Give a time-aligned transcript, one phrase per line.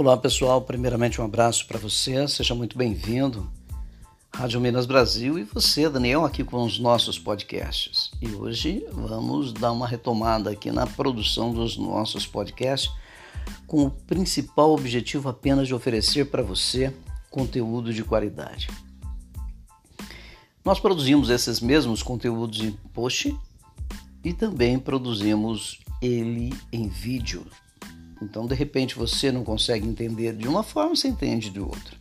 [0.00, 3.46] Olá pessoal, primeiramente um abraço para você, seja muito bem-vindo.
[4.34, 8.10] Rádio Minas Brasil e você, Daniel, aqui com os nossos podcasts.
[8.18, 12.90] E hoje vamos dar uma retomada aqui na produção dos nossos podcasts,
[13.66, 16.96] com o principal objetivo apenas de oferecer para você
[17.28, 18.70] conteúdo de qualidade.
[20.64, 23.36] Nós produzimos esses mesmos conteúdos em post
[24.24, 27.44] e também produzimos ele em vídeo.
[28.20, 31.96] Então, de repente, você não consegue entender de uma forma, você entende de outra.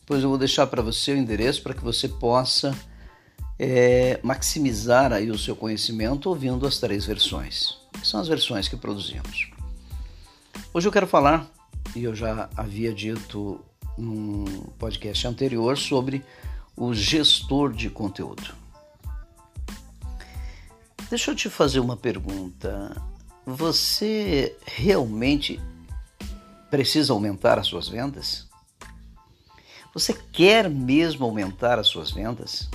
[0.00, 2.74] Depois eu vou deixar para você o endereço para que você possa
[3.58, 8.76] é, maximizar aí o seu conhecimento ouvindo as três versões, que são as versões que
[8.76, 9.50] produzimos.
[10.72, 11.50] Hoje eu quero falar,
[11.94, 13.60] e eu já havia dito
[13.98, 14.44] num
[14.78, 16.24] podcast anterior, sobre
[16.76, 18.54] o gestor de conteúdo.
[21.10, 22.96] Deixa eu te fazer uma pergunta.
[23.56, 25.58] Você realmente
[26.70, 28.46] precisa aumentar as suas vendas?
[29.94, 32.68] Você quer mesmo aumentar as suas vendas?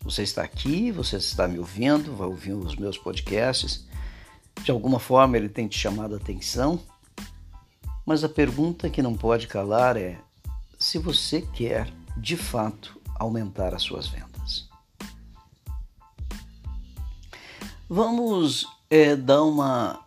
[0.00, 3.86] Você está aqui, você está me ouvindo, vai ouvir os meus podcasts.
[4.62, 6.80] De alguma forma ele tem te chamado a atenção.
[8.06, 10.18] Mas a pergunta que não pode calar é:
[10.78, 14.29] se você quer de fato aumentar as suas vendas.
[17.92, 19.98] Vamos é, dar uma,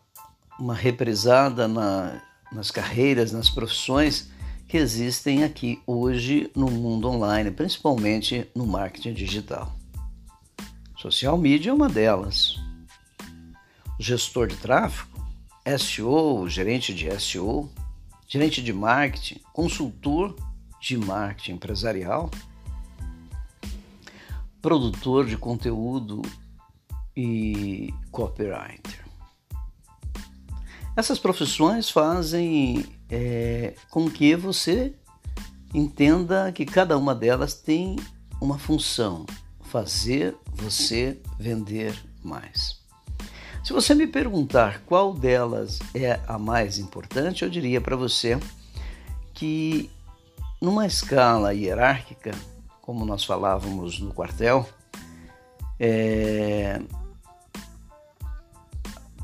[0.57, 4.31] uma reprisada na, nas carreiras, nas profissões
[4.69, 9.77] que existem aqui hoje no mundo online, principalmente no marketing digital.
[10.97, 12.55] Social media é uma delas.
[13.99, 15.19] Gestor de tráfego,
[15.77, 17.69] SEO, gerente de SEO,
[18.29, 20.37] gerente de marketing, consultor
[20.79, 22.31] de marketing empresarial,
[24.61, 26.21] produtor de conteúdo
[27.15, 29.03] e copywriter.
[30.95, 34.93] Essas profissões fazem é, com que você
[35.73, 37.95] entenda que cada uma delas tem
[38.39, 39.25] uma função:
[39.61, 42.81] fazer você vender mais.
[43.63, 48.37] Se você me perguntar qual delas é a mais importante, eu diria para você
[49.33, 49.89] que
[50.61, 52.31] numa escala hierárquica,
[52.81, 54.67] como nós falávamos no quartel,
[55.79, 56.81] é...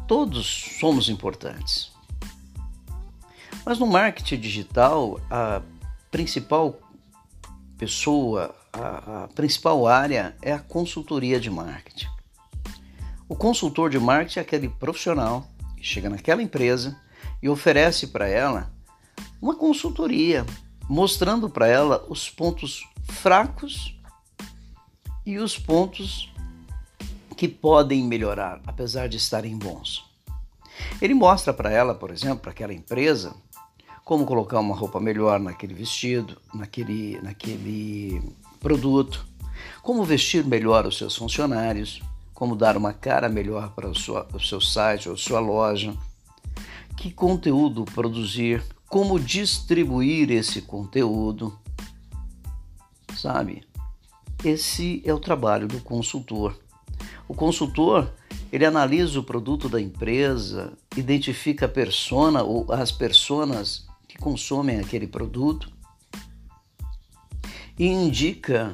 [0.09, 1.91] todos somos importantes.
[3.63, 5.61] Mas no marketing digital, a
[6.09, 6.79] principal
[7.77, 12.07] pessoa, a, a principal área é a consultoria de marketing.
[13.27, 16.99] O consultor de marketing é aquele profissional que chega naquela empresa
[17.39, 18.73] e oferece para ela
[19.39, 20.43] uma consultoria
[20.89, 23.95] mostrando para ela os pontos fracos
[25.23, 26.28] e os pontos
[27.39, 30.03] que podem melhorar, apesar de estarem bons.
[31.01, 33.33] Ele mostra para ela, por exemplo, para aquela empresa,
[34.03, 38.21] como colocar uma roupa melhor naquele vestido, naquele, naquele
[38.59, 39.25] produto,
[39.81, 42.01] como vestir melhor os seus funcionários,
[42.33, 45.95] como dar uma cara melhor para o, sua, o seu site ou sua loja,
[46.97, 51.57] que conteúdo produzir, como distribuir esse conteúdo,
[53.15, 53.63] sabe?
[54.43, 56.53] Esse é o trabalho do consultor.
[57.29, 58.11] O consultor,
[58.51, 65.05] ele analisa o produto da empresa, identifica a persona ou as personas que consomem aquele
[65.05, 65.71] produto
[67.77, 68.73] e indica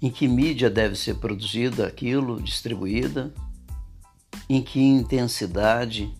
[0.00, 3.34] em que mídia deve ser produzida aquilo, distribuída,
[4.48, 6.14] em que intensidade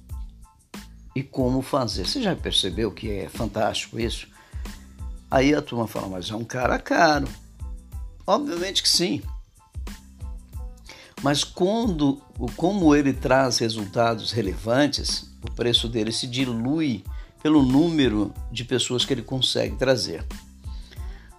[1.15, 2.09] e como fazer.
[2.09, 4.27] Você já percebeu que é fantástico isso?
[5.31, 7.29] Aí a turma fala, mas é um cara caro.
[8.27, 9.23] Obviamente que sim.
[11.27, 12.23] Mas quando,
[12.57, 17.03] como ele traz resultados relevantes, o preço dele se dilui
[17.43, 20.25] pelo número de pessoas que ele consegue trazer.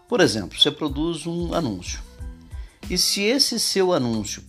[0.05, 2.01] Por exemplo, você produz um anúncio.
[2.89, 4.43] E se esse seu anúncio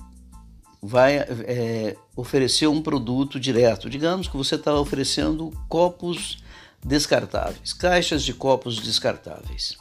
[0.82, 3.88] vai é, oferecer um produto direto.
[3.88, 6.42] Digamos que você está oferecendo copos
[6.84, 9.78] descartáveis, caixas de copos descartáveis.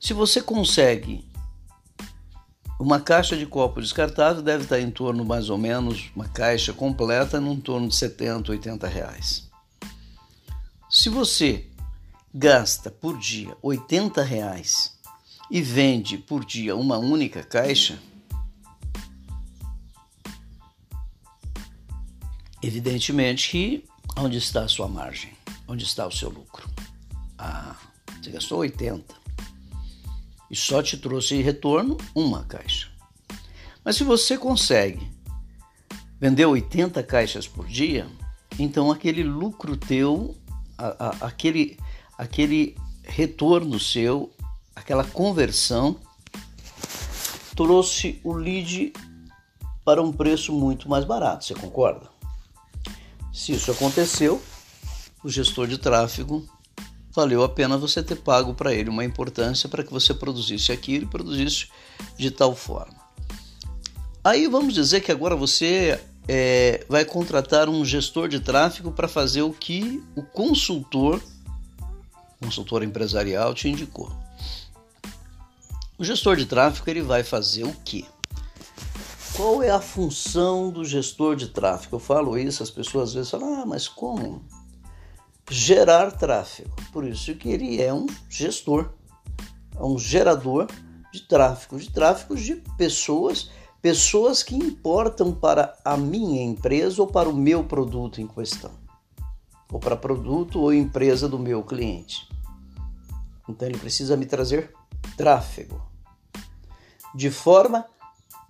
[0.00, 1.27] Se você consegue
[2.78, 7.38] uma caixa de copo descartável, deve estar em torno mais ou menos, uma caixa completa,
[7.38, 9.48] em torno de 70, 80 reais.
[10.88, 11.66] Se você
[12.32, 14.96] gasta por dia 80 reais
[15.50, 17.98] e vende por dia uma única caixa,
[22.60, 23.84] Evidentemente que
[24.16, 25.32] onde está a sua margem?
[25.66, 26.68] Onde está o seu lucro?
[27.38, 27.76] Ah,
[28.20, 29.14] você gastou 80
[30.50, 32.88] e só te trouxe retorno uma caixa.
[33.84, 35.10] Mas se você consegue
[36.20, 38.06] vender 80 caixas por dia,
[38.58, 40.36] então aquele lucro teu,
[40.76, 41.78] a, a, aquele,
[42.16, 44.32] aquele retorno seu,
[44.74, 45.96] aquela conversão,
[47.54, 48.92] trouxe o lead
[49.84, 52.08] para um preço muito mais barato, você concorda?
[53.32, 54.42] Se isso aconteceu,
[55.22, 56.46] o gestor de tráfego
[57.18, 61.04] valeu a pena você ter pago para ele uma importância para que você produzisse aquilo
[61.04, 61.66] e produzisse
[62.16, 62.94] de tal forma.
[64.22, 69.42] Aí vamos dizer que agora você é, vai contratar um gestor de tráfego para fazer
[69.42, 71.20] o que o consultor,
[72.40, 74.12] consultor empresarial, te indicou.
[75.98, 78.06] O gestor de tráfego ele vai fazer o que?
[79.34, 81.96] Qual é a função do gestor de tráfego?
[81.96, 84.40] Eu falo isso, as pessoas às vezes falam, ah, mas como?
[85.50, 86.74] Gerar tráfego.
[86.92, 88.90] Por isso que ele é um gestor,
[89.74, 90.66] é um gerador
[91.12, 93.50] de tráfego, de tráfego de pessoas,
[93.80, 98.72] pessoas que importam para a minha empresa ou para o meu produto em questão,
[99.72, 102.28] ou para produto ou empresa do meu cliente.
[103.48, 104.74] Então ele precisa me trazer
[105.16, 105.80] tráfego
[107.14, 107.86] de forma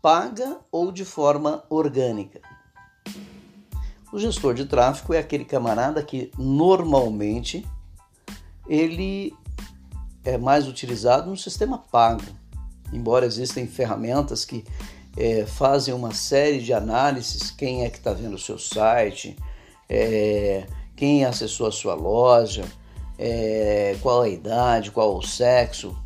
[0.03, 2.41] paga ou de forma orgânica.
[4.13, 7.67] O gestor de tráfego é aquele camarada que normalmente
[8.69, 9.35] ele
[10.25, 12.23] é mais utilizado no sistema pago,
[12.93, 14.65] embora existem ferramentas que
[15.17, 19.37] é, fazem uma série de análises, quem é que está vendo o seu site,
[19.89, 22.65] é, quem acessou a sua loja,
[23.19, 25.97] é, qual a idade, qual o sexo,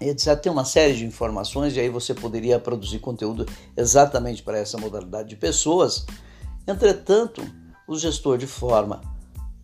[0.00, 0.36] etc.
[0.36, 3.46] Tem uma série de informações e aí você poderia produzir conteúdo
[3.76, 6.04] exatamente para essa modalidade de pessoas.
[6.70, 7.42] Entretanto,
[7.88, 9.00] o gestor de forma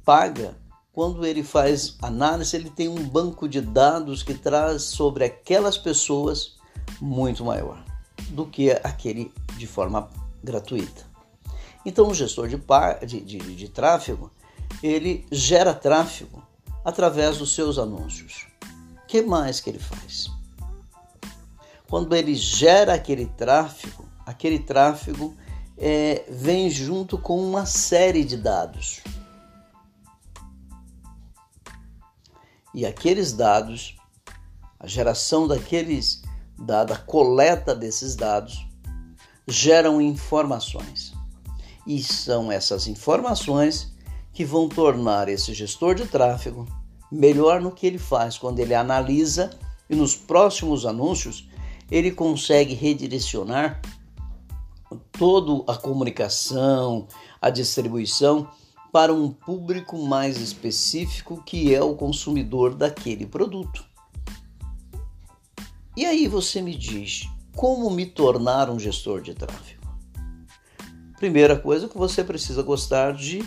[0.04, 0.56] paga,
[0.92, 6.56] quando ele faz análise, ele tem um banco de dados que traz sobre aquelas pessoas
[7.00, 7.82] muito maior
[8.30, 10.08] do que aquele de forma
[10.42, 11.04] gratuita.
[11.84, 12.56] Então, o gestor de,
[13.06, 14.30] de, de, de tráfego,
[14.82, 16.42] ele gera tráfego
[16.84, 18.46] através dos seus anúncios
[19.06, 20.30] que mais que ele faz?
[21.88, 25.34] Quando ele gera aquele tráfego, aquele tráfego
[25.78, 29.00] é, vem junto com uma série de dados.
[32.74, 33.96] E aqueles dados,
[34.78, 36.22] a geração daqueles
[36.58, 38.66] dados, a coleta desses dados,
[39.46, 41.14] geram informações.
[41.86, 43.94] E são essas informações
[44.32, 46.66] que vão tornar esse gestor de tráfego
[47.10, 49.50] melhor no que ele faz quando ele analisa
[49.88, 51.48] e nos próximos anúncios
[51.90, 53.80] ele consegue redirecionar
[55.12, 57.06] toda a comunicação,
[57.40, 58.48] a distribuição
[58.92, 63.84] para um público mais específico que é o consumidor daquele produto.
[65.96, 69.86] E aí você me diz, como me tornar um gestor de tráfego?
[71.18, 73.42] Primeira coisa que você precisa gostar de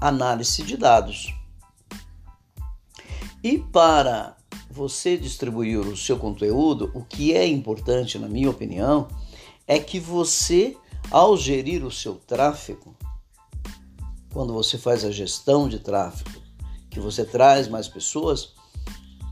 [0.00, 1.32] análise de dados.
[3.42, 4.36] E para
[4.68, 9.08] você distribuir o seu conteúdo, o que é importante, na minha opinião,
[9.66, 10.76] é que você,
[11.10, 12.96] ao gerir o seu tráfego,
[14.32, 16.40] quando você faz a gestão de tráfego,
[16.90, 18.54] que você traz mais pessoas,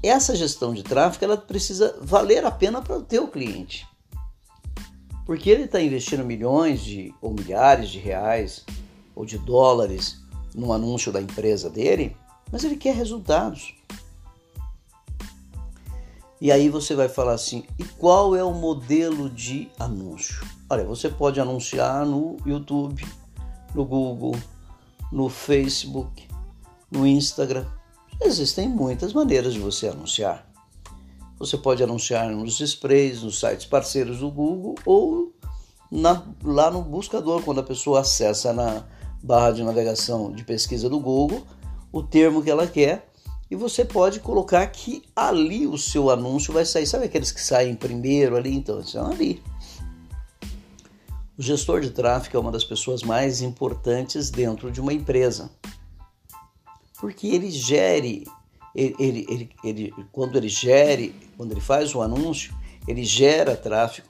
[0.03, 3.87] essa gestão de tráfego ela precisa valer a pena para o teu cliente.
[5.25, 8.65] Porque ele está investindo milhões de, ou milhares de reais
[9.15, 10.21] ou de dólares
[10.55, 12.17] no anúncio da empresa dele,
[12.53, 13.75] mas ele quer resultados.
[16.41, 20.47] E aí você vai falar assim: e qual é o modelo de anúncio?
[20.69, 23.07] Olha, você pode anunciar no YouTube,
[23.75, 24.37] no Google,
[25.11, 26.27] no Facebook,
[26.91, 27.67] no Instagram.
[28.21, 30.47] Existem muitas maneiras de você anunciar.
[31.39, 35.33] Você pode anunciar nos sprays, nos sites parceiros do Google ou
[35.91, 38.85] na, lá no buscador, quando a pessoa acessa na
[39.23, 41.43] barra de navegação de pesquisa do Google
[41.95, 43.09] o termo que ela quer
[43.55, 46.89] e você pode colocar que ali o seu anúncio vai sair.
[46.89, 48.53] Sabe aqueles que saem primeiro ali?
[48.53, 49.41] Então, estão ali.
[51.39, 55.53] O gestor de tráfego é uma das pessoas mais importantes dentro de uma empresa.
[56.99, 58.27] Porque ele gere,
[58.75, 62.53] ele, ele, ele, ele, quando ele gere, quando ele faz o anúncio,
[62.89, 64.09] ele gera tráfego.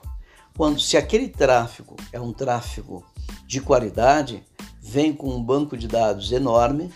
[0.57, 3.05] Quando, se aquele tráfego é um tráfego
[3.45, 4.43] de qualidade,
[4.81, 6.91] vem com um banco de dados enorme,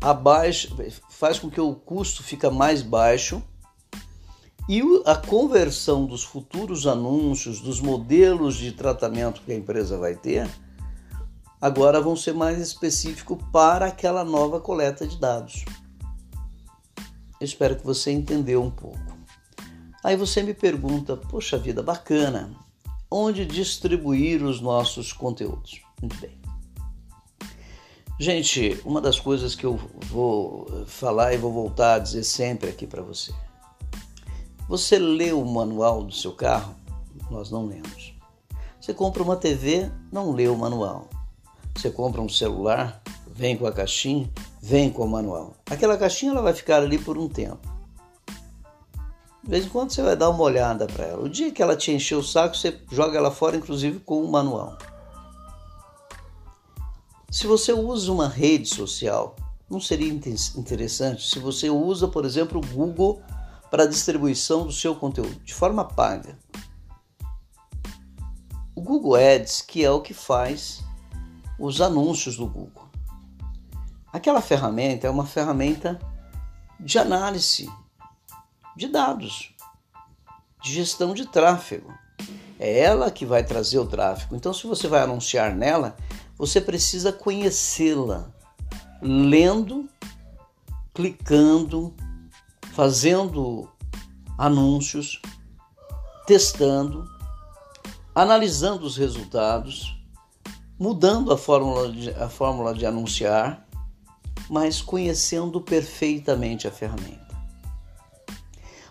[0.00, 0.76] abaixo,
[1.08, 3.42] faz com que o custo fica mais baixo
[4.68, 10.48] e a conversão dos futuros anúncios, dos modelos de tratamento que a empresa vai ter,
[11.60, 15.64] agora vão ser mais específicos para aquela nova coleta de dados.
[17.40, 18.98] Eu espero que você entendeu um pouco.
[20.02, 22.50] Aí você me pergunta, poxa vida, bacana,
[23.10, 25.80] onde distribuir os nossos conteúdos?
[26.00, 26.45] Muito bem.
[28.18, 32.86] Gente, uma das coisas que eu vou falar e vou voltar a dizer sempre aqui
[32.86, 33.30] para você.
[34.66, 36.74] Você lê o manual do seu carro?
[37.30, 38.14] Nós não lemos.
[38.80, 41.10] Você compra uma TV, não lê o manual.
[41.74, 44.30] Você compra um celular, vem com a caixinha,
[44.62, 45.54] vem com o manual.
[45.70, 47.68] Aquela caixinha ela vai ficar ali por um tempo.
[49.44, 51.22] De vez em quando você vai dar uma olhada para ela.
[51.22, 54.32] O dia que ela te encher o saco, você joga ela fora, inclusive com o
[54.32, 54.78] manual.
[57.36, 59.36] Se você usa uma rede social,
[59.68, 63.22] não seria interessante se você usa, por exemplo, o Google
[63.70, 66.38] para a distribuição do seu conteúdo de forma paga?
[68.74, 70.82] O Google Ads, que é o que faz
[71.58, 72.88] os anúncios do Google.
[74.10, 76.00] Aquela ferramenta é uma ferramenta
[76.80, 77.70] de análise
[78.74, 79.54] de dados,
[80.62, 81.92] de gestão de tráfego.
[82.58, 84.34] É ela que vai trazer o tráfego.
[84.34, 85.98] Então, se você vai anunciar nela,
[86.38, 88.30] você precisa conhecê-la,
[89.00, 89.88] lendo,
[90.94, 91.94] clicando,
[92.74, 93.70] fazendo
[94.36, 95.20] anúncios,
[96.26, 97.08] testando,
[98.14, 99.96] analisando os resultados,
[100.78, 103.66] mudando a fórmula de, a fórmula de anunciar,
[104.48, 107.26] mas conhecendo perfeitamente a ferramenta.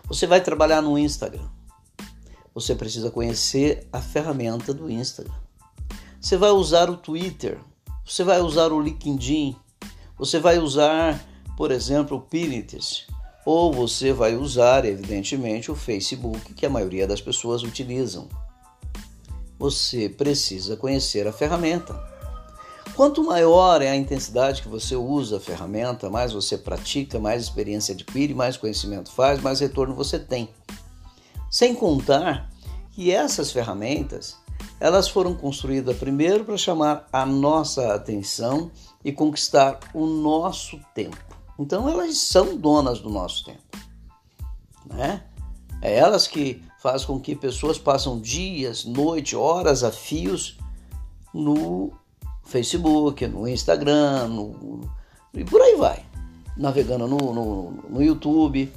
[0.04, 1.48] Você vai trabalhar no Instagram.
[2.54, 5.45] Você precisa conhecer a ferramenta do Instagram.
[6.20, 7.58] Você vai usar o Twitter,
[8.04, 9.56] você vai usar o LinkedIn,
[10.18, 11.22] você vai usar,
[11.56, 13.06] por exemplo, o Pinterest,
[13.44, 18.28] ou você vai usar, evidentemente, o Facebook, que a maioria das pessoas utilizam.
[19.58, 21.94] Você precisa conhecer a ferramenta.
[22.94, 27.92] Quanto maior é a intensidade que você usa a ferramenta, mais você pratica, mais experiência
[27.94, 30.48] adquire, mais conhecimento faz, mais retorno você tem.
[31.50, 32.50] Sem contar
[32.92, 34.36] que essas ferramentas,
[34.78, 38.70] elas foram construídas primeiro para chamar a nossa atenção
[39.04, 41.16] e conquistar o nosso tempo.
[41.58, 43.62] Então elas são donas do nosso tempo,
[44.84, 45.24] né?
[45.80, 50.58] É elas que fazem com que pessoas passam dias, noite, horas a fios
[51.32, 51.92] no
[52.44, 54.80] Facebook, no Instagram, no,
[55.34, 56.04] e por aí vai,
[56.56, 58.72] navegando no, no, no YouTube.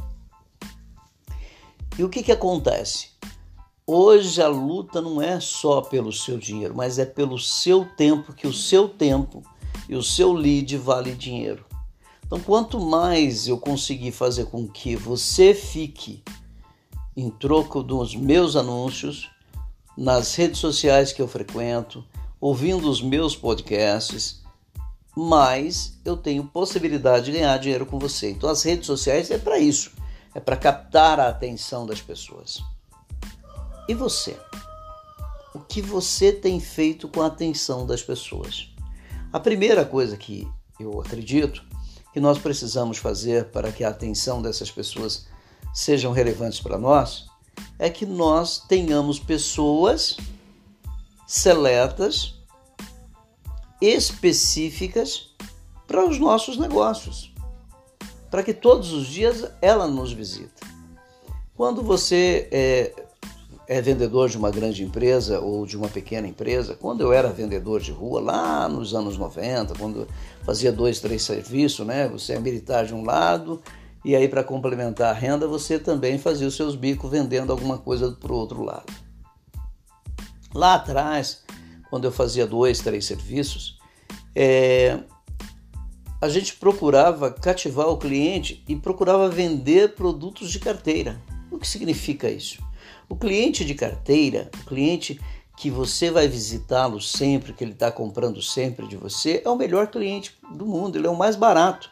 [1.98, 3.10] E o que, que acontece?
[3.92, 8.46] Hoje a luta não é só pelo seu dinheiro, mas é pelo seu tempo, que
[8.46, 9.42] o seu tempo
[9.90, 11.66] e o seu lead vale dinheiro.
[12.24, 16.24] Então, quanto mais eu conseguir fazer com que você fique
[17.18, 19.28] em troco dos meus anúncios
[19.98, 22.06] nas redes sociais que eu frequento,
[22.40, 24.44] ouvindo os meus podcasts,
[25.18, 28.30] mais eu tenho possibilidade de ganhar dinheiro com você.
[28.30, 29.94] Então as redes sociais é para isso,
[30.36, 32.62] é para captar a atenção das pessoas.
[33.90, 34.38] E você?
[35.52, 38.70] O que você tem feito com a atenção das pessoas?
[39.34, 40.48] A primeira coisa que
[40.80, 41.66] eu acredito
[42.14, 45.26] que nós precisamos fazer para que a atenção dessas pessoas
[45.74, 47.32] sejam relevantes para nós
[47.80, 50.18] é que nós tenhamos pessoas
[51.26, 52.36] seletas,
[53.82, 55.32] específicas
[55.88, 57.34] para os nossos negócios,
[58.30, 60.68] para que todos os dias ela nos visita.
[61.56, 63.09] Quando você é,
[63.70, 67.80] é vendedor de uma grande empresa ou de uma pequena empresa, quando eu era vendedor
[67.80, 70.08] de rua, lá nos anos 90, quando
[70.42, 72.08] fazia dois, três serviços, né?
[72.08, 73.62] Você é militar de um lado
[74.04, 78.12] e aí para complementar a renda você também fazia os seus bicos vendendo alguma coisa
[78.12, 78.92] para o outro lado.
[80.52, 81.44] Lá atrás,
[81.92, 83.78] quando eu fazia dois, três serviços,
[84.36, 85.00] é,
[86.20, 91.22] a gente procurava cativar o cliente e procurava vender produtos de carteira.
[91.52, 92.68] O que significa isso?
[93.10, 95.20] O cliente de carteira, o cliente
[95.58, 99.88] que você vai visitá-lo sempre, que ele está comprando sempre de você, é o melhor
[99.88, 101.90] cliente do mundo, ele é o mais barato.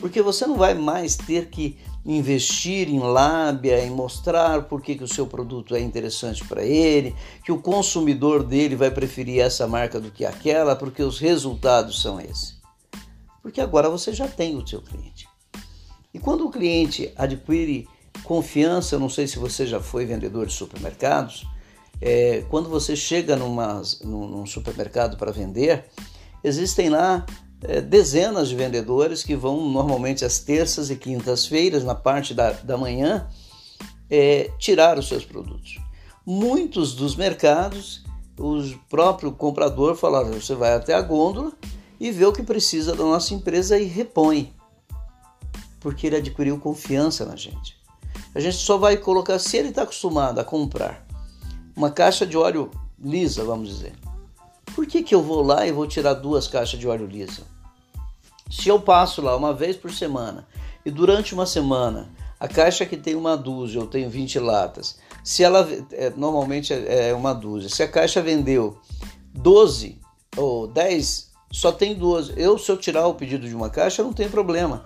[0.00, 1.76] Porque você não vai mais ter que
[2.06, 7.14] investir em lábia, em mostrar por que, o seu produto é interessante para ele,
[7.44, 12.20] que o consumidor dele vai preferir essa marca do que aquela, porque os resultados são
[12.20, 12.56] esses.
[13.42, 15.28] Porque agora você já tem o seu cliente.
[16.14, 17.88] E quando o cliente adquire
[18.24, 21.46] confiança, eu não sei se você já foi vendedor de supermercados,
[22.00, 25.84] é, quando você chega numa, num supermercado para vender,
[26.42, 27.24] existem lá
[27.62, 32.76] é, dezenas de vendedores que vão normalmente às terças e quintas-feiras, na parte da, da
[32.76, 33.28] manhã,
[34.10, 35.78] é, tirar os seus produtos.
[36.26, 38.04] Muitos dos mercados,
[38.38, 41.52] o próprio comprador fala: você vai até a gôndola
[42.00, 44.52] e vê o que precisa da nossa empresa e repõe,
[45.78, 47.81] porque ele adquiriu confiança na gente.
[48.34, 51.06] A gente só vai colocar, se ele está acostumado a comprar
[51.76, 52.70] uma caixa de óleo
[53.02, 53.92] lisa, vamos dizer,
[54.74, 57.42] por que, que eu vou lá e vou tirar duas caixas de óleo lisa?
[58.50, 60.46] Se eu passo lá uma vez por semana
[60.84, 65.44] e durante uma semana a caixa que tem uma dúzia, eu tenho 20 latas, se
[65.44, 68.78] ela é, normalmente é, é uma dúzia, se a caixa vendeu
[69.32, 70.00] 12
[70.36, 72.32] ou 10, só tem 12.
[72.36, 74.84] Eu, se eu tirar o pedido de uma caixa, não tem problema.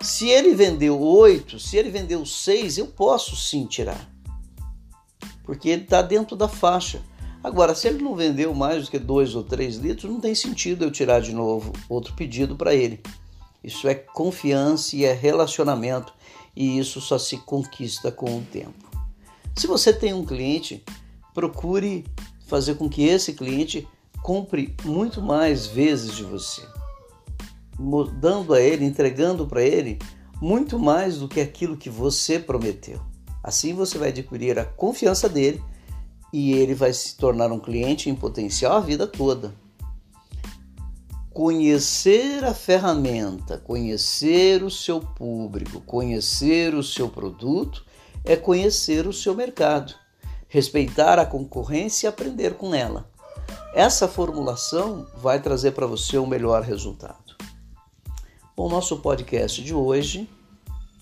[0.00, 4.08] Se ele vendeu 8, se ele vendeu 6, eu posso sim tirar.
[5.42, 7.02] Porque ele está dentro da faixa.
[7.42, 10.84] Agora, se ele não vendeu mais do que 2 ou 3 litros, não tem sentido
[10.84, 13.00] eu tirar de novo outro pedido para ele.
[13.62, 16.12] Isso é confiança e é relacionamento
[16.54, 18.88] e isso só se conquista com o tempo.
[19.56, 20.84] Se você tem um cliente,
[21.34, 22.04] procure
[22.46, 23.86] fazer com que esse cliente
[24.22, 26.62] compre muito mais vezes de você,
[28.18, 29.98] dando a ele, entregando para ele
[30.40, 33.00] muito mais do que aquilo que você prometeu.
[33.42, 35.62] Assim você vai adquirir a confiança dele
[36.32, 39.54] e ele vai se tornar um cliente em potencial a vida toda.
[41.30, 47.84] Conhecer a ferramenta, conhecer o seu público, conhecer o seu produto
[48.24, 49.94] é conhecer o seu mercado,
[50.48, 53.08] respeitar a concorrência e aprender com ela.
[53.72, 57.27] Essa formulação vai trazer para você o um melhor resultado.
[58.58, 60.28] O nosso podcast de hoje,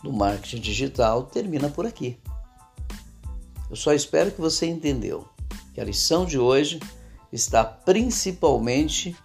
[0.02, 2.18] do marketing digital, termina por aqui.
[3.70, 5.26] Eu só espero que você entendeu
[5.72, 6.78] que a lição de hoje
[7.32, 9.16] está principalmente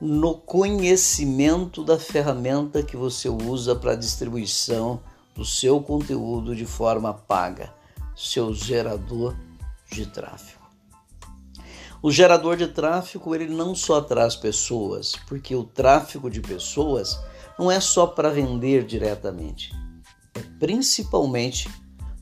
[0.00, 5.00] no conhecimento da ferramenta que você usa para a distribuição
[5.32, 7.72] do seu conteúdo de forma paga,
[8.16, 9.36] seu gerador
[9.88, 10.62] de tráfego.
[12.02, 17.20] O gerador de tráfego ele não só traz pessoas, porque o tráfego de pessoas
[17.58, 19.72] não é só para vender diretamente,
[20.34, 21.70] é principalmente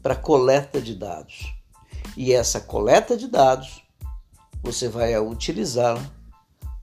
[0.02, 1.54] para coleta de dados.
[2.16, 3.82] E essa coleta de dados
[4.62, 6.04] você vai utilizá-la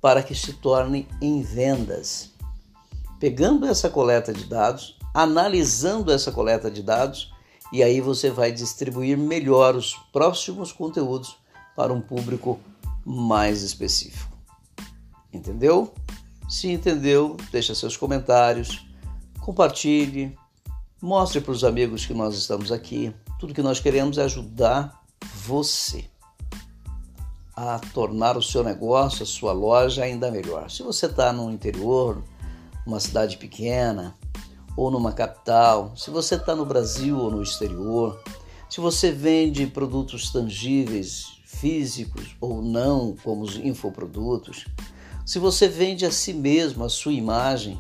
[0.02, 2.32] para que se torne em vendas.
[3.20, 7.34] Pegando essa coleta de dados, analisando essa coleta de dados,
[7.72, 11.38] e aí você vai distribuir melhor os próximos conteúdos
[11.76, 12.60] para um público
[13.06, 14.36] mais específico.
[15.34, 15.94] Entendeu?
[16.48, 18.88] Se entendeu, deixa seus comentários,
[19.42, 20.38] compartilhe,
[21.02, 23.14] mostre para os amigos que nós estamos aqui.
[23.38, 25.04] Tudo que nós queremos é ajudar
[25.46, 26.06] você
[27.54, 30.70] a tornar o seu negócio, a sua loja ainda melhor.
[30.70, 32.24] Se você está no interior,
[32.86, 34.16] numa cidade pequena
[34.76, 38.22] ou numa capital, se você está no Brasil ou no exterior,
[38.70, 44.66] se você vende produtos tangíveis, físicos ou não, como os infoprodutos,
[45.28, 47.78] se você vende a si mesmo, a sua imagem,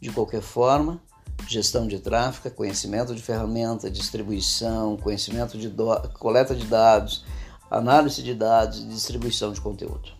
[0.00, 1.00] de qualquer forma,
[1.46, 5.72] gestão de tráfego, conhecimento de ferramenta, distribuição, conhecimento de
[6.18, 7.24] coleta de dados,
[7.70, 10.10] análise de dados e distribuição de conteúdo.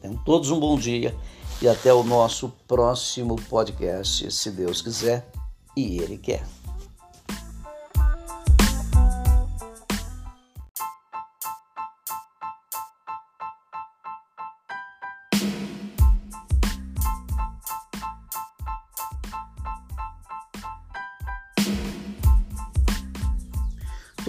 [0.00, 1.14] Tenham todos um bom dia
[1.60, 5.30] e até o nosso próximo podcast, se Deus quiser
[5.76, 6.59] e Ele quer.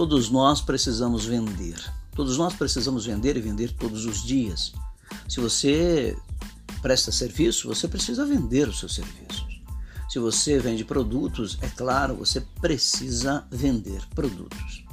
[0.02, 1.76] Todos nós precisamos vender.
[2.16, 4.74] Todos nós precisamos vender e vender todos os dias.
[5.30, 6.18] Se você
[6.82, 9.62] presta serviço, você precisa vender os seus serviços.
[10.10, 14.84] Se você vende produtos, é claro, você precisa vender produtos.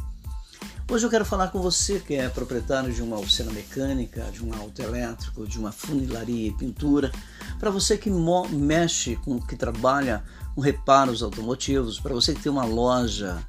[0.92, 4.52] Hoje eu quero falar com você que é proprietário de uma oficina mecânica, de um
[4.52, 7.10] auto elétrico, de uma funilaria e pintura,
[7.58, 10.22] para você que mexe com, que trabalha
[10.54, 13.42] com reparos automotivos, para você que tem uma loja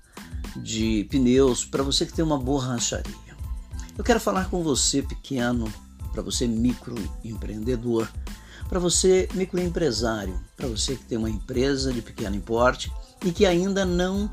[0.56, 3.14] de pneus, para você que tem uma borracharia.
[3.98, 5.72] Eu quero falar com você pequeno,
[6.12, 8.08] para você microempreendedor,
[8.68, 12.92] para você microempresário, para você que tem uma empresa de pequeno porte
[13.26, 14.30] e que ainda não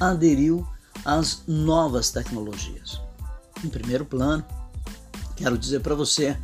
[0.00, 0.66] aderiu
[1.04, 3.00] às novas tecnologias.
[3.64, 4.44] Em primeiro plano,
[5.36, 6.38] quero dizer para você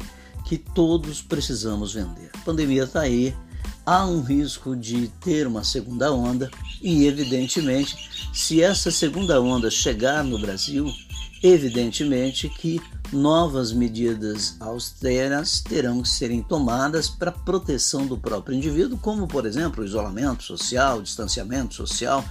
[0.45, 2.31] que todos precisamos vender.
[2.35, 3.37] A pandemia está aí,
[3.85, 6.51] há um risco de ter uma segunda onda
[6.83, 10.95] e, evidentemente, se essa segunda onda chegar no Brasil,
[11.43, 12.81] evidentemente que
[13.13, 19.83] novas medidas austeras terão que serem tomadas para proteção do próprio indivíduo, como, por exemplo,
[19.83, 22.25] o isolamento social, distanciamento social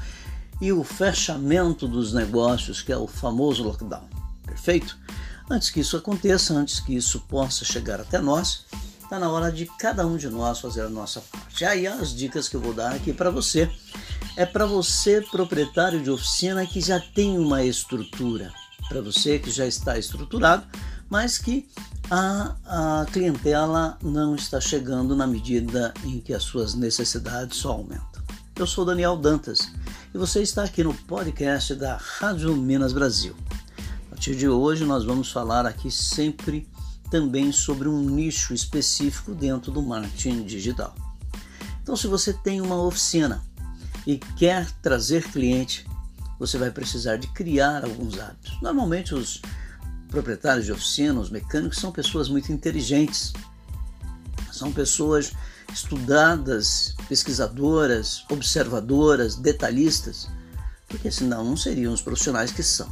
[0.61, 4.07] e o fechamento dos negócios, que é o famoso lockdown.
[4.45, 4.97] Perfeito?
[5.49, 8.65] Antes que isso aconteça, antes que isso possa chegar até nós,
[9.03, 11.65] está na hora de cada um de nós fazer a nossa parte.
[11.65, 13.69] Aí as dicas que eu vou dar aqui para você
[14.38, 18.54] é para você proprietário de oficina que já tem uma estrutura,
[18.88, 20.63] para você que já está estruturado,
[21.10, 21.67] mas que
[22.08, 28.21] a, a clientela não está chegando na medida em que as suas necessidades só aumentam.
[28.56, 29.71] Eu sou Daniel Dantas
[30.13, 33.36] e você está aqui no podcast da Rádio Minas Brasil.
[34.06, 36.69] A partir de hoje nós vamos falar aqui sempre
[37.10, 40.93] também sobre um nicho específico dentro do marketing digital.
[41.82, 43.41] Então, se você tem uma oficina
[44.07, 45.85] e quer trazer cliente,
[46.39, 48.57] você vai precisar de criar alguns hábitos.
[48.61, 49.41] Normalmente os
[50.09, 53.33] proprietários de oficina, os mecânicos, são pessoas muito inteligentes,
[54.49, 55.33] são pessoas
[55.73, 60.29] estudadas, pesquisadoras, observadoras, detalhistas,
[60.87, 62.89] porque senão não seriam os profissionais que são.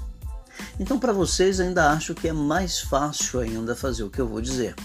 [0.78, 4.42] Então, para vocês, ainda acho que é mais fácil ainda fazer o que eu vou
[4.42, 4.76] dizer.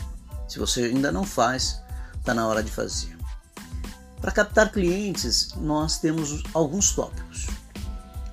[0.49, 1.81] Se você ainda não faz,
[2.21, 3.20] está na hora de fazer.
[4.21, 7.47] Para captar clientes, nós temos alguns tópicos.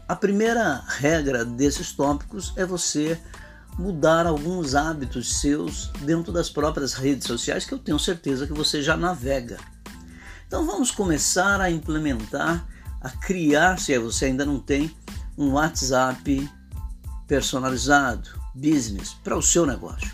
[0.08, 3.20] A primeira regra desses tópicos é você
[3.78, 8.82] mudar alguns hábitos seus dentro das próprias redes sociais que eu tenho certeza que você
[8.82, 9.58] já navega.
[10.48, 12.66] Então vamos começar a implementar,
[13.02, 14.96] a criar, se você ainda não tem,
[15.38, 16.50] um WhatsApp
[17.28, 20.12] personalizado, business, para o seu negócio.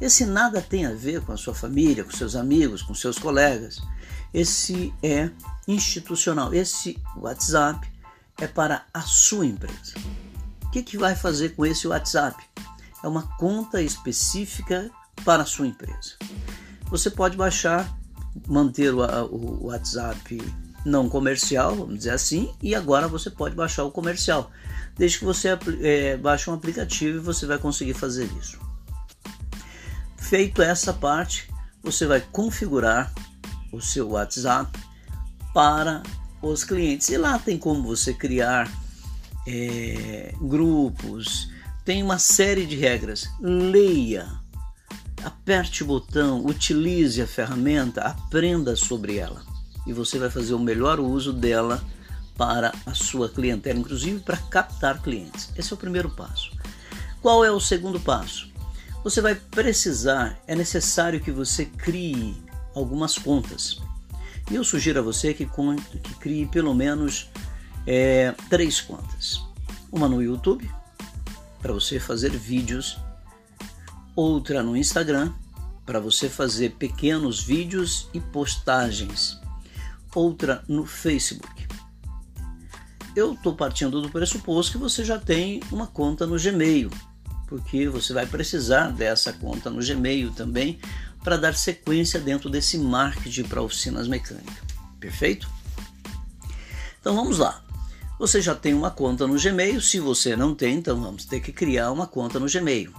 [0.00, 3.80] Esse nada tem a ver com a sua família, com seus amigos, com seus colegas.
[4.32, 5.30] Esse é
[5.66, 6.54] institucional.
[6.54, 7.90] Esse WhatsApp
[8.38, 9.94] é para a sua empresa.
[10.64, 12.42] O que, que vai fazer com esse WhatsApp?
[13.02, 14.90] é uma conta específica
[15.24, 16.16] para a sua empresa.
[16.90, 17.90] Você pode baixar,
[18.46, 20.40] manter o, o WhatsApp
[20.84, 24.50] não comercial, vamos dizer assim, e agora você pode baixar o comercial.
[24.96, 28.58] Desde que você é, baixe um aplicativo e você vai conseguir fazer isso.
[30.16, 31.50] Feito essa parte,
[31.82, 33.12] você vai configurar
[33.72, 34.78] o seu WhatsApp
[35.52, 36.02] para
[36.42, 37.08] os clientes.
[37.08, 38.70] E lá tem como você criar
[39.46, 41.50] é, grupos,
[41.84, 43.28] tem uma série de regras.
[43.40, 44.28] Leia,
[45.24, 49.50] aperte o botão, utilize a ferramenta, aprenda sobre ela
[49.86, 51.82] e você vai fazer o melhor uso dela
[52.36, 55.50] para a sua clientela, inclusive para captar clientes.
[55.56, 56.50] Esse é o primeiro passo.
[57.20, 58.48] Qual é o segundo passo?
[59.04, 62.42] Você vai precisar, é necessário que você crie
[62.80, 63.80] algumas contas.
[64.50, 67.30] E eu sugiro a você que, que crie pelo menos
[67.86, 69.40] é, três contas:
[69.92, 70.68] uma no YouTube,
[71.60, 72.98] para você fazer vídeos,
[74.16, 75.32] outra no Instagram
[75.90, 79.36] para você fazer pequenos vídeos e postagens,
[80.14, 81.66] outra no Facebook.
[83.16, 86.90] Eu estou partindo do pressuposto que você já tem uma conta no Gmail,
[87.48, 90.78] porque você vai precisar dessa conta no Gmail também
[91.22, 94.54] para dar sequência dentro desse marketing para oficinas mecânicas.
[94.98, 95.48] Perfeito?
[97.00, 97.62] Então vamos lá.
[98.18, 99.80] Você já tem uma conta no Gmail.
[99.80, 102.92] Se você não tem, então vamos ter que criar uma conta no Gmail.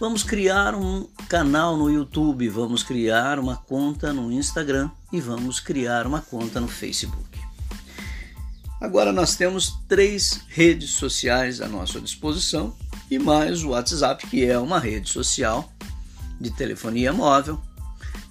[0.00, 6.06] Vamos criar um canal no YouTube, vamos criar uma conta no Instagram e vamos criar
[6.06, 7.38] uma conta no Facebook.
[8.80, 12.76] Agora nós temos três redes sociais à nossa disposição
[13.10, 15.68] e mais o WhatsApp, que é uma rede social
[16.40, 17.60] de telefonia móvel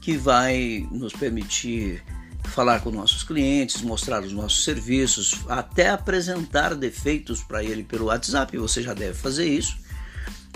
[0.01, 2.03] que vai nos permitir
[2.47, 8.57] falar com nossos clientes, mostrar os nossos serviços, até apresentar defeitos para ele pelo WhatsApp,
[8.57, 9.77] você já deve fazer isso.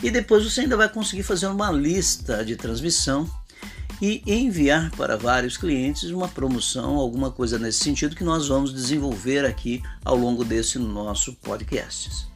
[0.02, 3.30] E depois você ainda vai conseguir fazer uma lista de transmissão
[4.02, 9.46] e enviar para vários clientes uma promoção, alguma coisa nesse sentido que nós vamos desenvolver
[9.46, 12.31] aqui ao longo desse nosso podcast.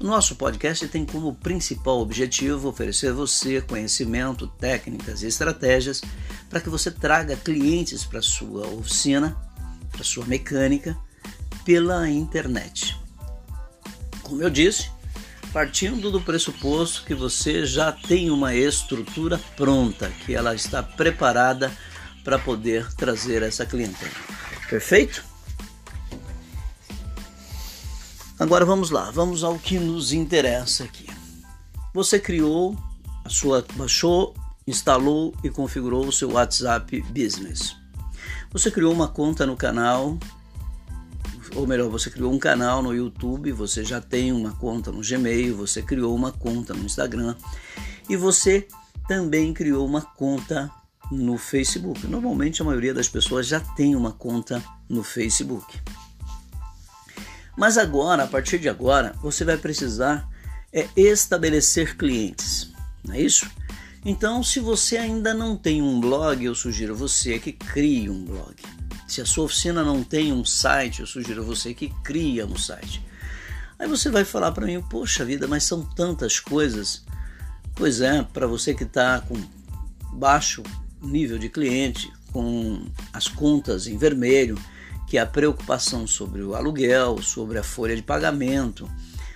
[0.00, 6.02] Nosso podcast tem como principal objetivo oferecer a você conhecimento, técnicas e estratégias
[6.50, 9.34] para que você traga clientes para sua oficina,
[9.90, 10.96] para sua mecânica,
[11.64, 12.96] pela internet.
[14.22, 14.90] Como eu disse,
[15.50, 21.72] partindo do pressuposto que você já tem uma estrutura pronta, que ela está preparada
[22.22, 24.12] para poder trazer essa clientela.
[24.68, 25.35] Perfeito?
[28.38, 31.06] Agora vamos lá, vamos ao que nos interessa aqui.
[31.94, 32.76] Você criou
[33.24, 34.34] a sua baixou,
[34.66, 37.74] instalou e configurou o seu WhatsApp Business.
[38.52, 40.18] Você criou uma conta no canal,
[41.54, 45.56] ou melhor, você criou um canal no YouTube, você já tem uma conta no Gmail,
[45.56, 47.34] você criou uma conta no Instagram
[48.06, 48.68] e você
[49.08, 50.70] também criou uma conta
[51.10, 52.06] no Facebook.
[52.06, 55.80] Normalmente a maioria das pessoas já tem uma conta no Facebook.
[57.56, 60.28] Mas agora, a partir de agora, você vai precisar
[60.72, 62.70] é, estabelecer clientes,
[63.04, 63.50] não é isso?
[64.04, 68.54] Então, se você ainda não tem um blog, eu sugiro você que crie um blog.
[69.08, 73.04] Se a sua oficina não tem um site, eu sugiro você que crie um site.
[73.78, 77.04] Aí você vai falar para mim, poxa vida, mas são tantas coisas.
[77.74, 79.36] Pois é, para você que está com
[80.12, 80.62] baixo
[81.02, 84.58] nível de cliente, com as contas em vermelho,
[85.06, 88.90] que é a preocupação sobre o aluguel, sobre a folha de pagamento,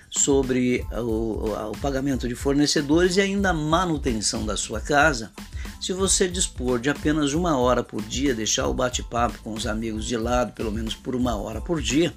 [0.09, 5.31] sobre o, o, pagamento de fornecedores e ainda a manutenção da sua casa,
[5.79, 10.05] se você dispor de apenas uma hora por dia, deixar o bate-papo com os amigos
[10.05, 12.13] de lado, pelo menos por uma hora por dia,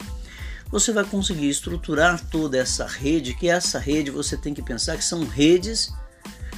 [0.70, 5.04] você vai conseguir estruturar toda essa rede, que essa rede você tem que pensar que
[5.04, 5.92] são redes,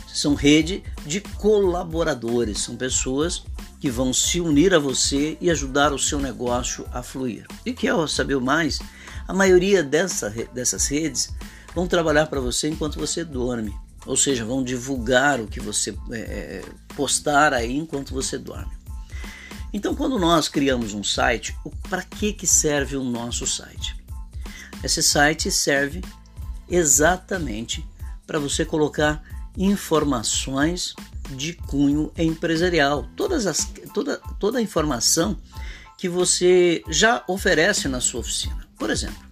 [0.09, 3.44] são rede de colaboradores, são pessoas
[3.87, 7.46] que vão se unir a você e ajudar o seu negócio a fluir.
[7.64, 8.81] E quer saber mais?
[9.29, 11.33] A maioria dessa, dessas redes
[11.72, 13.72] vão trabalhar para você enquanto você dorme,
[14.05, 16.64] ou seja, vão divulgar o que você é, é,
[16.96, 18.72] postar aí enquanto você dorme.
[19.72, 21.57] Então, quando nós criamos um site,
[21.88, 23.96] para que, que serve o nosso site?
[24.83, 26.03] Esse site serve
[26.68, 27.87] exatamente
[28.27, 29.22] para você colocar
[29.57, 30.92] informações
[31.30, 35.38] de cunho empresarial, todas as, toda, toda a informação
[35.98, 38.66] que você já oferece na sua oficina.
[38.78, 39.24] Por exemplo,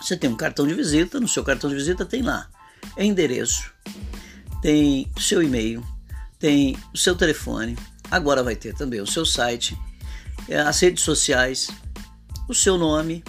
[0.00, 2.48] você tem um cartão de visita, no seu cartão de visita tem lá
[2.96, 3.72] endereço,
[4.62, 5.84] tem seu e-mail,
[6.38, 7.76] tem o seu telefone,
[8.10, 9.76] agora vai ter também o seu site,
[10.48, 11.68] é, as redes sociais,
[12.48, 13.22] o seu nome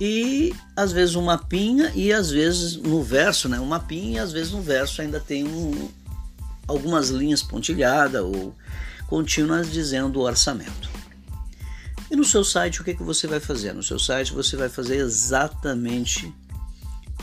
[0.00, 4.32] e às vezes um mapinha e às vezes no verso, né, um mapinha e às
[4.32, 5.88] vezes no verso ainda tem um,
[6.66, 8.54] algumas linhas pontilhadas ou
[9.06, 10.88] contínuas dizendo o orçamento.
[12.10, 13.72] E no seu site, o que, que você vai fazer?
[13.72, 16.32] No seu site, você vai fazer exatamente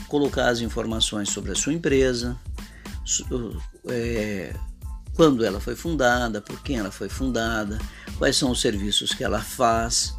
[0.08, 2.38] colocar as informações sobre a sua empresa,
[3.88, 4.52] é,
[5.14, 7.78] quando ela foi fundada, por quem ela foi fundada,
[8.18, 10.14] quais são os serviços que ela faz,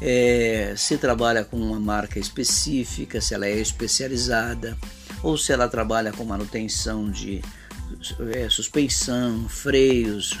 [0.00, 4.76] é, se trabalha com uma marca específica, se ela é especializada,
[5.22, 7.42] ou se ela trabalha com manutenção de
[8.34, 10.38] é, suspensão, freios,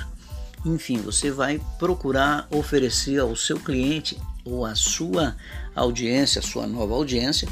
[0.64, 5.36] enfim, você vai procurar oferecer ao seu cliente ou à sua
[5.74, 7.48] audiência, à sua nova audiência,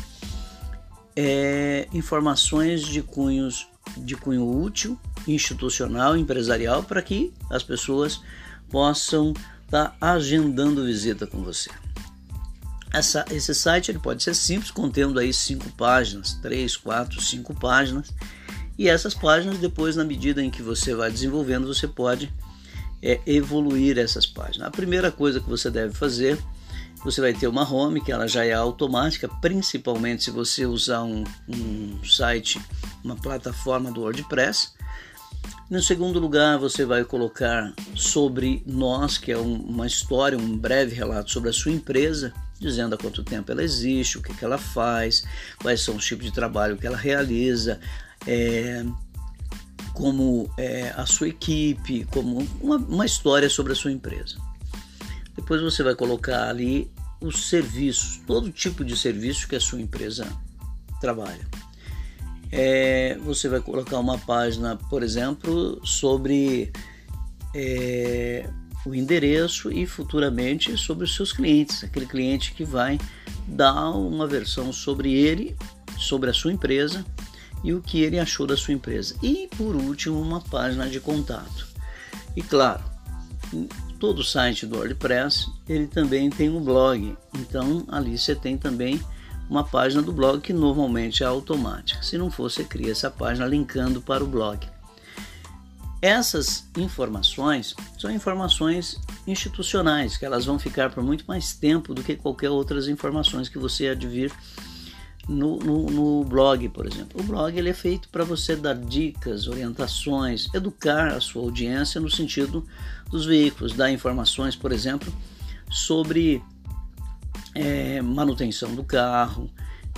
[1.16, 8.20] é, informações de cunhos de cunho útil, institucional, empresarial, para que as pessoas
[8.68, 9.32] possam
[9.64, 11.70] estar tá agendando visita com você.
[12.92, 18.12] Essa, esse site ele pode ser simples, contendo aí cinco páginas, três, quatro, cinco páginas,
[18.80, 22.32] e essas páginas depois, na medida em que você vai desenvolvendo, você pode
[23.02, 24.66] é evoluir essas páginas.
[24.68, 26.38] A primeira coisa que você deve fazer,
[27.04, 31.24] você vai ter uma home, que ela já é automática, principalmente se você usar um,
[31.46, 32.58] um site,
[33.04, 34.70] uma plataforma do WordPress.
[35.68, 40.94] No segundo lugar, você vai colocar sobre nós, que é um, uma história, um breve
[40.94, 44.56] relato sobre a sua empresa, dizendo há quanto tempo ela existe, o que, que ela
[44.56, 45.22] faz,
[45.60, 47.78] quais são os tipos de trabalho que ela realiza,
[48.26, 48.85] é,
[49.92, 54.37] como é, a sua equipe, como uma, uma história sobre a sua empresa.
[55.37, 60.26] Depois você vai colocar ali os serviços, todo tipo de serviço que a sua empresa
[61.00, 61.46] trabalha.
[62.52, 66.72] É, você vai colocar uma página, por exemplo, sobre
[67.54, 68.48] é,
[68.85, 72.98] o endereço e futuramente sobre os seus clientes, aquele cliente que vai
[73.46, 75.56] dar uma versão sobre ele,
[75.98, 77.04] sobre a sua empresa
[77.62, 79.14] e o que ele achou da sua empresa.
[79.22, 81.66] E por último, uma página de contato.
[82.36, 82.82] E claro,
[83.98, 87.16] todo site do WordPress ele também tem um blog.
[87.34, 89.00] Então ali você tem também
[89.48, 92.02] uma página do blog que normalmente é automática.
[92.02, 94.66] Se não for, você cria essa página linkando para o blog.
[96.00, 102.16] Essas informações são informações institucionais, que elas vão ficar por muito mais tempo do que
[102.16, 104.32] qualquer outras informações que você advir
[105.30, 107.20] no, no, no, blog, por exemplo.
[107.20, 112.10] O blog ele é feito para você dar dicas, orientações, educar a sua audiência no
[112.10, 112.66] sentido
[113.08, 115.12] dos veículos, dar informações, por exemplo,
[115.70, 116.42] sobre
[117.54, 119.48] é, manutenção do carro,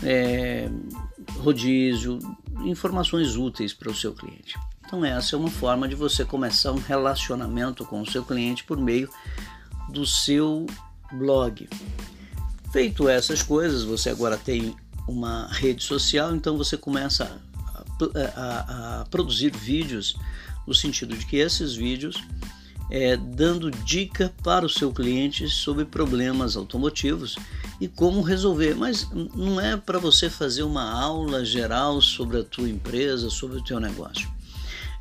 [0.03, 0.71] é,
[1.39, 2.19] rodízio,
[2.65, 4.59] informações úteis para o seu cliente.
[4.85, 8.77] Então, essa é uma forma de você começar um relacionamento com o seu cliente por
[8.77, 9.09] meio
[9.89, 10.67] do seu
[11.11, 11.67] blog.
[12.71, 17.41] Feito essas coisas, você agora tem uma rede social, então você começa
[17.75, 20.17] a, a, a produzir vídeos
[20.67, 22.17] no sentido de que esses vídeos
[22.91, 27.37] é, dando dica para o seu cliente sobre problemas automotivos
[27.81, 28.75] e como resolver.
[28.75, 33.65] Mas não é para você fazer uma aula geral sobre a tua empresa, sobre o
[33.65, 34.29] teu negócio.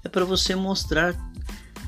[0.05, 1.15] É para você mostrar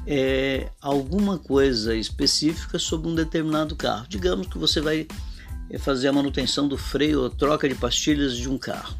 [0.05, 4.05] é, alguma coisa específica sobre um determinado carro.
[4.09, 5.07] Digamos que você vai
[5.69, 8.95] é fazer a manutenção do freio ou troca de pastilhas de um carro.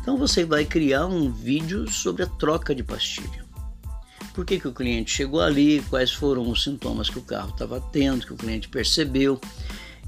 [0.00, 3.46] Então você vai criar um vídeo sobre a troca de pastilha.
[4.34, 7.80] Por que, que o cliente chegou ali, quais foram os sintomas que o carro estava
[7.80, 9.40] tendo, que o cliente percebeu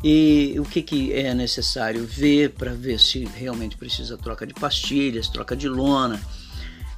[0.03, 5.29] e o que, que é necessário ver para ver se realmente precisa troca de pastilhas,
[5.29, 6.21] troca de lona,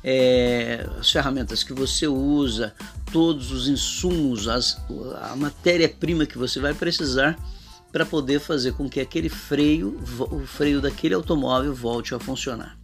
[0.05, 2.75] é, as ferramentas que você usa,
[3.13, 4.81] todos os insumos, as,
[5.23, 7.37] a matéria-prima que você vai precisar
[7.93, 12.79] para poder fazer com que aquele freio, o freio daquele automóvel volte a funcionar.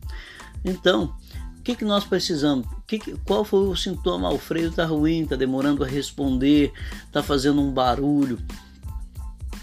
[0.65, 1.15] Então,
[1.59, 2.67] o que, que nós precisamos?
[2.87, 4.29] Que que, qual foi o sintoma?
[4.29, 6.73] Ah, o freio está ruim, está demorando a responder,
[7.07, 8.39] está fazendo um barulho.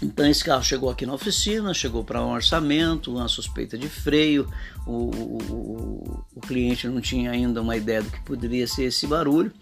[0.02, 4.46] Então esse carro chegou aqui na oficina, chegou para um orçamento, uma suspeita de freio,
[4.86, 9.52] o, o, o, cliente não tinha ainda uma ideia do que poderia ser esse barulho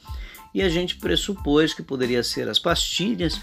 [0.52, 3.40] e a gente pressupôs que poderia ser as pastilhas.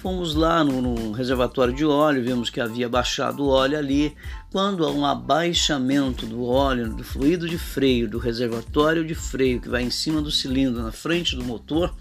[0.00, 4.16] Fomos lá no, no reservatório de óleo, vimos que havia baixado o óleo ali.
[4.50, 9.68] Quando há um abaixamento do óleo, do fluido de freio, do reservatório de freio que
[9.68, 11.94] vai em cima do cilindro, na frente do motor,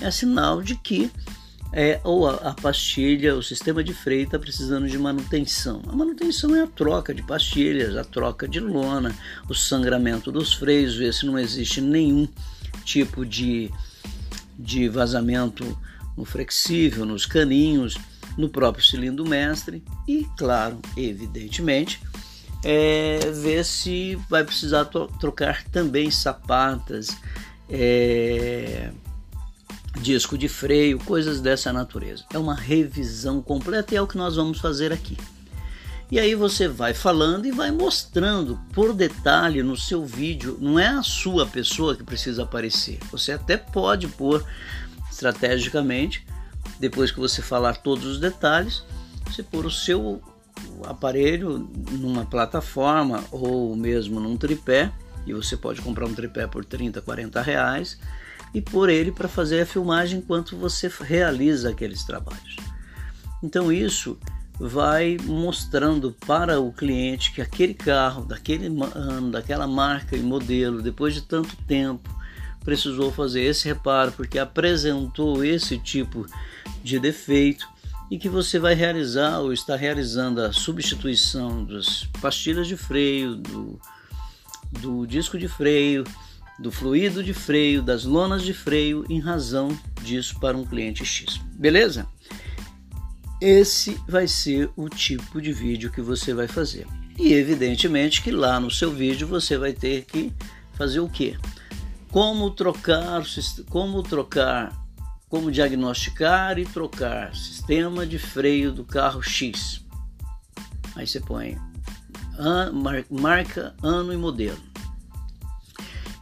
[0.00, 1.10] é sinal de que
[1.72, 5.82] é, ou a, a, pastilha, o sistema de freio está precisando de manutenção.
[5.88, 9.12] A manutenção é a troca de pastilhas, a troca de lona,
[9.48, 12.28] o sangramento dos freios, ver se não existe nenhum
[12.84, 13.68] tipo de,
[14.56, 15.76] de vazamento
[16.16, 17.96] no flexível, nos caninhos,
[18.36, 22.00] no próprio cilindro mestre e, claro, evidentemente,
[22.64, 27.16] é, ver se vai precisar trocar também sapatas.
[27.68, 28.90] É,
[30.00, 32.24] disco de freio, coisas dessa natureza.
[32.32, 35.16] É uma revisão completa e é o que nós vamos fazer aqui.
[36.10, 40.56] E aí você vai falando e vai mostrando por detalhe no seu vídeo.
[40.60, 43.00] Não é a sua pessoa que precisa aparecer.
[43.10, 44.44] Você até pode pôr
[45.16, 46.26] estrategicamente,
[46.78, 48.84] depois que você falar todos os detalhes,
[49.24, 50.22] você pôr o seu
[50.84, 54.92] aparelho numa plataforma ou mesmo num tripé.
[55.26, 57.98] E você pode comprar um tripé por 30, 40 reais
[58.54, 62.56] e por ele para fazer a filmagem enquanto você realiza aqueles trabalhos.
[63.42, 64.16] Então isso
[64.58, 71.12] vai mostrando para o cliente que aquele carro, daquele ano, daquela marca e modelo, depois
[71.12, 72.08] de tanto tempo,
[72.66, 76.26] precisou fazer esse reparo porque apresentou esse tipo
[76.82, 77.64] de defeito
[78.10, 83.80] e que você vai realizar ou está realizando a substituição das pastilhas de freio, do,
[84.80, 86.02] do disco de freio,
[86.58, 89.68] do fluido de freio, das lonas de freio em razão
[90.02, 91.40] disso para um cliente X.
[91.52, 92.04] Beleza?
[93.40, 96.84] Esse vai ser o tipo de vídeo que você vai fazer.
[97.16, 100.32] E evidentemente que lá no seu vídeo você vai ter que
[100.74, 101.36] fazer o quê?
[102.10, 103.22] Como trocar,
[103.68, 104.72] como trocar,
[105.28, 109.84] como diagnosticar e trocar sistema de freio do carro X.
[110.94, 111.58] Aí você põe
[113.10, 114.58] marca, ano e modelo.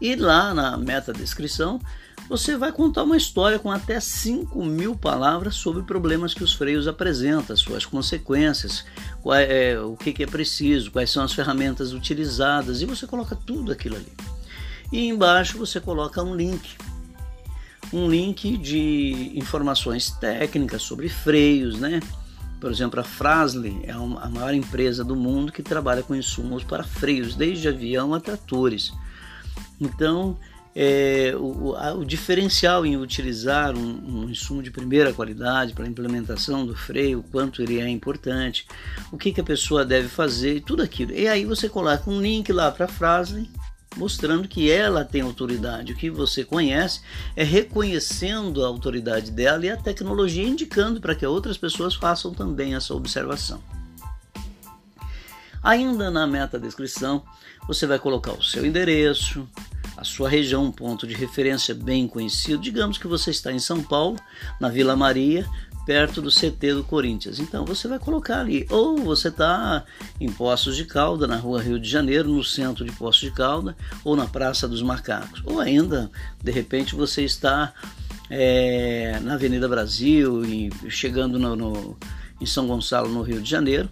[0.00, 1.80] E lá na meta descrição
[2.28, 6.88] você vai contar uma história com até 5 mil palavras sobre problemas que os freios
[6.88, 8.84] apresentam, suas consequências,
[9.22, 13.36] qual é, o que, que é preciso, quais são as ferramentas utilizadas, e você coloca
[13.36, 14.12] tudo aquilo ali.
[14.94, 16.76] E embaixo você coloca um link,
[17.92, 21.98] um link de informações técnicas sobre freios, né?
[22.60, 26.84] Por exemplo, a Frasley é a maior empresa do mundo que trabalha com insumos para
[26.84, 28.92] freios, desde avião a tratores.
[29.80, 30.38] Então,
[30.76, 35.88] é, o, a, o, diferencial em utilizar um, um, insumo de primeira qualidade para a
[35.88, 38.64] implementação do freio, quanto ele é importante,
[39.10, 41.10] o que, que a pessoa deve fazer, tudo aquilo.
[41.10, 43.50] E aí você coloca um link lá para a frase
[43.96, 45.92] mostrando que ela tem autoridade.
[45.92, 47.00] O que você conhece
[47.36, 52.74] é reconhecendo a autoridade dela e a tecnologia indicando para que outras pessoas façam também
[52.74, 53.62] essa observação.
[55.62, 57.24] Ainda na meta descrição,
[57.66, 59.48] você vai colocar o seu endereço,
[59.96, 62.60] a sua região, um ponto de referência bem conhecido.
[62.60, 64.18] Digamos que você está em São Paulo,
[64.60, 65.48] na Vila Maria,
[65.84, 67.38] perto do CT do Corinthians.
[67.38, 68.66] Então você vai colocar ali.
[68.70, 69.84] Ou você está
[70.20, 73.76] em Poços de Calda, na rua Rio de Janeiro, no centro de Poços de Calda,
[74.02, 75.42] ou na Praça dos Macacos.
[75.44, 76.10] Ou ainda,
[76.42, 77.72] de repente, você está
[78.30, 81.96] é, na Avenida Brasil e chegando no, no,
[82.40, 83.88] em São Gonçalo, no Rio de Janeiro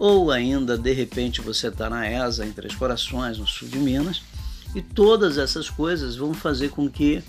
[0.00, 4.22] ou ainda de repente você está na ESA, em Três Corações, no sul de Minas,
[4.74, 7.22] e todas essas coisas vão fazer com que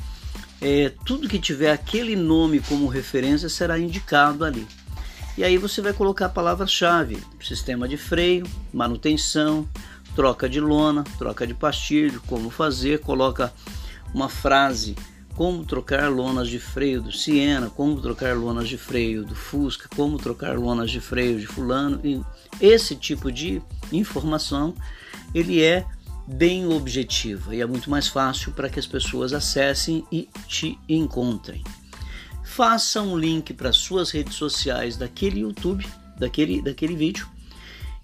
[0.62, 4.68] é, tudo que tiver aquele nome como referência será indicado ali.
[5.38, 9.68] E aí você vai colocar a palavra-chave: sistema de freio, manutenção,
[10.16, 13.52] troca de lona, troca de pastilho, como fazer, coloca
[14.14, 14.96] uma frase
[15.34, 20.18] como trocar lonas de freio do Siena, como trocar lonas de freio do Fusca, como
[20.18, 22.00] trocar lonas de freio de fulano.
[22.04, 22.22] E
[22.60, 24.76] esse tipo de informação
[25.34, 25.86] ele é
[26.34, 31.64] bem objetiva e é muito mais fácil para que as pessoas acessem e te encontrem.
[32.44, 35.86] Faça um link para suas redes sociais daquele YouTube,
[36.18, 37.28] daquele, daquele vídeo,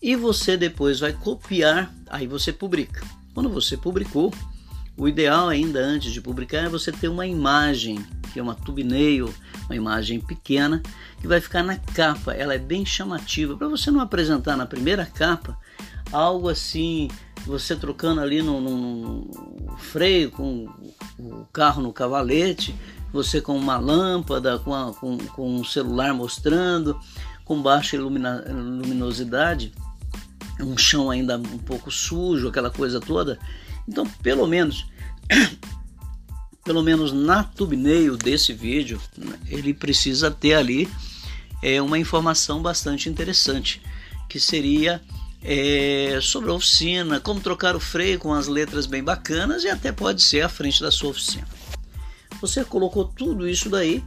[0.01, 3.05] e você depois vai copiar, aí você publica.
[3.33, 4.33] Quando você publicou,
[4.95, 9.33] o ideal ainda antes de publicar é você ter uma imagem, que é uma thumbnail,
[9.65, 10.81] uma imagem pequena,
[11.19, 12.33] que vai ficar na capa.
[12.33, 15.57] Ela é bem chamativa, para você não apresentar na primeira capa
[16.11, 17.09] algo assim,
[17.47, 20.67] você trocando ali no, no freio com
[21.17, 22.75] o carro no cavalete,
[23.11, 26.99] você com uma lâmpada, com, a, com, com um celular mostrando,
[27.45, 29.71] com baixa ilumina, luminosidade,
[30.59, 33.39] um chão ainda um pouco sujo, aquela coisa toda.
[33.87, 34.85] Então, pelo menos,
[36.65, 39.01] pelo menos na thumbnail desse vídeo,
[39.47, 40.89] ele precisa ter ali
[41.63, 43.81] é, uma informação bastante interessante,
[44.27, 45.01] que seria
[45.43, 49.91] é, sobre a oficina, como trocar o freio com as letras bem bacanas e até
[49.91, 51.47] pode ser à frente da sua oficina.
[52.41, 54.03] Você colocou tudo isso daí,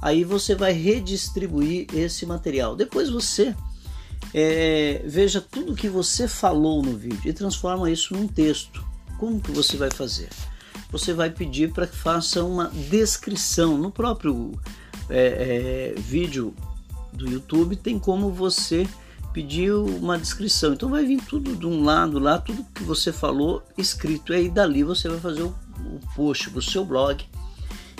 [0.00, 2.76] aí você vai redistribuir esse material.
[2.76, 3.54] Depois você
[4.32, 8.84] é, veja tudo que você falou no vídeo e transforma isso num texto.
[9.18, 10.28] Como que você vai fazer?
[10.90, 14.52] Você vai pedir para que faça uma descrição no próprio
[15.08, 16.54] é, é, vídeo
[17.12, 17.76] do YouTube.
[17.76, 18.86] Tem como você
[19.36, 20.72] pedir uma descrição.
[20.72, 24.32] Então vai vir tudo de um lado lá, tudo que você falou escrito.
[24.32, 27.22] E aí dali você vai fazer o, o post para o seu blog.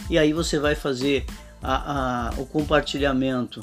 [0.08, 1.26] E aí você vai fazer
[1.62, 3.60] a, a, o compartilhamento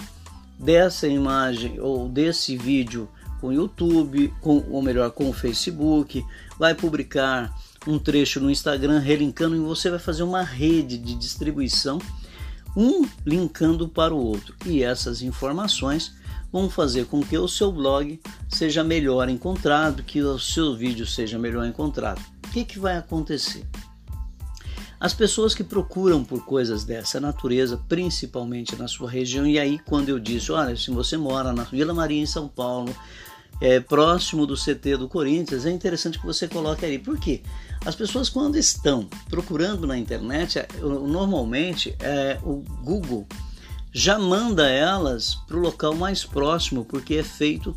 [0.59, 3.09] dessa imagem ou desse vídeo
[3.41, 6.23] com o YouTube, com, ou melhor, com o Facebook,
[6.59, 7.51] vai publicar
[7.87, 11.97] um trecho no Instagram relinkando e você vai fazer uma rede de distribuição,
[12.77, 14.53] um linkando para o outro.
[14.63, 16.13] E essas informações
[16.53, 21.39] vão fazer com que o seu blog seja melhor encontrado, que o seu vídeo seja
[21.39, 22.21] melhor encontrado.
[22.45, 23.65] O que, que vai acontecer?
[24.99, 30.09] As pessoas que procuram por coisas dessa natureza, principalmente na sua região, e aí quando
[30.09, 32.95] eu disse, olha, se você mora na Vila Maria em São Paulo,
[33.59, 36.99] é, próximo do CT do Corinthians, é interessante que você coloque ali.
[36.99, 37.41] Por quê?
[37.83, 43.27] As pessoas quando estão procurando na internet, é, normalmente é, o Google
[43.93, 47.75] já manda elas para o local mais próximo, porque é feito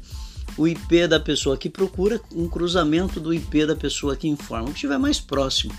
[0.57, 4.69] o IP da pessoa que procura, um cruzamento do IP da pessoa que informa, o
[4.69, 5.75] que estiver mais próximo.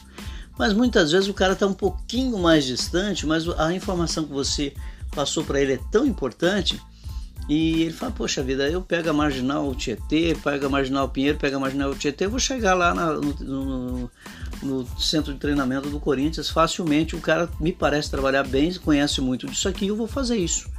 [0.57, 4.73] Mas muitas vezes o cara está um pouquinho mais distante, mas a informação que você
[5.11, 6.79] passou para ele é tão importante
[7.47, 11.57] e ele fala: Poxa vida, eu pego a marginal Tietê, pego a marginal Pinheiro, pego
[11.57, 14.11] a marginal Tietê, vou chegar lá na, no, no,
[14.61, 17.15] no, centro de treinamento do Corinthians facilmente.
[17.15, 20.69] O cara me parece trabalhar bem, conhece muito disso aqui, eu vou fazer isso.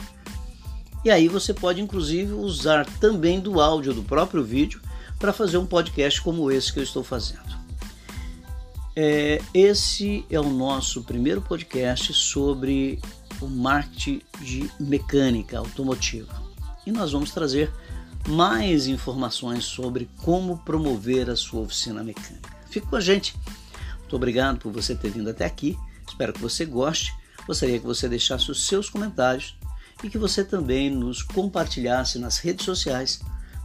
[1.05, 4.81] E aí você pode inclusive usar também do áudio do próprio vídeo
[5.19, 7.59] para fazer um podcast como esse que eu estou fazendo.
[8.95, 13.01] É, esse é o nosso primeiro podcast sobre
[13.41, 16.43] o marketing de mecânica automotiva.
[16.85, 17.73] E nós vamos trazer
[18.27, 22.51] mais informações sobre como promover a sua oficina mecânica.
[22.69, 23.37] Fique com a gente.
[24.09, 25.79] Muito obrigado por você ter vindo até aqui.
[26.09, 27.15] Espero que você goste.
[27.47, 29.55] Gostaria que você deixasse os seus comentários
[30.03, 33.21] e que você também nos compartilhasse nas redes sociais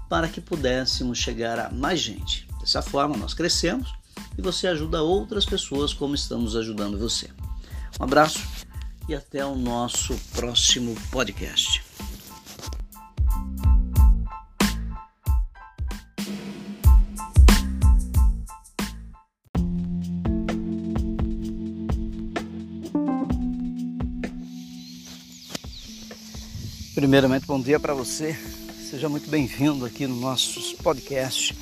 [0.09, 2.45] para que pudéssemos chegar a mais gente.
[2.59, 3.93] Dessa forma, nós crescemos
[4.37, 7.29] e você ajuda outras pessoas como estamos ajudando você.
[7.97, 8.45] Um abraço
[9.07, 11.81] e até o nosso próximo podcast.
[27.04, 28.34] Primeiramente, bom dia para você.
[28.89, 31.54] Seja muito bem-vindo aqui no nosso podcast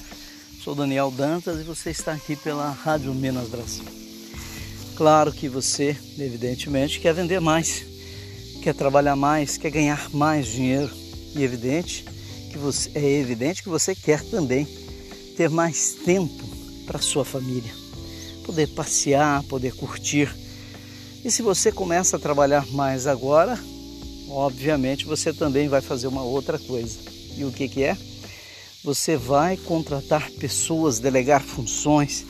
[0.64, 3.84] Sou Daniel Dantas e você está aqui pela Rádio Minas Brasil.
[4.96, 7.84] Claro que você, evidentemente, quer vender mais,
[8.62, 10.92] quer trabalhar mais, quer ganhar mais dinheiro
[11.36, 12.06] e evidente
[12.52, 14.68] que você é evidente que você quer também
[15.36, 16.48] ter mais tempo
[16.86, 17.74] para sua família,
[18.46, 20.32] poder passear, poder curtir.
[21.26, 23.58] E se você começa a trabalhar mais agora,
[24.32, 27.00] obviamente você também vai fazer uma outra coisa.
[27.36, 27.98] E o que que é?
[28.84, 32.26] Você vai contratar pessoas, delegar funções,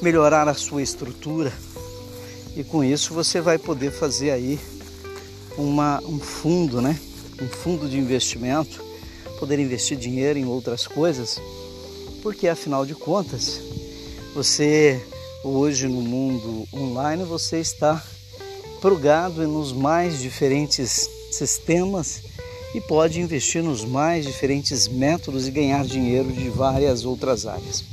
[0.00, 1.52] melhorar a sua estrutura
[2.56, 4.58] e com isso você vai poder fazer aí
[5.56, 6.98] uma, um fundo, né?
[7.40, 8.82] Um fundo de investimento,
[9.38, 11.40] poder investir dinheiro em outras coisas,
[12.22, 13.60] porque afinal de contas,
[14.34, 15.00] você
[15.44, 18.02] hoje no mundo online você está
[18.80, 22.22] plugado nos mais diferentes sistemas
[22.74, 27.84] e pode investir nos mais diferentes métodos e ganhar dinheiro de várias outras áreas.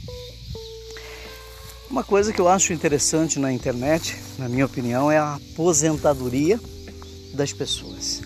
[1.90, 6.60] Uma coisa que eu acho interessante na internet, na minha opinião, é a aposentadoria
[7.34, 8.22] das pessoas.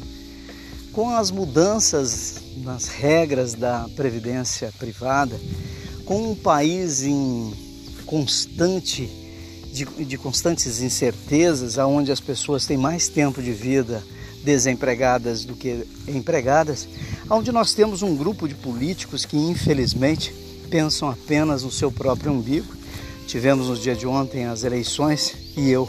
[0.91, 5.39] Com as mudanças nas regras da previdência privada,
[6.05, 7.53] com um país em
[8.05, 9.09] constante
[9.71, 14.03] de, de constantes incertezas, aonde as pessoas têm mais tempo de vida
[14.43, 16.87] desempregadas do que empregadas,
[17.29, 20.33] onde nós temos um grupo de políticos que infelizmente
[20.69, 22.73] pensam apenas no seu próprio umbigo.
[23.27, 25.87] Tivemos no dia de ontem as eleições e eu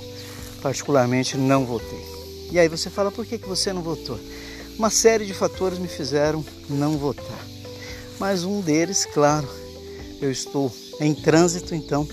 [0.60, 2.04] particularmente não votei.
[2.50, 4.18] E aí você fala, por que, que você não votou?
[4.78, 7.46] Uma série de fatores me fizeram não votar.
[8.18, 9.48] Mas um deles, claro,
[10.20, 12.06] eu estou em trânsito, então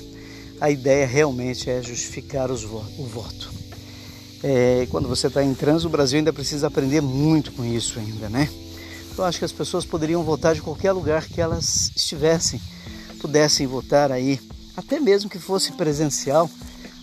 [0.59, 3.58] a ideia realmente é justificar vo o voto.
[4.41, 8.29] É, quando você está em trânsito, o Brasil ainda precisa aprender muito com isso ainda,
[8.29, 8.49] né?
[9.17, 12.61] Eu acho que as pessoas poderiam votar de qualquer lugar que elas estivessem,
[13.19, 14.39] pudessem votar aí,
[14.77, 16.49] até mesmo que fosse presencial,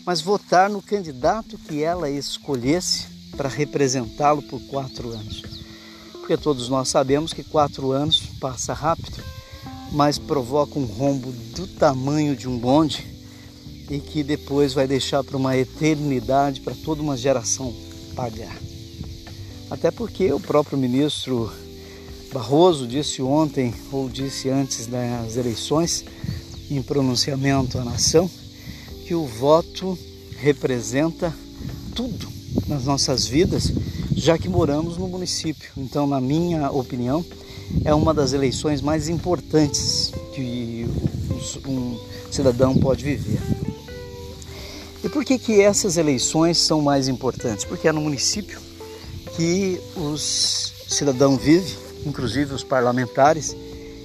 [0.06, 3.06] mas votar no candidato que ela escolhesse
[3.36, 5.42] para representá-lo por quatro anos.
[6.12, 9.22] Porque todos nós sabemos que quatro anos passa rápido,
[9.92, 13.15] mas provoca um rombo do tamanho de um bonde
[13.90, 17.74] e que depois vai deixar para uma eternidade para toda uma geração
[18.14, 18.56] pagar.
[19.70, 21.50] Até porque o próprio ministro
[22.32, 26.04] Barroso disse ontem, ou disse antes das eleições,
[26.70, 28.28] em pronunciamento à nação,
[29.06, 29.96] que o voto
[30.38, 31.32] representa
[31.94, 32.28] tudo
[32.66, 33.72] nas nossas vidas,
[34.14, 35.70] já que moramos no município.
[35.76, 37.24] Então, na minha opinião,
[37.84, 40.86] é uma das eleições mais importantes que
[41.66, 41.98] um
[42.30, 43.55] cidadão pode viver.
[45.06, 47.64] E por que, que essas eleições são mais importantes?
[47.64, 48.60] Porque é no município
[49.36, 51.72] que os cidadãos vivem,
[52.04, 53.56] inclusive os parlamentares,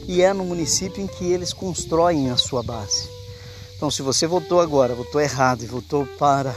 [0.08, 3.10] e é no município em que eles constroem a sua base.
[3.76, 6.56] Então, se você votou agora, votou errado e votou para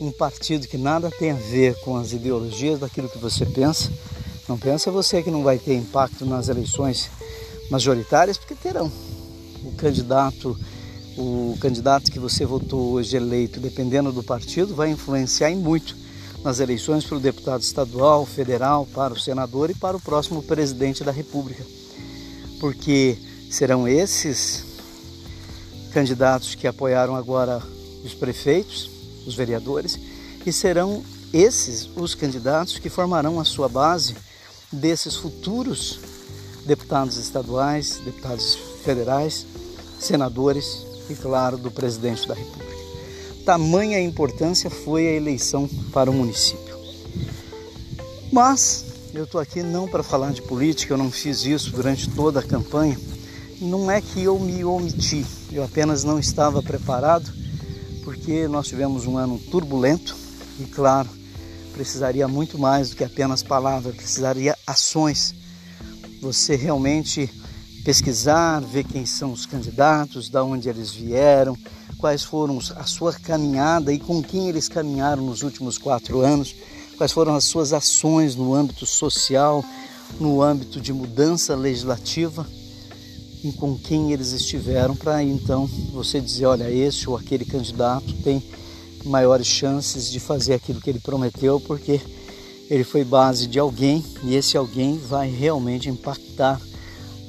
[0.00, 3.92] um partido que nada tem a ver com as ideologias daquilo que você pensa,
[4.48, 7.08] não pensa você que não vai ter impacto nas eleições
[7.70, 8.90] majoritárias, porque terão.
[9.62, 10.58] O candidato
[11.18, 15.96] o candidato que você votou hoje eleito, dependendo do partido, vai influenciar em muito
[16.44, 21.02] nas eleições para o deputado estadual, federal, para o senador e para o próximo presidente
[21.02, 21.64] da República.
[22.60, 23.18] Porque
[23.50, 24.64] serão esses
[25.92, 27.60] candidatos que apoiaram agora
[28.04, 28.88] os prefeitos,
[29.26, 29.98] os vereadores,
[30.46, 31.02] e serão
[31.32, 34.14] esses os candidatos que formarão a sua base
[34.70, 35.98] desses futuros
[36.64, 39.44] deputados estaduais, deputados federais,
[39.98, 42.68] senadores e, claro, do presidente da República.
[43.44, 46.76] Tamanha importância foi a eleição para o município.
[48.30, 48.84] Mas
[49.14, 52.42] eu estou aqui não para falar de política, eu não fiz isso durante toda a
[52.42, 52.98] campanha.
[53.60, 57.32] Não é que eu me omiti, eu apenas não estava preparado,
[58.04, 60.14] porque nós tivemos um ano turbulento
[60.60, 61.08] e, claro,
[61.72, 65.34] precisaria muito mais do que apenas palavras, precisaria ações.
[66.20, 67.30] Você realmente
[67.88, 71.56] pesquisar, ver quem são os candidatos, da onde eles vieram,
[71.96, 76.54] quais foram a sua caminhada e com quem eles caminharam nos últimos quatro anos,
[76.98, 79.64] quais foram as suas ações no âmbito social,
[80.20, 82.46] no âmbito de mudança legislativa
[83.42, 88.42] e com quem eles estiveram, para então você dizer: olha, esse ou aquele candidato tem
[89.06, 92.02] maiores chances de fazer aquilo que ele prometeu, porque
[92.68, 96.60] ele foi base de alguém e esse alguém vai realmente impactar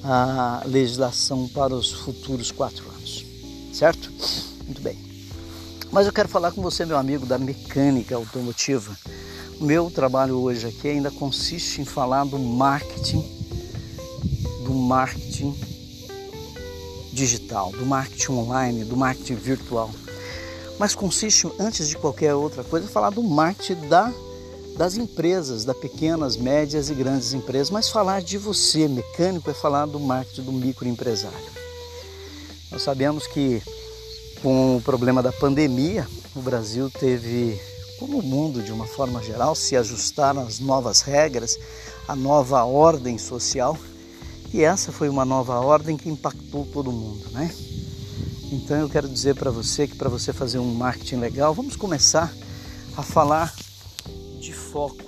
[0.04, 3.26] a legislação para os futuros quatro anos,
[3.74, 4.12] certo?
[4.66, 4.98] Muito bem.
[5.92, 8.96] Mas eu quero falar com você, meu amigo, da mecânica automotiva.
[9.60, 13.26] O meu trabalho hoje aqui ainda consiste em falar do marketing,
[14.64, 15.58] do marketing
[17.12, 19.90] digital, do marketing online, do marketing virtual.
[20.78, 24.14] Mas consiste, antes de qualquer outra coisa, falar do marketing da
[24.80, 29.86] das empresas, das pequenas, médias e grandes empresas, mas falar de você, mecânico, é falar
[29.86, 31.38] do marketing do microempresário.
[32.72, 33.62] Nós sabemos que
[34.42, 37.60] com o problema da pandemia, o Brasil teve,
[38.00, 41.60] como o mundo de uma forma geral, se ajustar às novas regras,
[42.08, 43.78] à nova ordem social,
[44.54, 47.54] e essa foi uma nova ordem que impactou todo mundo, né?
[48.50, 52.34] Então eu quero dizer para você que para você fazer um marketing legal, vamos começar
[52.96, 53.54] a falar
[54.72, 55.04] foco.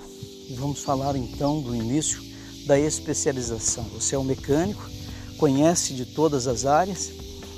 [0.48, 2.22] E vamos falar então do início
[2.66, 3.84] da especialização.
[3.94, 4.88] Você é um mecânico,
[5.38, 7.10] conhece de todas as áreas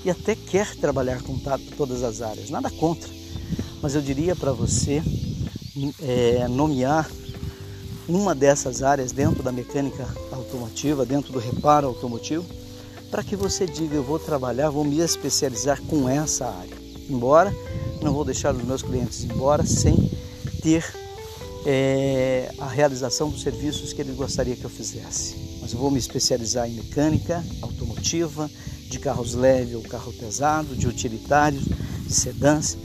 [0.04, 1.38] e até quer trabalhar com
[1.76, 3.10] todas as áreas, nada contra.
[3.82, 5.02] Mas eu diria para você
[6.00, 7.10] é, nomear
[8.08, 12.44] uma dessas áreas dentro da mecânica automotiva, dentro do reparo automotivo,
[13.10, 16.76] para que você diga: eu vou trabalhar, vou me especializar com essa área.
[17.08, 17.54] embora,
[18.02, 20.10] não vou deixar os meus clientes embora sem
[20.62, 21.03] ter
[21.64, 25.58] é, a realização dos serviços que ele gostaria que eu fizesse.
[25.60, 28.50] Mas eu vou me especializar em mecânica automotiva,
[28.88, 32.76] de carros leves ou carro pesado, de utilitários, de sedãs,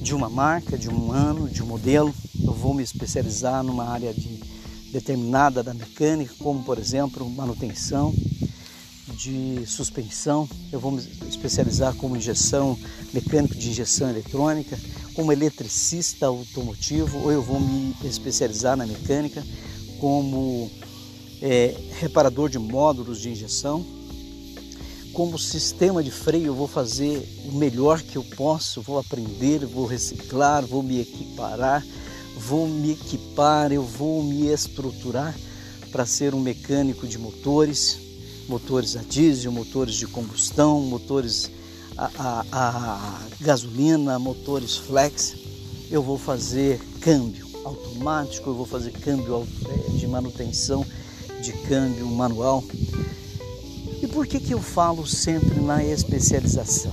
[0.00, 2.14] de uma marca, de um ano, de um modelo.
[2.42, 4.42] Eu vou me especializar numa área de
[4.90, 8.14] determinada da mecânica, como por exemplo manutenção
[9.16, 10.48] de suspensão.
[10.72, 12.78] Eu vou me especializar como injeção
[13.12, 14.78] mecânico de injeção eletrônica
[15.14, 19.44] como eletricista automotivo ou eu vou me especializar na mecânica
[20.00, 20.70] como
[21.40, 23.84] é, reparador de módulos de injeção.
[25.12, 29.86] Como sistema de freio, eu vou fazer o melhor que eu posso, vou aprender, vou
[29.86, 31.86] reciclar, vou me equiparar,
[32.36, 35.34] vou me equipar, eu vou me estruturar
[35.92, 37.96] para ser um mecânico de motores,
[38.48, 41.48] motores a diesel, motores de combustão, motores
[41.96, 45.34] a, a, gasolina, motores flex,
[45.90, 50.84] eu vou fazer câmbio automático, eu vou fazer câmbio é, de manutenção
[51.40, 52.64] de câmbio manual.
[54.02, 56.92] E por que, que eu falo sempre na especialização?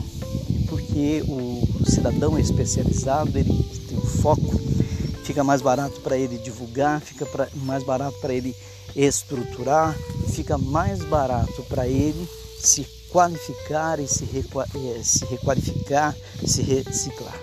[0.68, 3.52] Porque o cidadão especializado ele
[3.88, 4.60] tem um foco,
[5.24, 8.56] fica mais barato para ele divulgar, fica pra, mais barato para ele
[8.95, 9.97] estruturar,
[10.30, 12.28] fica mais barato para ele
[12.60, 17.38] se qualificar e se, requa, eh, se requalificar, se reciclar.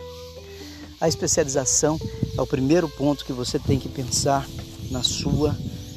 [1.00, 2.00] A especialização
[2.36, 4.48] é o primeiro ponto que você tem que pensar
[4.90, 5.56] na sua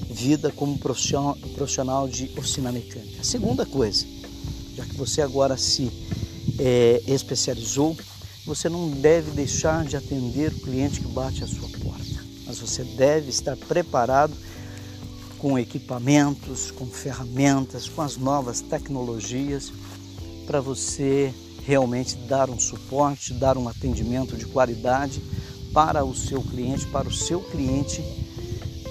[0.10, 3.22] vida como profissional de oficina mecânica.
[3.22, 4.06] A segunda coisa,
[4.76, 5.90] já que você agora se
[6.60, 7.98] é, especializou,
[8.46, 12.84] você não deve deixar de atender o cliente que bate à sua porta, mas você
[12.84, 14.34] deve estar preparado
[15.42, 19.74] com equipamentos, com ferramentas, com as novas tecnologias
[20.46, 21.34] para você
[21.66, 25.20] realmente dar um suporte, dar um atendimento de qualidade
[25.74, 28.04] para o seu cliente, para o seu cliente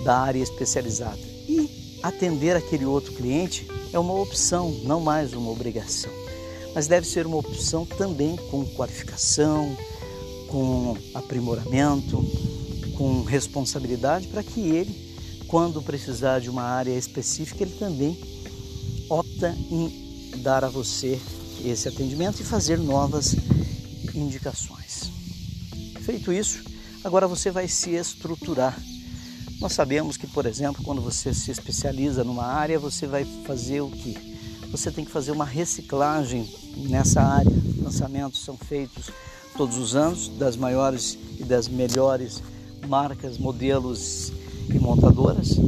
[0.02, 1.20] da área especializada.
[1.48, 6.10] E atender aquele outro cliente é uma opção, não mais uma obrigação.
[6.74, 9.76] Mas deve ser uma opção também com qualificação,
[10.48, 12.24] com aprimoramento,
[12.96, 15.09] com responsabilidade para que ele
[15.50, 18.16] quando precisar de uma área específica, ele também
[19.08, 21.20] opta em dar a você
[21.64, 23.34] esse atendimento e fazer novas
[24.14, 25.10] indicações.
[26.02, 26.62] Feito isso,
[27.02, 28.80] agora você vai se estruturar.
[29.60, 33.90] Nós sabemos que, por exemplo, quando você se especializa numa área, você vai fazer o
[33.90, 34.16] que?
[34.70, 37.50] Você tem que fazer uma reciclagem nessa área.
[37.82, 39.10] Lançamentos são feitos
[39.56, 42.40] todos os anos das maiores e das melhores
[42.86, 44.32] marcas, modelos
[44.78, 45.58] montadoras.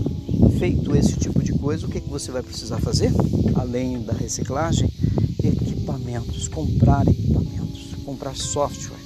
[0.59, 3.12] Feito esse tipo de coisa, o que, que você vai precisar fazer?
[3.55, 4.88] Além da reciclagem,
[5.42, 9.00] equipamentos, comprar equipamentos, comprar software.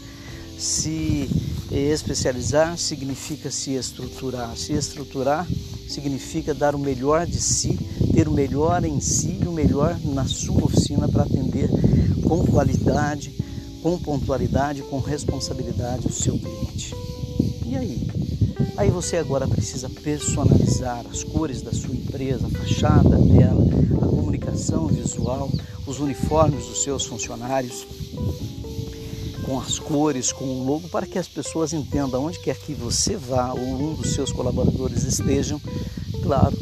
[0.59, 1.29] Se
[1.71, 4.57] especializar significa se estruturar.
[4.57, 5.47] Se estruturar
[5.89, 7.79] significa dar o melhor de si,
[8.13, 11.69] ter o melhor em si e o melhor na sua oficina para atender
[12.27, 13.33] com qualidade,
[13.83, 16.95] com pontualidade, com responsabilidade o seu cliente.
[17.65, 18.16] E aí?
[18.77, 23.65] Aí você agora precisa personalizar as cores da sua empresa, a fachada dela,
[24.03, 25.51] a comunicação visual,
[25.87, 27.87] os uniformes dos seus funcionários,
[29.47, 33.17] com as cores, com o logo, para que as pessoas entendam onde quer que você
[33.17, 35.59] vá ou um dos seus colaboradores estejam,
[36.23, 36.55] claro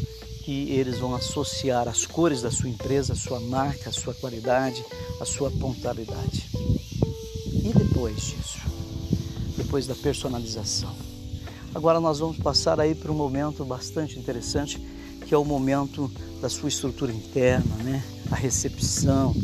[0.44, 4.84] que eles vão associar as cores da sua empresa, a sua marca, a sua qualidade,
[5.20, 6.48] a sua pontualidade.
[7.50, 8.58] E depois disso,
[9.56, 10.94] depois da personalização,
[11.74, 14.80] Agora nós vamos passar aí para um momento bastante interessante,
[15.26, 16.08] que é o momento
[16.40, 18.00] da sua estrutura interna, né?
[18.30, 19.34] A recepção,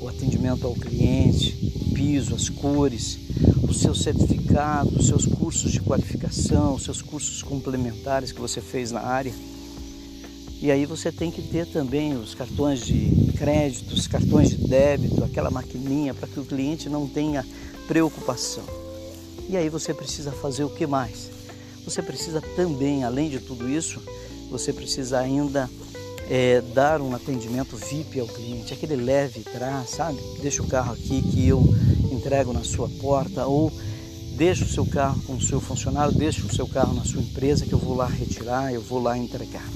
[0.00, 3.18] o atendimento ao cliente, o piso, as cores,
[3.68, 8.90] o seu certificado, os seus cursos de qualificação, os seus cursos complementares que você fez
[8.90, 9.34] na área.
[10.62, 15.22] E aí você tem que ter também os cartões de crédito, os cartões de débito,
[15.22, 17.44] aquela maquininha para que o cliente não tenha
[17.86, 18.64] preocupação.
[19.46, 21.35] E aí você precisa fazer o que mais?
[21.86, 24.02] Você precisa também, além de tudo isso,
[24.50, 25.70] você precisa ainda
[26.28, 30.18] é, dar um atendimento VIP ao cliente, aquele leve traz, sabe?
[30.42, 31.62] Deixa o carro aqui que eu
[32.10, 33.72] entrego na sua porta ou
[34.36, 37.64] deixa o seu carro com o seu funcionário, deixa o seu carro na sua empresa
[37.64, 39.66] que eu vou lá retirar, eu vou lá entregar.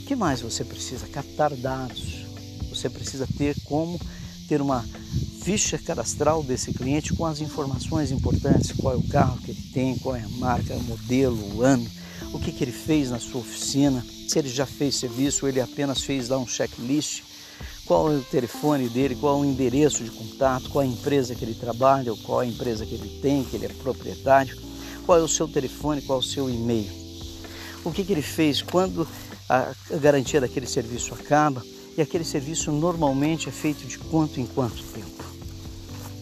[0.00, 1.08] O que mais você precisa?
[1.08, 2.24] Captar dados.
[2.68, 3.98] Você precisa ter como
[4.48, 4.84] ter uma
[5.42, 9.98] ficha cadastral desse cliente com as informações importantes, qual é o carro que ele tem,
[9.98, 11.86] qual é a marca, o modelo, o ano,
[12.32, 15.60] o que, que ele fez na sua oficina, se ele já fez serviço ou ele
[15.60, 17.22] apenas fez lá um checklist,
[17.84, 21.34] qual é o telefone dele, qual é o endereço de contato, qual é a empresa
[21.34, 24.56] que ele trabalha, qual é a empresa que ele tem, que ele é proprietário,
[25.04, 26.90] qual é o seu telefone, qual é o seu e-mail.
[27.84, 29.06] O que, que ele fez quando
[29.46, 31.62] a garantia daquele serviço acaba
[31.96, 35.24] e aquele serviço normalmente é feito de quanto em quanto tempo.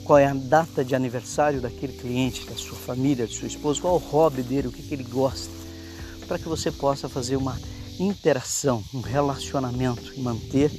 [0.04, 3.94] Qual é a data de aniversário daquele cliente, da sua família, de sua esposa, qual
[3.94, 5.50] é o hobby dele, o que, que ele gosta,
[6.26, 7.58] para que você possa fazer uma
[7.98, 10.70] interação, um relacionamento e manter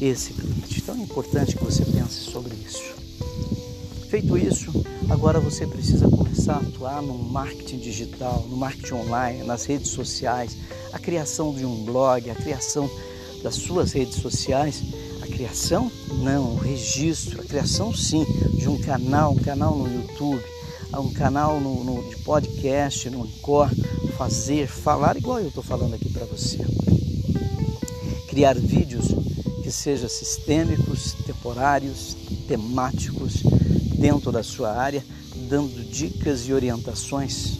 [0.00, 0.80] esse cliente.
[0.80, 2.90] Então é importante que você pense sobre isso.
[4.08, 4.72] Feito isso,
[5.08, 10.56] agora você precisa começar a atuar no marketing digital, no marketing online, nas redes sociais,
[10.92, 12.90] a criação de um blog, a criação
[13.42, 14.82] das suas redes sociais.
[15.22, 15.90] A criação?
[16.22, 18.24] Não, o registro, a criação sim,
[18.54, 20.42] de um canal, um canal no YouTube,
[20.98, 23.74] um canal no, no de podcast, no Encore,
[24.16, 26.58] fazer, falar igual eu estou falando aqui para você.
[28.28, 29.08] Criar vídeos
[29.62, 32.16] que sejam sistêmicos, temporários,
[32.46, 33.42] temáticos,
[33.94, 35.04] dentro da sua área,
[35.48, 37.58] dando dicas e orientações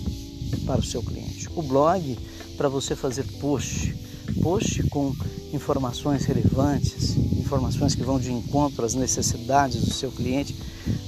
[0.67, 1.49] para o seu cliente.
[1.55, 2.19] O blog
[2.57, 3.95] para você fazer post,
[4.43, 5.15] post com
[5.53, 10.57] informações relevantes, informações que vão de encontro às necessidades do seu cliente,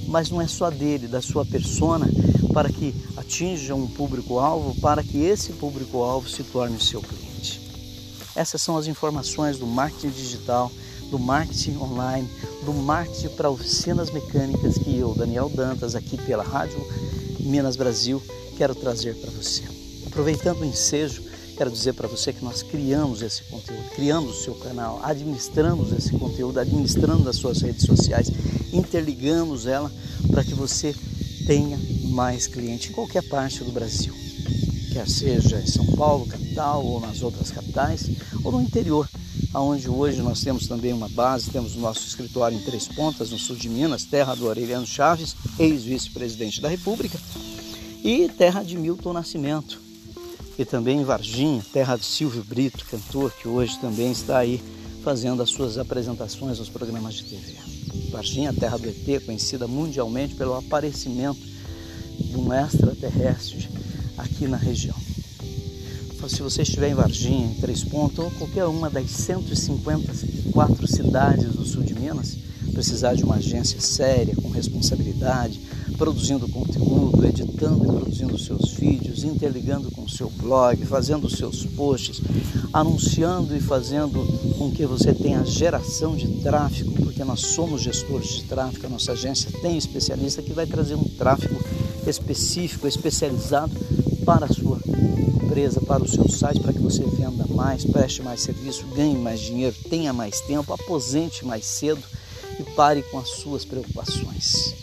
[0.07, 2.09] mas não é só dele, da sua persona,
[2.53, 7.61] para que atinja um público-alvo, para que esse público-alvo se torne seu cliente.
[8.35, 10.71] Essas são as informações do marketing digital
[11.13, 12.27] do marketing online,
[12.65, 16.83] do marketing para oficinas mecânicas que eu, Daniel Dantas, aqui pela Rádio
[17.39, 18.19] Minas Brasil,
[18.57, 19.61] quero trazer para você.
[20.07, 21.23] Aproveitando o ensejo,
[21.63, 26.11] quero dizer para você que nós criamos esse conteúdo, criamos o seu canal, administramos esse
[26.11, 28.29] conteúdo, administrando as suas redes sociais,
[28.73, 29.89] interligamos ela
[30.29, 30.93] para que você
[31.47, 34.13] tenha mais clientes em qualquer parte do Brasil,
[34.91, 38.09] quer seja em São Paulo, capital, ou nas outras capitais,
[38.43, 39.07] ou no interior
[39.53, 43.39] aonde hoje nós temos também uma base, temos o nosso escritório em Três Pontas, no
[43.39, 47.17] sul de Minas, terra do Aureliano Chaves, ex-vice-presidente da República,
[48.03, 49.82] e terra de Milton Nascimento,
[50.57, 54.61] e também em Varginha, terra de Silvio Brito, cantor, que hoje também está aí
[55.03, 57.55] fazendo as suas apresentações nos programas de TV.
[58.11, 61.41] Varginha, terra do ET, conhecida mundialmente pelo aparecimento
[62.19, 63.69] de um extraterrestre
[64.17, 64.95] aqui na região
[66.29, 71.65] se você estiver em Varginha, em Três Pontos, ou qualquer uma das 154 cidades do
[71.65, 72.37] sul de Minas,
[72.71, 75.59] precisar de uma agência séria, com responsabilidade,
[76.03, 82.19] produzindo conteúdo, editando e produzindo seus vídeos, interligando com o seu blog, fazendo seus posts,
[82.73, 84.19] anunciando e fazendo
[84.57, 89.13] com que você tenha geração de tráfego, porque nós somos gestores de tráfego, a nossa
[89.13, 91.55] agência tem especialista que vai trazer um tráfego
[92.05, 93.73] específico, especializado
[94.25, 94.81] para a sua
[95.45, 99.39] empresa, para o seu site, para que você venda mais, preste mais serviço, ganhe mais
[99.39, 102.03] dinheiro, tenha mais tempo, aposente mais cedo
[102.59, 104.82] e pare com as suas preocupações.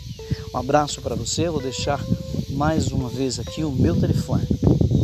[0.53, 2.03] Um abraço para você, vou deixar
[2.49, 4.45] mais uma vez aqui o meu telefone,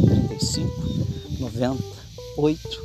[0.05, 0.69] 35
[1.39, 2.83] 98,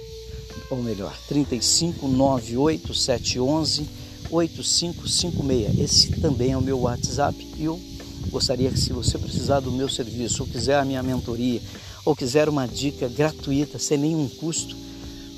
[0.71, 3.89] ou melhor, 35 98 711
[4.31, 5.79] 8556.
[5.81, 7.81] Esse também é o meu WhatsApp e eu
[8.31, 11.61] gostaria que se você precisar do meu serviço ou quiser a minha mentoria,
[12.05, 14.77] ou quiser uma dica gratuita, sem nenhum custo,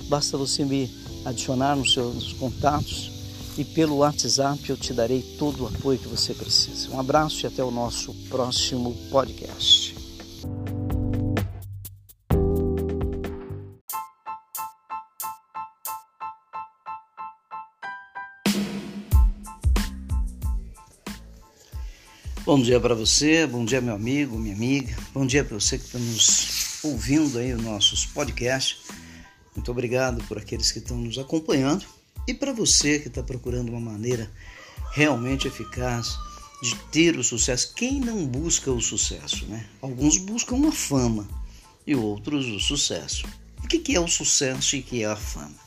[0.08, 0.94] basta você me
[1.24, 3.13] adicionar nos seus contatos
[3.56, 6.90] e pelo WhatsApp eu te darei todo o apoio que você precisa.
[6.90, 9.94] Um abraço e até o nosso próximo podcast.
[22.44, 25.86] Bom dia para você, bom dia meu amigo, minha amiga, bom dia para você que
[25.86, 28.82] está nos ouvindo aí os nossos podcasts.
[29.56, 31.86] Muito obrigado por aqueles que estão nos acompanhando
[32.26, 34.30] e para você que está procurando uma maneira
[34.92, 36.16] realmente eficaz
[36.62, 37.74] de ter o sucesso.
[37.74, 39.66] Quem não busca o sucesso, né?
[39.82, 41.28] Alguns buscam a fama
[41.86, 43.26] e outros o sucesso.
[43.62, 45.64] O que é o sucesso e o que é a fama?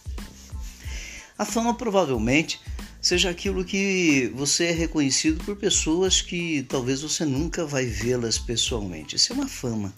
[1.37, 2.59] A fama provavelmente
[2.99, 9.15] seja aquilo que você é reconhecido por pessoas que talvez você nunca vai vê-las pessoalmente.
[9.15, 9.93] Isso é uma fama.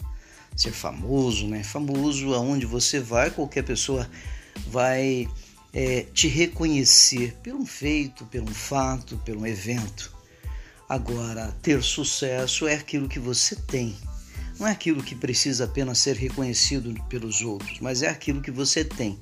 [0.54, 1.62] Ser famoso, né?
[1.62, 4.10] Famoso aonde você vai, qualquer pessoa
[4.66, 5.26] vai
[5.72, 10.12] é, te reconhecer pelo um feito, pelo um fato, pelo um evento.
[10.88, 13.96] Agora, ter sucesso é aquilo que você tem.
[14.58, 18.84] Não é aquilo que precisa apenas ser reconhecido pelos outros, mas é aquilo que você
[18.84, 19.18] tem.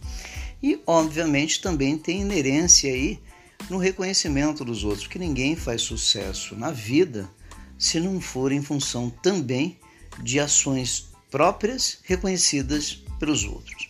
[0.62, 3.20] E, obviamente, também tem inerência aí
[3.68, 7.30] no reconhecimento dos outros, que ninguém faz sucesso na vida
[7.78, 9.78] se não for em função também
[10.20, 13.87] de ações próprias reconhecidas pelos outros.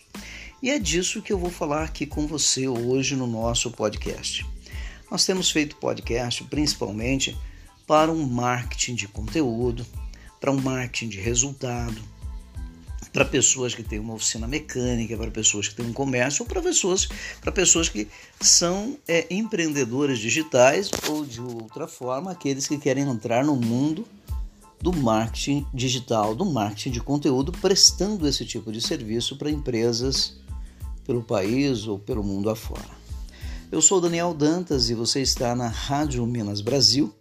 [0.61, 4.45] E é disso que eu vou falar aqui com você hoje no nosso podcast.
[5.09, 7.37] Nós temos feito podcast principalmente
[7.87, 9.85] para um marketing de conteúdo,
[10.37, 12.01] para um marketing de resultado,
[13.13, 16.61] para pessoas que têm uma oficina mecânica, para pessoas que têm um comércio, ou para
[16.61, 17.07] pessoas,
[17.39, 18.09] para pessoas que
[18.41, 24.05] são é, empreendedores digitais ou de outra forma, aqueles que querem entrar no mundo
[24.81, 30.38] do marketing digital, do marketing de conteúdo, prestando esse tipo de serviço para empresas
[31.09, 32.99] pelo país ou pelo mundo afora.
[33.71, 37.11] Eu sou Daniel Dantas e você está na Rádio Minas Brasil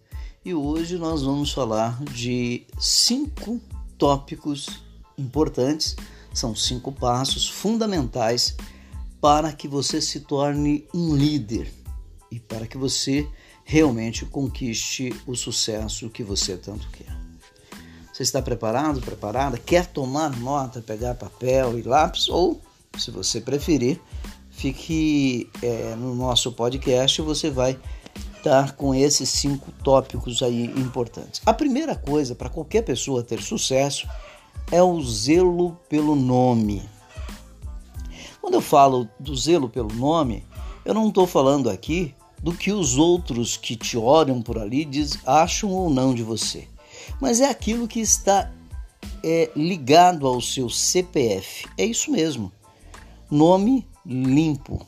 [0.45, 3.59] e hoje nós vamos falar de cinco
[3.97, 4.83] tópicos
[5.17, 5.97] importantes,
[6.35, 8.59] são cinco passos fundamentais
[9.23, 11.73] para que você se torne um líder
[12.31, 13.27] e para que você
[13.65, 17.17] realmente conquiste o sucesso que você tanto quer.
[18.13, 19.57] Você está preparado, preparada?
[19.57, 22.29] Quer tomar nota, pegar papel e lápis?
[22.29, 22.61] Ou,
[22.97, 24.01] se você preferir,
[24.51, 27.79] fique é, no nosso podcast e você vai
[28.37, 31.41] estar com esses cinco tópicos aí importantes.
[31.45, 34.09] A primeira coisa para qualquer pessoa ter sucesso
[34.71, 36.89] é o zelo pelo nome.
[38.41, 40.45] Quando eu falo do zelo pelo nome,
[40.85, 45.19] eu não estou falando aqui do que os outros que te olham por ali diz,
[45.27, 46.69] acham ou não de você
[47.21, 48.51] mas é aquilo que está
[49.25, 51.67] é, ligado ao seu CPF.
[51.77, 52.53] É isso mesmo.
[53.31, 54.87] Nome limpo.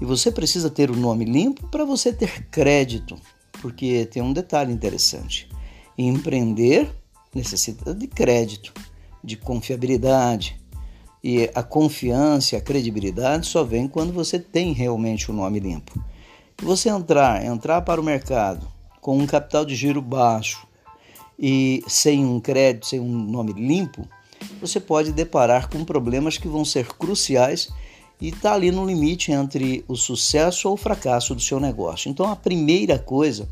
[0.00, 3.16] E você precisa ter o nome limpo para você ter crédito,
[3.60, 5.48] porque tem um detalhe interessante.
[5.98, 6.90] Empreender
[7.34, 8.72] necessita de crédito,
[9.22, 10.58] de confiabilidade.
[11.22, 16.00] E a confiança a credibilidade só vem quando você tem realmente o um nome limpo.
[16.62, 18.66] Você entrar, entrar para o mercado
[19.00, 20.66] com um capital de giro baixo,
[21.38, 24.08] e sem um crédito, sem um nome limpo,
[24.60, 27.68] você pode deparar com problemas que vão ser cruciais
[28.20, 32.08] e está ali no limite entre o sucesso ou o fracasso do seu negócio.
[32.10, 33.48] Então a primeira coisa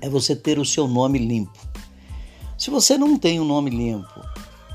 [0.00, 1.58] é você ter o seu nome limpo.
[2.56, 4.20] Se você não tem um nome limpo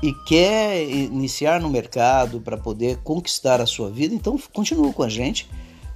[0.02, 5.08] e quer iniciar no mercado para poder conquistar a sua vida, então continue com a
[5.08, 5.48] gente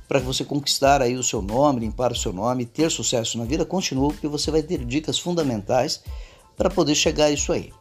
[0.08, 3.64] para você conquistar aí o seu nome, limpar o seu nome, ter sucesso na vida,
[3.64, 6.02] continua porque você vai ter dicas fundamentais
[6.56, 7.72] para poder chegar a isso aí.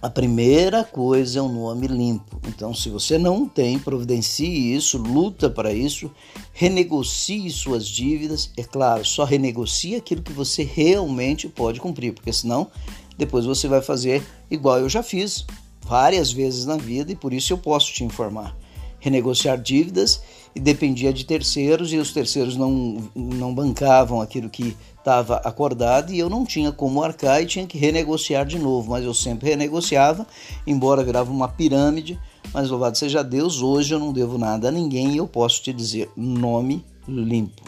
[0.00, 2.40] A primeira coisa é um nome limpo.
[2.46, 6.08] Então, se você não tem, providencie isso, luta para isso,
[6.52, 8.52] renegocie suas dívidas.
[8.56, 12.68] É claro, só renegocie aquilo que você realmente pode cumprir, porque senão
[13.16, 15.44] depois você vai fazer igual eu já fiz
[15.82, 18.56] várias vezes na vida e por isso eu posso te informar
[19.00, 20.20] renegociar dívidas
[20.54, 24.76] e dependia de terceiros e os terceiros não, não bancavam aquilo que
[25.08, 29.02] estava acordado e eu não tinha como arcar e tinha que renegociar de novo, mas
[29.02, 30.26] eu sempre renegociava,
[30.66, 32.20] embora virava uma pirâmide,
[32.52, 35.72] mas louvado seja Deus, hoje eu não devo nada a ninguém e eu posso te
[35.72, 37.62] dizer nome limpo.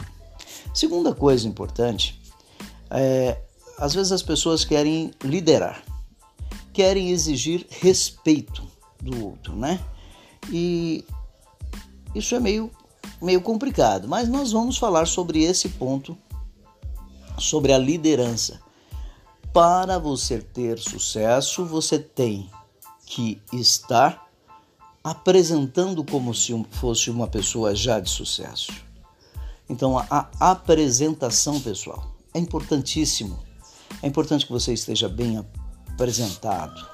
[0.71, 2.21] Segunda coisa importante,
[2.91, 3.39] é,
[3.75, 5.83] às vezes as pessoas querem liderar,
[6.71, 8.63] querem exigir respeito
[9.01, 9.79] do outro, né?
[10.51, 11.03] E
[12.13, 12.69] isso é meio,
[13.19, 16.15] meio complicado, mas nós vamos falar sobre esse ponto,
[17.37, 18.59] sobre a liderança.
[19.53, 22.49] Para você ter sucesso, você tem
[23.05, 24.29] que estar
[25.03, 28.71] apresentando como se fosse uma pessoa já de sucesso.
[29.69, 33.39] Então, a apresentação pessoal é importantíssimo.
[34.01, 35.43] É importante que você esteja bem
[35.89, 36.85] apresentado,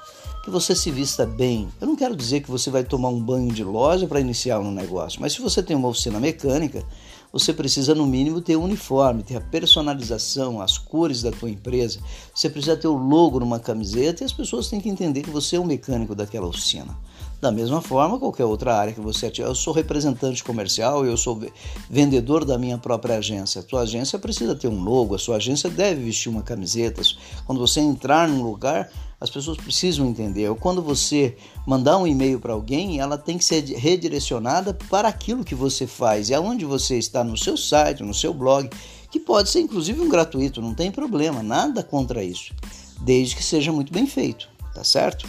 [0.44, 1.68] que você se vista bem.
[1.80, 4.70] Eu não quero dizer que você vai tomar um banho de loja para iniciar um
[4.70, 6.84] negócio, mas se você tem uma oficina mecânica,
[7.32, 11.50] você precisa no mínimo ter o um uniforme, ter a personalização, as cores da tua
[11.50, 12.00] empresa.
[12.34, 15.56] Você precisa ter o logo numa camiseta e as pessoas têm que entender que você
[15.56, 16.96] é o um mecânico daquela oficina.
[17.40, 19.48] Da mesma forma, qualquer outra área que você ativer.
[19.48, 21.40] Eu sou representante comercial, eu sou
[21.88, 23.60] vendedor da minha própria agência.
[23.60, 27.00] A sua agência precisa ter um logo, a sua agência deve vestir uma camiseta.
[27.46, 28.90] Quando você entrar num lugar,
[29.20, 30.52] as pessoas precisam entender.
[30.56, 35.54] Quando você mandar um e-mail para alguém, ela tem que ser redirecionada para aquilo que
[35.54, 36.28] você faz.
[36.28, 38.70] E aonde você está no seu site, no seu blog,
[39.10, 42.54] que pode ser inclusive um gratuito, não tem problema, nada contra isso,
[43.00, 45.26] desde que seja muito bem feito, tá certo?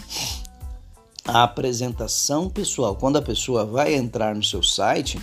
[1.29, 2.95] a apresentação pessoal.
[2.95, 5.19] Quando a pessoa vai entrar no seu site,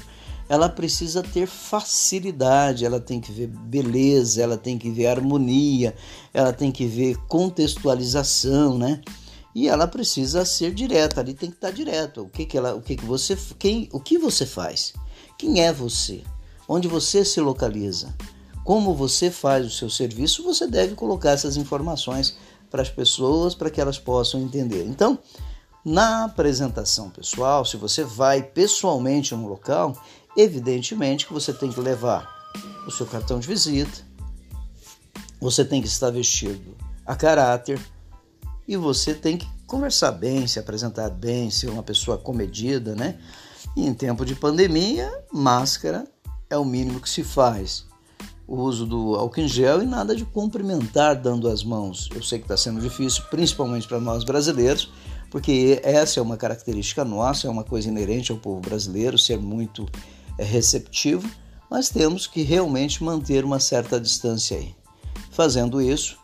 [0.48, 5.94] ela precisa ter facilidade, ela tem que ver beleza, ela tem que ver harmonia,
[6.32, 9.00] ela tem que ver contextualização, né?
[9.54, 12.22] E ela precisa ser direta, ali tem que estar direto.
[12.22, 14.92] O que que ela, o que que você, quem, o que você faz?
[15.38, 16.22] Quem é você?
[16.68, 18.14] Onde você se localiza?
[18.64, 20.42] Como você faz o seu serviço?
[20.44, 22.36] Você deve colocar essas informações
[22.70, 24.84] para as pessoas para que elas possam entender.
[24.86, 25.18] Então,
[25.84, 29.96] na apresentação pessoal, se você vai pessoalmente no local,
[30.36, 32.28] Evidentemente que você tem que levar
[32.86, 34.04] o seu cartão de visita,
[35.40, 36.76] você tem que estar vestido
[37.06, 37.80] a caráter
[38.68, 43.18] e você tem que conversar bem, se apresentar bem, ser uma pessoa comedida, né?
[43.76, 46.06] E em tempo de pandemia, máscara
[46.48, 47.84] é o mínimo que se faz.
[48.46, 52.08] O uso do álcool em gel e nada de cumprimentar dando as mãos.
[52.14, 54.92] Eu sei que está sendo difícil, principalmente para nós brasileiros,
[55.30, 59.86] porque essa é uma característica nossa, é uma coisa inerente ao povo brasileiro, ser muito
[60.38, 61.28] é, receptivo,
[61.70, 64.74] mas temos que realmente manter uma certa distância aí.
[65.30, 66.16] Fazendo isso,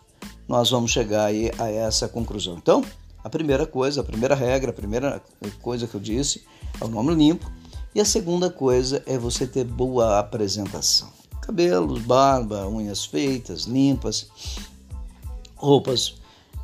[0.48, 2.56] nós vamos chegar aí a essa conclusão.
[2.56, 2.84] Então,
[3.22, 5.22] a primeira coisa, a primeira regra, a primeira
[5.60, 6.44] coisa que eu disse
[6.80, 7.50] é o nome limpo.
[7.94, 11.10] E a segunda coisa é você ter boa apresentação.
[11.42, 14.28] Cabelos, barba, unhas feitas, limpas,
[15.56, 16.14] roupas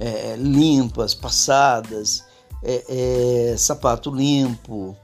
[0.01, 2.25] é, limpas, passadas,
[2.63, 4.97] é, é, sapato limpo,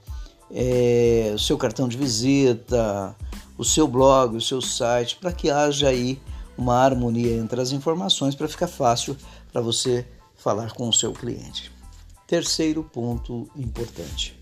[0.55, 3.17] é, o seu cartão de visita,
[3.59, 6.21] o seu blog, o seu site, para que haja aí
[6.57, 9.17] uma harmonia entre as informações para ficar fácil
[9.53, 11.73] para você falar com o seu cliente.
[12.29, 14.39] Terceiro ponto importante.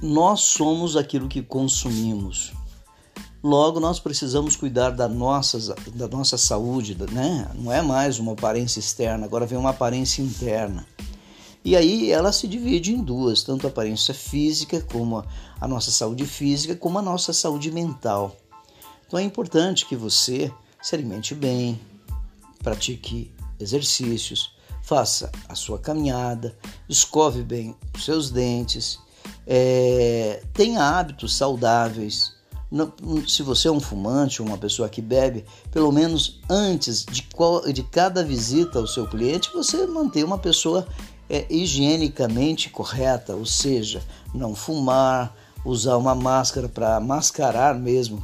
[0.00, 2.52] Nós somos aquilo que consumimos.
[3.42, 7.50] Logo, nós precisamos cuidar da nossa, da nossa saúde, né?
[7.56, 10.86] Não é mais uma aparência externa, agora vem uma aparência interna.
[11.64, 15.24] E aí ela se divide em duas, tanto a aparência física, como
[15.60, 18.36] a nossa saúde física, como a nossa saúde mental.
[19.06, 20.50] Então é importante que você
[20.82, 21.80] se alimente bem,
[22.62, 26.56] pratique exercícios, faça a sua caminhada,
[26.88, 28.98] escove bem os seus dentes,
[29.46, 32.32] é, tenha hábitos saudáveis.
[33.28, 37.70] Se você é um fumante ou uma pessoa que bebe, pelo menos antes de, qual,
[37.70, 40.88] de cada visita ao seu cliente, você manter uma pessoa
[41.32, 44.02] é, higienicamente correta, ou seja,
[44.34, 48.22] não fumar, usar uma máscara para mascarar mesmo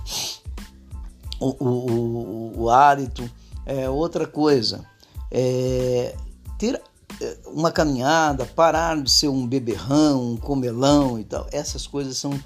[1.41, 3.29] o, o, o, o hálito.
[3.65, 4.85] É, outra coisa,
[5.31, 6.15] é,
[6.59, 6.83] ter
[7.21, 11.47] é, uma caminhada, parar de ser um beberrão, um comelão e tal.
[11.51, 12.39] Essas coisas são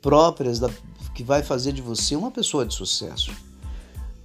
[0.00, 0.70] próprias da,
[1.12, 3.32] que vai fazer de você uma pessoa de sucesso.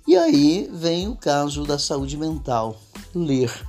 [0.08, 2.80] E aí vem o caso da saúde mental.
[3.14, 3.69] Ler.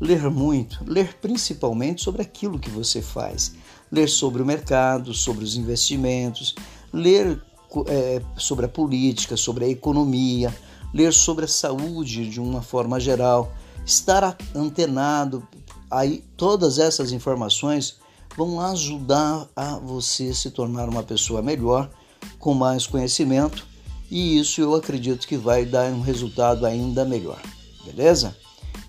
[0.00, 3.54] Ler muito, ler principalmente sobre aquilo que você faz.
[3.90, 6.54] Ler sobre o mercado, sobre os investimentos,
[6.92, 7.42] ler
[7.86, 10.54] é, sobre a política, sobre a economia,
[10.92, 13.52] ler sobre a saúde de uma forma geral,
[13.84, 15.46] estar antenado.
[15.90, 17.96] Aí todas essas informações
[18.36, 21.90] vão ajudar a você se tornar uma pessoa melhor,
[22.38, 23.66] com mais conhecimento,
[24.10, 27.40] e isso eu acredito que vai dar um resultado ainda melhor.
[27.84, 28.36] Beleza?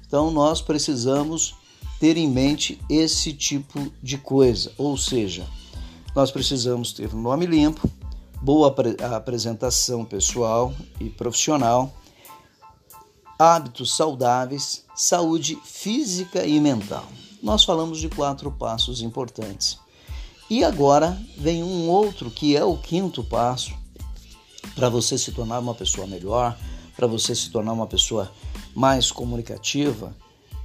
[0.10, 1.53] Então nós precisamos
[1.99, 5.45] ter em mente esse tipo de coisa, ou seja,
[6.16, 7.88] nós precisamos ter um nome limpo,
[8.41, 8.76] boa
[9.16, 11.93] apresentação pessoal e profissional,
[13.38, 17.05] hábitos saudáveis, saúde física e mental.
[17.43, 19.78] Nós falamos de quatro passos importantes.
[20.49, 23.78] E agora vem um outro que é o quinto passo
[24.74, 26.57] para você se tornar uma pessoa melhor,
[26.95, 28.32] para você se tornar uma pessoa
[28.76, 30.15] mais comunicativa,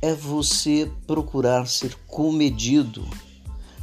[0.01, 3.07] é você procurar ser comedido,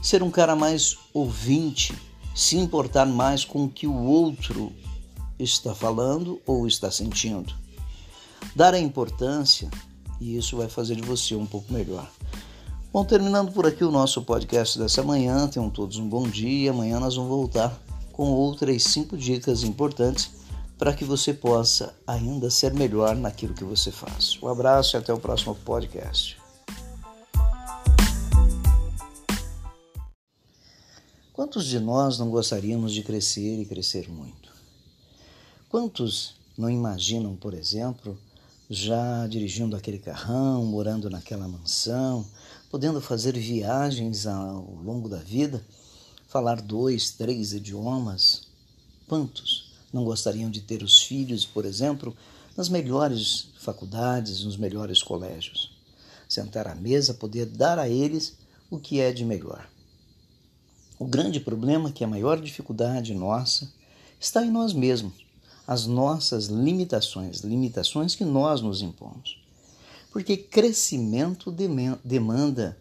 [0.01, 1.93] ser um cara mais ouvinte,
[2.35, 4.71] se importar mais com o que o outro
[5.39, 7.53] está falando ou está sentindo.
[8.55, 9.69] Dar a importância
[10.19, 12.09] e isso vai fazer de você um pouco melhor.
[12.93, 15.47] Bom, terminando por aqui o nosso podcast dessa manhã.
[15.47, 16.71] Tenham todos um bom dia.
[16.71, 20.40] Amanhã nós vamos voltar com outras cinco dicas importantes
[20.81, 24.39] para que você possa ainda ser melhor naquilo que você faz.
[24.41, 26.41] Um abraço e até o próximo podcast.
[31.33, 34.51] Quantos de nós não gostaríamos de crescer e crescer muito?
[35.69, 38.17] Quantos não imaginam, por exemplo,
[38.67, 42.25] já dirigindo aquele carrão, morando naquela mansão,
[42.71, 45.63] podendo fazer viagens ao longo da vida,
[46.27, 48.47] falar dois, três idiomas?
[49.07, 52.15] Quantos não gostariam de ter os filhos, por exemplo,
[52.55, 55.71] nas melhores faculdades, nos melhores colégios?
[56.27, 58.37] Sentar à mesa, poder dar a eles
[58.69, 59.67] o que é de melhor.
[60.97, 63.71] O grande problema, que é a maior dificuldade nossa,
[64.19, 65.25] está em nós mesmos,
[65.67, 69.41] as nossas limitações, limitações que nós nos impomos.
[70.11, 71.53] Porque crescimento
[72.03, 72.77] demanda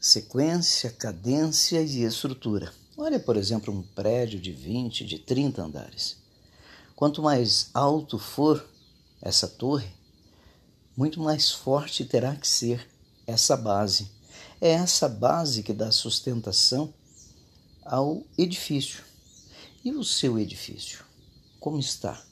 [0.00, 2.72] sequência, cadência e estrutura.
[3.02, 6.18] Olha, por exemplo, um prédio de 20, de 30 andares.
[6.94, 8.62] Quanto mais alto for
[9.22, 9.88] essa torre,
[10.94, 12.86] muito mais forte terá que ser
[13.26, 14.10] essa base
[14.60, 16.92] é essa base que dá sustentação
[17.86, 19.02] ao edifício.
[19.82, 21.02] E o seu edifício?
[21.58, 22.22] Como está?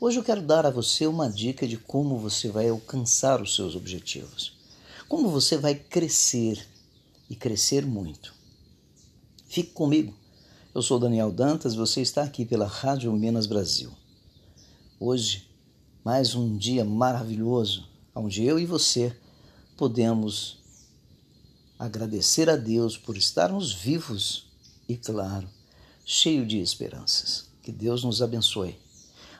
[0.00, 3.76] Hoje eu quero dar a você uma dica de como você vai alcançar os seus
[3.76, 4.58] objetivos.
[5.08, 6.66] Como você vai crescer
[7.30, 8.37] e crescer muito.
[9.48, 10.14] Fique comigo.
[10.74, 13.90] Eu sou Daniel Dantas, você está aqui pela Rádio Minas Brasil.
[15.00, 15.48] Hoje,
[16.04, 19.16] mais um dia maravilhoso, onde eu e você
[19.74, 20.58] podemos
[21.78, 24.44] agradecer a Deus por estarmos vivos
[24.86, 25.48] e, claro,
[26.04, 27.46] cheio de esperanças.
[27.62, 28.76] Que Deus nos abençoe.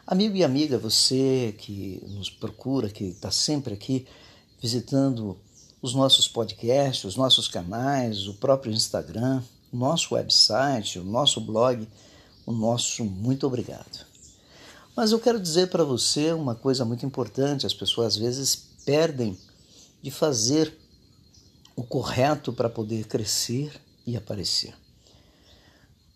[0.07, 4.07] Amigo e amiga, você que nos procura, que está sempre aqui
[4.59, 5.39] visitando
[5.83, 9.43] os nossos podcasts, os nossos canais, o próprio Instagram,
[9.77, 11.89] nosso website, o nosso blog,
[12.47, 14.07] o nosso muito obrigado.
[14.97, 19.39] Mas eu quero dizer para você uma coisa muito importante: as pessoas às vezes perdem
[20.03, 20.77] de fazer
[21.77, 24.75] o correto para poder crescer e aparecer.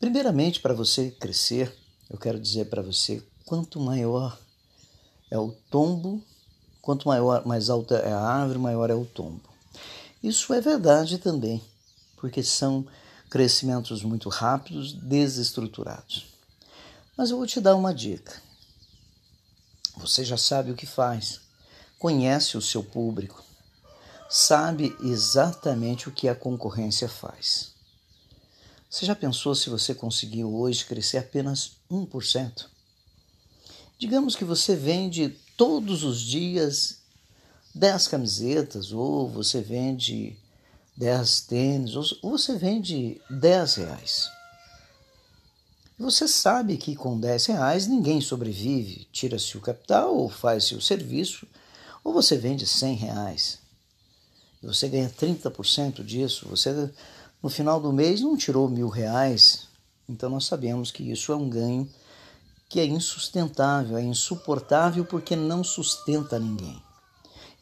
[0.01, 1.73] Primeiramente, para você crescer,
[2.11, 4.37] eu quero dizer para você quanto maior
[5.31, 6.21] é o tombo,
[6.81, 9.43] quanto maior, mais alta é a árvore, maior é o tombo.
[10.23, 11.63] Isso é verdade também,
[12.17, 12.85] porque são
[13.33, 16.27] crescimentos muito rápidos, desestruturados.
[17.17, 18.43] Mas eu vou te dar uma dica.
[19.97, 21.41] Você já sabe o que faz,
[21.99, 23.43] conhece o seu público,
[24.29, 27.73] sabe exatamente o que a concorrência faz.
[28.91, 32.67] Você já pensou se você conseguiu hoje crescer apenas 1%?
[33.99, 36.99] Digamos que você vende todos os dias
[37.75, 40.37] 10 camisetas, ou você vende
[40.97, 44.31] 10 tênis, ou você vende 10 reais.
[45.99, 51.47] Você sabe que com 10 reais ninguém sobrevive, tira-se o capital ou faz-se o serviço,
[52.03, 53.63] ou você vende 100 reais
[54.63, 56.91] você ganha 30% disso, você
[57.43, 59.67] no final do mês não tirou mil reais,
[60.09, 61.89] então nós sabemos que isso é um ganho
[62.69, 66.81] que é insustentável, é insuportável porque não sustenta ninguém.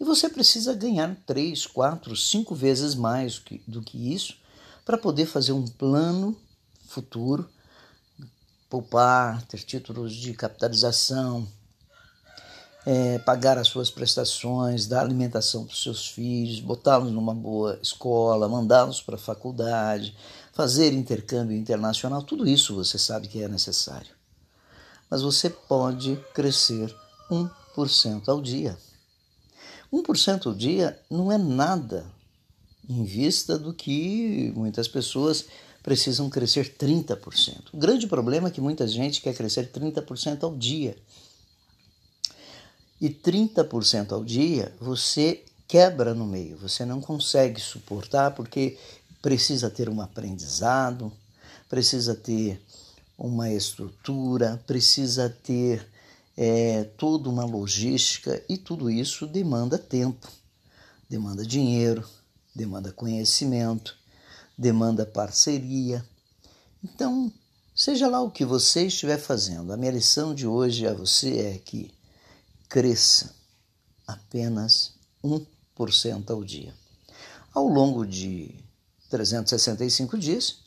[0.01, 4.34] E você precisa ganhar três, quatro, cinco vezes mais do que isso
[4.82, 6.34] para poder fazer um plano
[6.88, 7.46] futuro,
[8.68, 11.46] poupar, ter títulos de capitalização,
[12.86, 18.48] é, pagar as suas prestações, dar alimentação para os seus filhos, botá-los numa boa escola,
[18.48, 20.16] mandá-los para a faculdade,
[20.53, 24.14] fazer intercâmbio internacional, tudo isso você sabe que é necessário.
[25.11, 26.94] Mas você pode crescer
[27.30, 28.78] 1% ao dia.
[29.93, 32.05] 1% ao dia não é nada
[32.88, 35.47] em vista do que muitas pessoas
[35.82, 37.68] precisam crescer 30%.
[37.72, 40.97] O grande problema é que muita gente quer crescer 30% ao dia
[43.01, 48.76] e 30% ao dia você quebra no meio, você não consegue suportar porque
[49.22, 51.12] precisa ter um aprendizado,
[51.68, 52.61] precisa ter
[53.16, 55.86] uma estrutura, precisa ter
[56.37, 60.28] é, toda uma logística e tudo isso demanda tempo,
[61.09, 62.09] demanda dinheiro,
[62.55, 63.97] demanda conhecimento,
[64.57, 66.05] demanda parceria.
[66.83, 67.33] Então,
[67.74, 71.59] seja lá o que você estiver fazendo, a minha lição de hoje a você é
[71.59, 71.93] que
[72.68, 73.35] cresça
[74.07, 76.74] apenas 1% ao dia.
[77.52, 78.55] Ao longo de
[79.09, 80.59] 365 dias,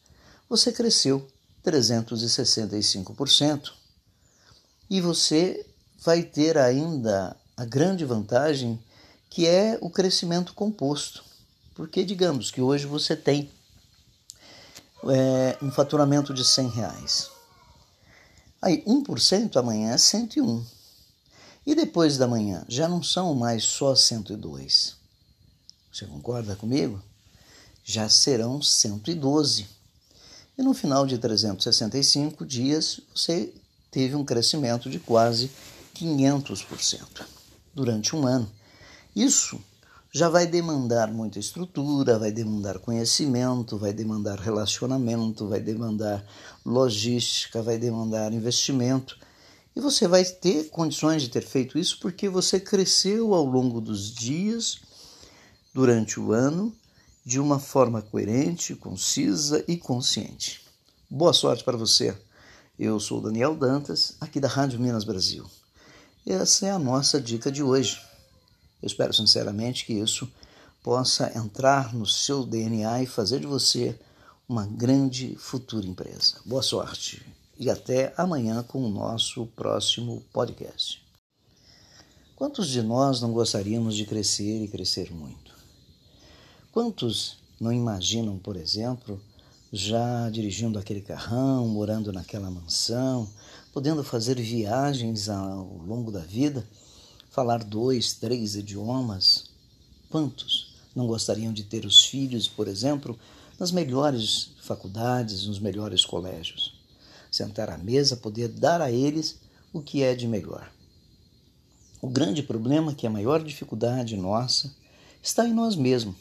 [0.50, 1.26] você cresceu
[1.66, 3.83] 365%.
[4.94, 5.66] E você
[6.06, 8.80] vai ter ainda a grande vantagem
[9.28, 11.26] que é o crescimento composto.
[11.74, 13.50] Porque digamos que hoje você tem
[15.06, 17.28] é, um faturamento de 100 reais.
[18.62, 20.64] Aí 1% amanhã é 101.
[21.66, 24.96] E depois da manhã, já não são mais só 102.
[25.92, 27.02] Você concorda comigo?
[27.84, 29.66] Já serão 112.
[30.56, 33.52] E no final de 365 dias, você
[33.94, 35.52] teve um crescimento de quase
[35.96, 37.22] 500%
[37.76, 38.52] durante um ano.
[39.16, 39.62] Isso
[40.12, 46.26] já vai demandar muita estrutura, vai demandar conhecimento, vai demandar relacionamento, vai demandar
[46.66, 49.18] logística, vai demandar investimento.
[49.76, 54.12] E você vai ter condições de ter feito isso porque você cresceu ao longo dos
[54.12, 54.82] dias,
[55.74, 56.76] durante o ano,
[57.26, 60.62] de uma forma coerente, concisa e consciente.
[61.10, 62.16] Boa sorte para você.
[62.78, 65.46] Eu sou Daniel Dantas, aqui da Rádio Minas Brasil.
[66.26, 68.02] Essa é a nossa dica de hoje.
[68.82, 70.28] Eu espero sinceramente que isso
[70.82, 73.96] possa entrar no seu DNA e fazer de você
[74.50, 76.38] uma grande futura empresa.
[76.44, 77.24] Boa sorte
[77.60, 81.00] e até amanhã com o nosso próximo podcast.
[82.36, 85.54] Quantos de nós não gostaríamos de crescer e crescer muito?
[86.72, 89.22] Quantos não imaginam, por exemplo,
[89.76, 93.28] já dirigindo aquele carrão, morando naquela mansão,
[93.74, 96.64] podendo fazer viagens ao longo da vida,
[97.32, 99.46] falar dois, três idiomas.
[100.12, 103.18] Quantos não gostariam de ter os filhos, por exemplo,
[103.60, 106.80] nas melhores faculdades, nos melhores colégios?
[107.32, 109.40] Sentar à mesa, poder dar a eles
[109.74, 110.72] o que é de melhor.
[112.00, 114.72] O grande problema, que é a maior dificuldade nossa,
[115.20, 116.16] está em nós mesmos,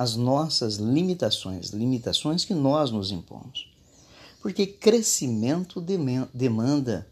[0.00, 3.70] as nossas limitações, limitações que nós nos impomos.
[4.40, 5.78] Porque crescimento
[6.32, 7.06] demanda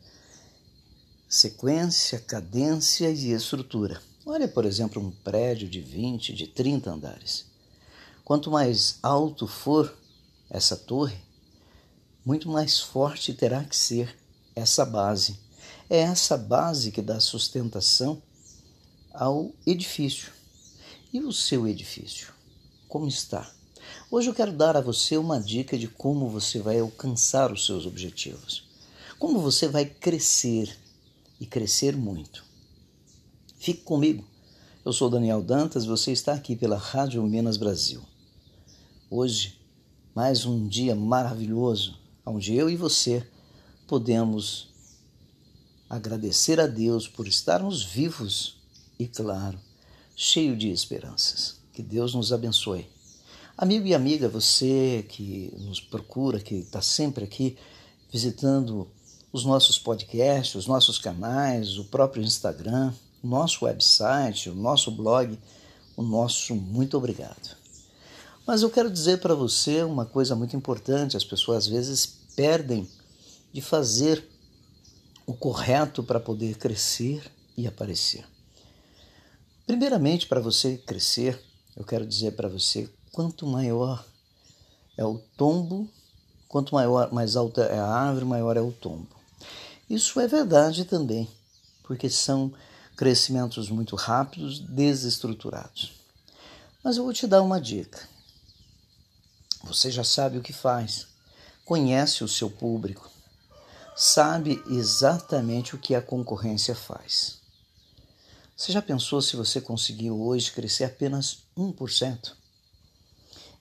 [1.29, 4.01] sequência, cadência e estrutura.
[4.25, 7.45] Olha, por exemplo, um prédio de 20, de 30 andares.
[8.25, 9.95] Quanto mais alto for
[10.49, 11.19] essa torre,
[12.25, 14.17] muito mais forte terá que ser
[14.57, 15.39] essa base.
[15.91, 18.23] É essa base que dá sustentação
[19.13, 20.33] ao edifício.
[21.13, 22.38] E o seu edifício?
[22.89, 23.47] Como está?
[24.11, 27.85] Hoje eu quero dar a você uma dica de como você vai alcançar os seus
[27.85, 28.67] objetivos.
[29.19, 30.75] Como você vai crescer
[31.39, 32.43] e crescer muito.
[33.59, 34.25] Fique comigo.
[34.87, 38.01] Eu sou Daniel Dantas, você está aqui pela Rádio Minas Brasil.
[39.11, 39.61] Hoje,
[40.15, 41.95] mais um dia maravilhoso,
[42.25, 43.23] onde eu e você
[43.87, 44.71] podemos
[45.91, 48.57] agradecer a Deus por estarmos vivos
[48.99, 49.61] e, claro,
[50.17, 51.58] cheio de esperanças.
[51.79, 52.89] Que Deus nos abençoe.
[53.57, 57.57] Amigo e amiga, você que nos procura, que está sempre aqui
[58.11, 58.89] visitando
[59.33, 62.93] os nossos podcasts, os nossos canais, o próprio Instagram,
[63.23, 65.39] o nosso website, o nosso blog,
[65.97, 67.57] o nosso muito obrigado.
[68.45, 72.89] Mas eu quero dizer para você uma coisa muito importante: as pessoas às vezes perdem
[73.53, 74.29] de fazer
[75.25, 77.23] o correto para poder crescer
[77.57, 78.25] e aparecer.
[79.65, 81.41] Primeiramente, para você crescer,
[81.79, 84.05] eu quero dizer para você quanto maior
[84.97, 85.89] é o tombo,
[86.49, 89.07] quanto maior, mais alta é a árvore, maior é o tombo.
[89.89, 91.31] Isso é verdade também,
[91.85, 92.53] porque são
[92.97, 95.93] crescimentos muito rápidos, desestruturados.
[96.83, 98.09] Mas eu vou te dar uma dica.
[99.63, 101.07] Você já sabe o que faz,
[101.65, 103.09] conhece o seu público,
[103.95, 107.38] sabe exatamente o que a concorrência faz.
[108.59, 112.33] Você já pensou se você conseguiu hoje crescer apenas 1%?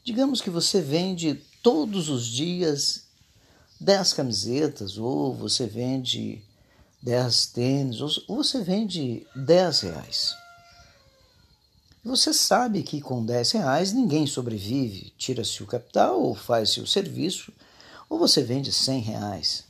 [0.04, 3.04] Digamos que você vende todos os dias
[3.80, 6.42] 10 camisetas, ou você vende
[7.04, 10.36] 10 tênis, ou você vende 10 reais.
[12.04, 17.54] Você sabe que com 10 reais ninguém sobrevive, tira-se o capital ou faz-se o serviço,
[18.10, 19.64] ou você vende 100 reais.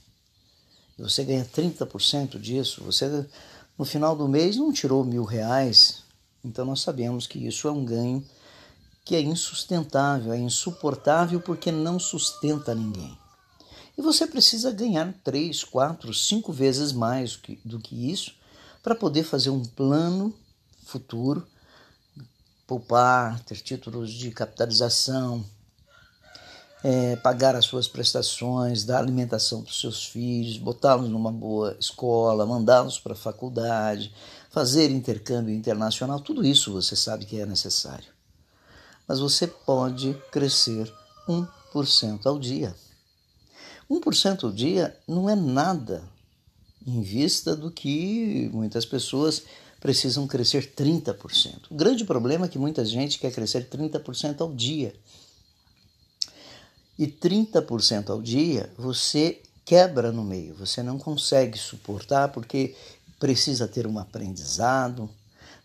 [0.98, 3.28] Você ganha 30% disso, você
[3.78, 6.04] no final do mês não tirou mil reais,
[6.44, 8.26] então nós sabemos que isso é um ganho
[9.06, 13.18] que é insustentável, é insuportável porque não sustenta ninguém.
[13.98, 18.36] E você precisa ganhar três, quatro, cinco vezes mais do que isso
[18.84, 20.34] para poder fazer um plano
[20.84, 21.46] futuro,
[22.66, 25.44] poupar, ter títulos de capitalização,
[26.84, 32.46] é, pagar as suas prestações, dar alimentação para os seus filhos, botá-los numa boa escola,
[32.46, 34.14] mandá-los para a faculdade,
[34.50, 38.08] fazer intercâmbio internacional, tudo isso você sabe que é necessário.
[39.08, 40.92] Mas você pode crescer
[41.28, 42.76] 1% ao dia.
[43.90, 46.04] 1% ao dia não é nada
[46.86, 49.44] em vista do que muitas pessoas
[49.80, 51.68] precisam crescer 30%.
[51.70, 54.94] O grande problema é que muita gente quer crescer 30% ao dia
[56.98, 62.76] e 30% ao dia você quebra no meio, você não consegue suportar porque
[63.20, 65.10] precisa ter um aprendizado,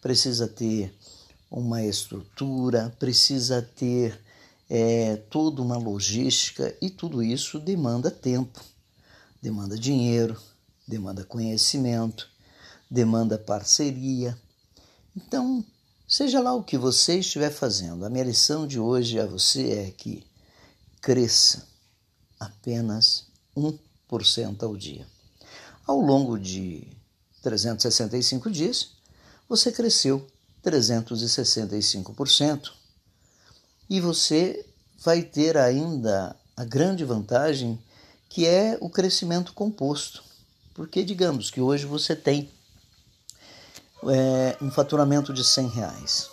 [0.00, 0.92] precisa ter
[1.50, 4.18] uma estrutura, precisa ter
[4.68, 8.60] é, toda uma logística e tudo isso demanda tempo,
[9.40, 10.40] demanda dinheiro,
[10.88, 12.28] demanda conhecimento,
[12.90, 14.36] demanda parceria.
[15.14, 15.64] Então,
[16.08, 19.90] seja lá o que você estiver fazendo, a minha lição de hoje a você é
[19.90, 20.24] que
[21.02, 21.66] cresça
[22.38, 23.26] apenas
[23.56, 25.04] 1% ao dia.
[25.84, 26.86] Ao longo de
[27.42, 28.92] 365 dias,
[29.48, 30.24] você cresceu
[30.64, 32.70] 365%.
[33.90, 34.64] E você
[35.04, 37.82] vai ter ainda a grande vantagem
[38.28, 40.22] que é o crescimento composto.
[40.72, 42.48] Porque digamos que hoje você tem
[44.04, 46.30] é, um faturamento de 100 reais.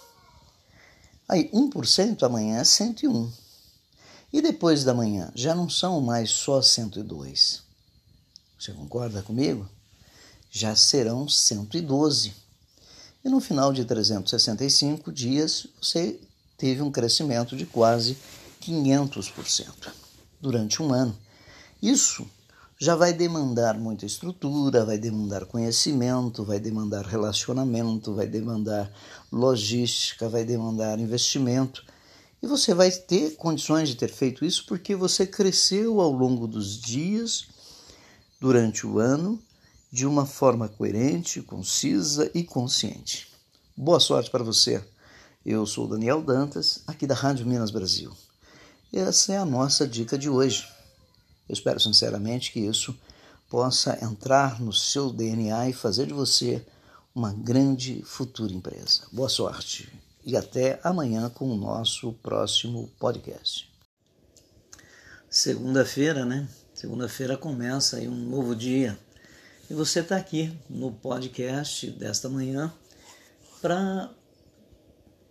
[1.27, 3.48] Aí 1% amanhã é 101.
[4.31, 7.63] E depois da manhã, já não são mais só 102.
[8.57, 9.67] Você concorda comigo?
[10.51, 12.33] Já serão 112.
[13.23, 16.19] E no final de 365 dias, você
[16.57, 18.17] teve um crescimento de quase
[18.61, 19.91] 500%.
[20.41, 21.15] durante um ano.
[21.81, 22.25] Isso
[22.79, 28.89] já vai demandar muita estrutura, vai demandar conhecimento, vai demandar relacionamento, vai demandar
[29.31, 31.83] logística, vai demandar investimento.
[32.41, 36.79] E você vai ter condições de ter feito isso porque você cresceu ao longo dos
[36.79, 37.47] dias,
[38.39, 39.37] durante o ano,
[39.91, 43.27] de uma forma coerente, concisa e consciente.
[43.75, 44.81] Boa sorte para você.
[45.45, 48.15] Eu sou Daniel Dantas, aqui da Rádio Minas Brasil.
[48.93, 50.65] Essa é a nossa dica de hoje.
[51.49, 52.97] Eu espero sinceramente que isso
[53.49, 56.65] possa entrar no seu DNA e fazer de você
[57.13, 59.01] uma grande futura empresa.
[59.11, 59.91] Boa sorte
[60.25, 63.69] e até amanhã com o nosso próximo podcast.
[65.29, 66.47] Segunda-feira, né?
[66.73, 68.97] Segunda-feira começa aí um novo dia
[69.69, 72.73] e você está aqui no podcast desta manhã
[73.61, 74.09] para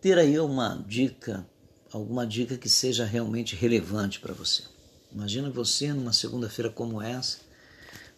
[0.00, 1.44] ter aí uma dica,
[1.92, 4.62] alguma dica que seja realmente relevante para você.
[5.10, 7.38] Imagina você numa segunda-feira como essa,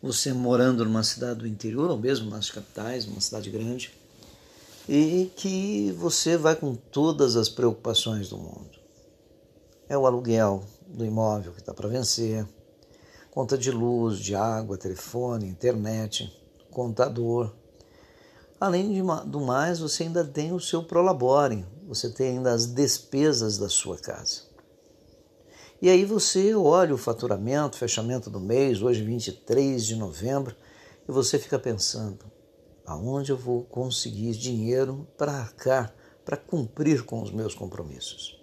[0.03, 3.93] você morando numa cidade do interior ou mesmo nas capitais, numa cidade grande,
[4.93, 8.73] e que você vai com todas as preocupações do mundo.
[9.89, 12.45] É o aluguel do imóvel que está para vencer,
[13.31, 16.37] conta de luz, de água, telefone, internet,
[16.73, 17.55] contador.
[18.61, 19.01] Além de,
[19.31, 23.97] do mais, você ainda tem o seu prolabore, você tem ainda as despesas da sua
[23.97, 24.43] casa.
[25.81, 30.57] E aí você olha o faturamento, fechamento do mês, hoje 23 de novembro,
[31.09, 32.40] e você fica pensando:
[32.91, 35.95] aonde eu vou conseguir dinheiro para arcar,
[36.25, 38.37] para cumprir com os meus compromissos?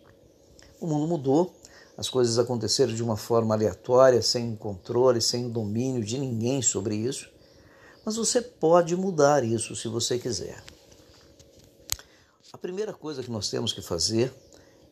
[0.80, 1.54] O mundo mudou,
[1.98, 7.30] as coisas aconteceram de uma forma aleatória, sem controle, sem domínio de ninguém sobre isso,
[8.06, 10.64] mas você pode mudar isso se você quiser.
[12.54, 14.34] A primeira coisa que nós temos que fazer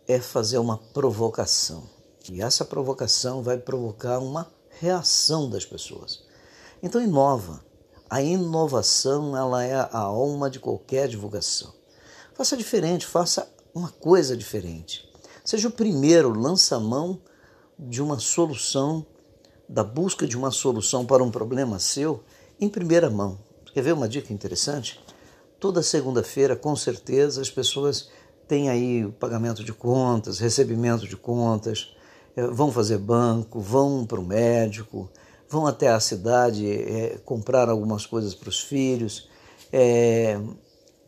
[0.05, 1.89] é fazer uma provocação.
[2.29, 4.51] E essa provocação vai provocar uma
[4.81, 6.25] reação das pessoas.
[6.83, 7.63] Então inova.
[8.09, 11.73] A inovação ela é a alma de qualquer divulgação.
[12.33, 15.09] Faça diferente, faça uma coisa diferente.
[15.43, 17.19] Seja o primeiro, lança mão
[17.77, 19.05] de uma solução,
[19.67, 22.23] da busca de uma solução para um problema seu
[22.59, 23.39] em primeira mão.
[23.73, 24.99] Quer ver uma dica interessante?
[25.59, 28.09] Toda segunda-feira, com certeza, as pessoas
[28.47, 31.95] têm aí o pagamento de contas, recebimento de contas,
[32.35, 35.09] é, vão fazer banco, vão para o médico,
[35.49, 39.29] vão até a cidade é, comprar algumas coisas para os filhos.
[39.71, 40.39] É,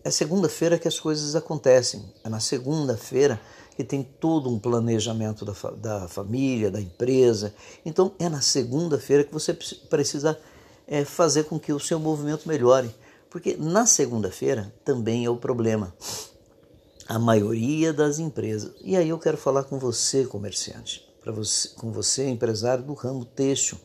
[0.03, 2.03] é segunda-feira que as coisas acontecem.
[2.23, 3.39] É na segunda-feira
[3.75, 7.53] que tem todo um planejamento da, da família, da empresa.
[7.85, 10.39] Então é na segunda-feira que você precisa
[10.87, 12.93] é, fazer com que o seu movimento melhore.
[13.29, 15.93] Porque na segunda-feira também é o problema.
[17.07, 18.73] A maioria das empresas.
[18.81, 23.77] E aí eu quero falar com você, comerciante você, com você, empresário do ramo têxtil,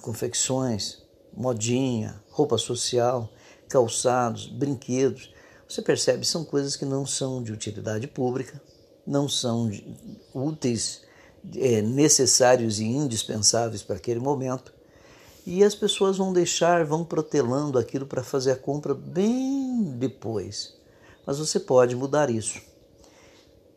[0.00, 1.02] confecções,
[1.32, 3.30] modinha, roupa social,
[3.68, 5.32] calçados, brinquedos.
[5.68, 8.60] Você percebe, são coisas que não são de utilidade pública,
[9.06, 9.70] não são
[10.34, 11.02] úteis,
[11.56, 14.72] é, necessários e indispensáveis para aquele momento.
[15.46, 20.74] E as pessoas vão deixar, vão protelando aquilo para fazer a compra bem depois.
[21.26, 22.60] Mas você pode mudar isso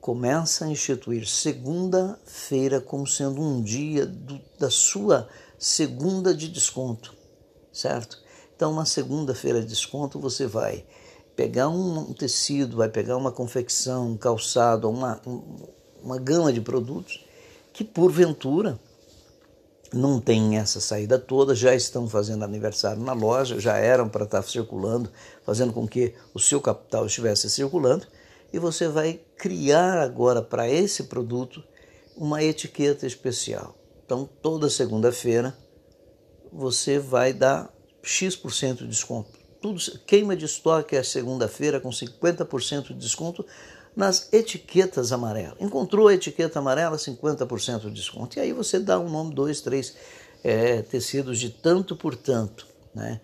[0.01, 5.29] começa a instituir segunda-feira como sendo um dia do, da sua
[5.61, 7.15] segunda de desconto,
[7.71, 8.17] certo?
[8.55, 10.83] Então, uma segunda-feira de desconto, você vai
[11.35, 15.21] pegar um, tecido, vai pegar uma confecção, um calçado, uma,
[16.01, 17.23] uma gama de produtos
[17.71, 18.79] que, porventura,
[19.93, 24.41] não tem essa saída toda, já estão fazendo aniversário na loja, já eram para estar
[24.41, 25.11] circulando,
[25.45, 28.07] fazendo com que o seu capital estivesse circulando
[28.51, 31.63] e você vai criar agora para esse produto
[32.17, 33.75] uma etiqueta especial.
[34.11, 35.55] Então, toda segunda-feira
[36.51, 37.73] você vai dar
[38.03, 39.29] X% de desconto.
[39.61, 43.45] Tudo, queima de estoque é segunda-feira com 50% de desconto
[43.95, 45.55] nas etiquetas amarelas.
[45.61, 48.37] Encontrou a etiqueta amarela, 50% de desconto.
[48.37, 49.95] E aí você dá um nome, dois, três
[50.43, 52.67] é, tecidos de tanto por tanto.
[52.93, 53.21] Né?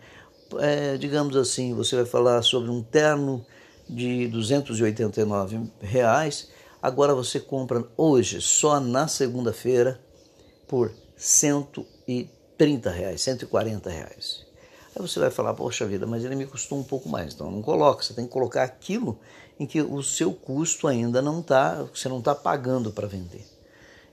[0.57, 3.45] É, digamos assim, você vai falar sobre um terno
[3.89, 6.47] de 289 reais,
[6.81, 10.06] agora você compra hoje, só na segunda-feira,
[10.67, 14.45] por 130 reais, 140 reais.
[14.95, 17.33] Aí você vai falar, poxa vida, mas ele me custou um pouco mais.
[17.33, 19.19] Então não coloca, você tem que colocar aquilo
[19.59, 23.45] em que o seu custo ainda não está, você não está pagando para vender.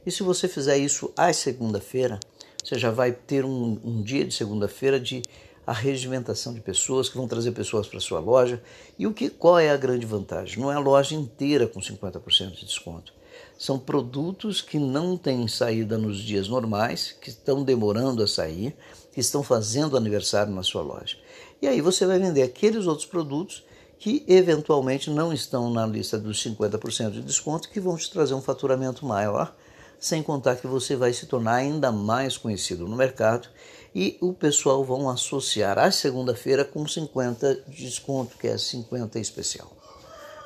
[0.06, 2.20] E se você fizer isso às segunda-feira,
[2.62, 5.22] você já vai ter um, um dia de segunda-feira de
[5.66, 8.62] a regimentação de pessoas que vão trazer pessoas para sua loja.
[8.98, 10.58] E o que qual é a grande vantagem?
[10.58, 13.12] Não é a loja inteira com 50% de desconto.
[13.58, 18.76] São produtos que não têm saída nos dias normais, que estão demorando a sair,
[19.12, 21.16] que estão fazendo aniversário na sua loja.
[21.62, 23.64] E aí você vai vender aqueles outros produtos
[23.98, 28.42] que eventualmente não estão na lista dos 50% de desconto, que vão te trazer um
[28.42, 29.54] faturamento maior,
[29.98, 33.48] sem contar que você vai se tornar ainda mais conhecido no mercado
[33.94, 39.70] e o pessoal vão associar a segunda-feira com 50 de desconto, que é 50 especial.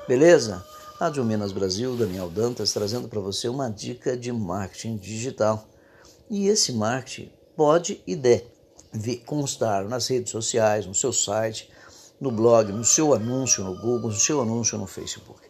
[0.07, 0.65] Beleza?
[0.99, 5.65] Rádio Minas Brasil, Daniel Dantas, trazendo para você uma dica de marketing digital.
[6.29, 11.71] E esse marketing pode e deve constar nas redes sociais, no seu site,
[12.21, 15.41] no blog, no seu anúncio no Google, no seu anúncio no Facebook.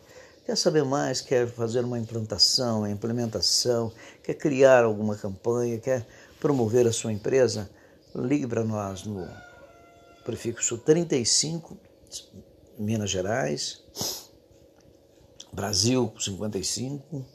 [0.45, 1.23] Quer saber mais?
[1.23, 3.91] Quer fazer uma implantação, uma implementação?
[4.23, 5.79] Quer criar alguma campanha?
[5.79, 6.07] Quer
[6.39, 7.71] promover a sua empresa?
[8.15, 9.27] Ligue para nós no
[10.27, 11.75] prefixo 35,
[12.79, 13.83] Minas Gerais,
[15.59, 17.27] Brasil 55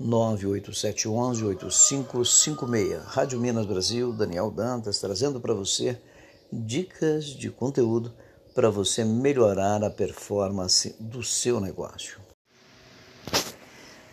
[0.00, 3.04] 98711 8556.
[3.04, 5.96] Rádio Minas Brasil, Daniel Dantas, trazendo para você
[6.52, 8.12] dicas de conteúdo
[8.56, 12.18] para você melhorar a performance do seu negócio.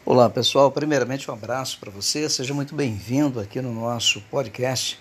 [0.06, 5.00] Olá pessoal, primeiramente um abraço para você, seja muito bem-vindo aqui no nosso podcast.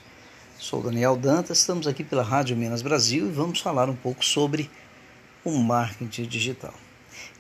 [0.59, 4.70] Sou Daniel Dantas, estamos aqui pela Rádio Minas Brasil e vamos falar um pouco sobre
[5.44, 6.72] o marketing digital.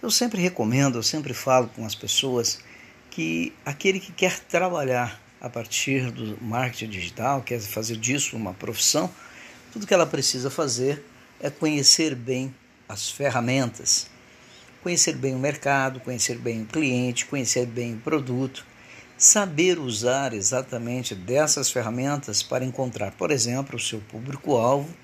[0.04, 2.58] Eu sempre recomendo, eu sempre falo com as pessoas
[3.10, 9.10] que aquele que quer trabalhar a partir do marketing digital, quer fazer disso uma profissão,
[9.72, 11.02] tudo que ela precisa fazer
[11.40, 12.54] é conhecer bem
[12.86, 14.10] as ferramentas,
[14.82, 18.66] conhecer bem o mercado, conhecer bem o cliente, conhecer bem o produto,
[19.16, 24.94] saber usar exatamente dessas ferramentas para encontrar, por exemplo, o seu público-alvo,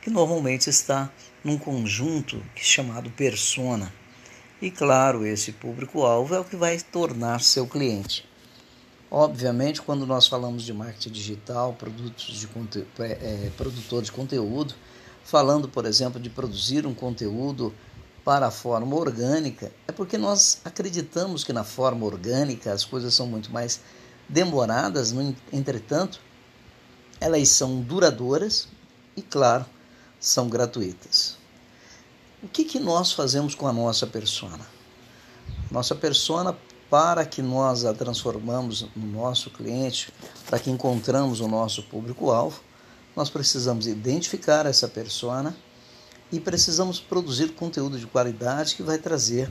[0.00, 1.10] que normalmente está
[1.44, 3.92] num conjunto é chamado persona.
[4.60, 8.26] E claro, esse público-alvo é o que vai tornar seu cliente.
[9.10, 12.48] Obviamente, quando nós falamos de marketing digital, produtos de
[12.98, 14.74] é, é, produtor de conteúdo,
[15.22, 17.74] falando, por exemplo, de produzir um conteúdo
[18.24, 23.26] para a forma orgânica, é porque nós acreditamos que na forma orgânica as coisas são
[23.26, 23.80] muito mais
[24.26, 25.14] demoradas,
[25.52, 26.18] entretanto,
[27.20, 28.68] elas são duradouras
[29.14, 29.66] e, claro,
[30.18, 31.36] são gratuitas.
[32.46, 34.64] O que, que nós fazemos com a nossa persona?
[35.68, 36.56] Nossa persona,
[36.88, 40.12] para que nós a transformamos no nosso cliente,
[40.48, 42.60] para que encontramos o nosso público-alvo,
[43.16, 45.56] nós precisamos identificar essa persona
[46.30, 49.50] e precisamos produzir conteúdo de qualidade que vai trazer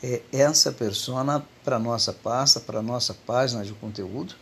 [0.00, 4.36] é, essa persona para nossa pasta, para nossa página de conteúdo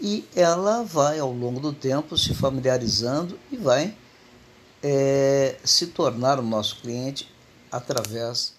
[0.00, 3.94] e ela vai ao longo do tempo se familiarizando e vai
[4.82, 7.28] é, se tornar o nosso cliente
[7.70, 8.54] através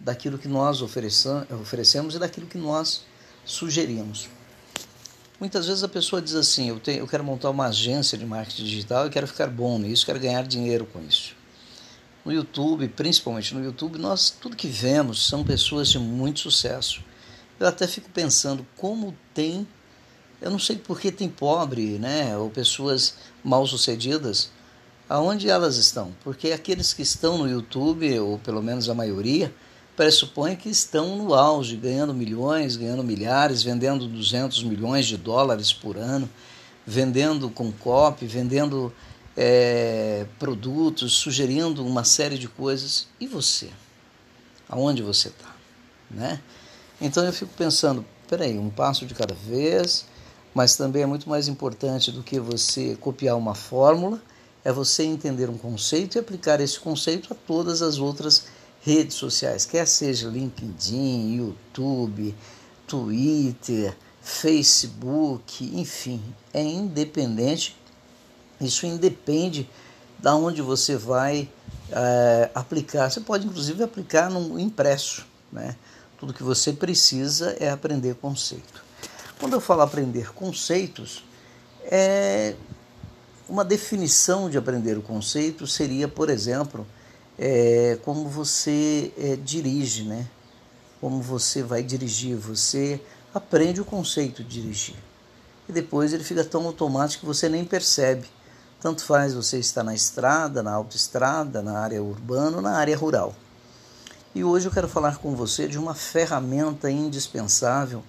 [0.00, 3.04] daquilo que nós oferecemos e daquilo que nós
[3.44, 4.28] sugerimos.
[5.38, 8.64] Muitas vezes a pessoa diz assim: eu, tenho, eu quero montar uma agência de marketing
[8.64, 11.34] digital e quero ficar bom nisso, quero ganhar dinheiro com isso.
[12.24, 17.02] No YouTube, principalmente no YouTube, nós tudo que vemos são pessoas de muito sucesso.
[17.58, 19.66] Eu até fico pensando como tem,
[20.40, 24.50] eu não sei por que tem pobre, né, ou pessoas mal sucedidas,
[25.08, 26.12] aonde elas estão?
[26.22, 29.52] Porque aqueles que estão no YouTube, ou pelo menos a maioria,
[29.96, 35.96] pressupõe que estão no auge, ganhando milhões, ganhando milhares, vendendo 200 milhões de dólares por
[35.96, 36.28] ano,
[36.86, 38.92] vendendo com copy, vendendo
[39.36, 43.06] é, produtos, sugerindo uma série de coisas.
[43.20, 43.70] E você?
[44.68, 45.54] Aonde você está?
[46.10, 46.40] Né?
[47.00, 50.06] Então eu fico pensando, peraí, um passo de cada vez,
[50.54, 54.20] mas também é muito mais importante do que você copiar uma fórmula,
[54.64, 58.46] é você entender um conceito e aplicar esse conceito a todas as outras
[58.80, 62.34] redes sociais, quer seja LinkedIn, YouTube,
[62.86, 66.20] Twitter, Facebook, enfim,
[66.52, 67.76] é independente.
[68.60, 69.68] Isso independe
[70.18, 71.48] da onde você vai
[71.90, 73.10] é, aplicar.
[73.10, 75.76] Você pode inclusive aplicar no impresso, né?
[76.18, 78.84] Tudo que você precisa é aprender conceito.
[79.40, 81.24] Quando eu falo aprender conceitos,
[81.84, 82.54] é
[83.48, 86.86] uma definição de aprender o conceito seria, por exemplo,
[87.38, 90.26] é, como você é, dirige, né?
[91.00, 93.00] Como você vai dirigir, você
[93.34, 94.96] aprende o conceito de dirigir.
[95.68, 98.28] E depois ele fica tão automático que você nem percebe.
[98.80, 103.34] Tanto faz você estar na estrada, na autoestrada, na área urbana ou na área rural.
[104.34, 108.02] E hoje eu quero falar com você de uma ferramenta indispensável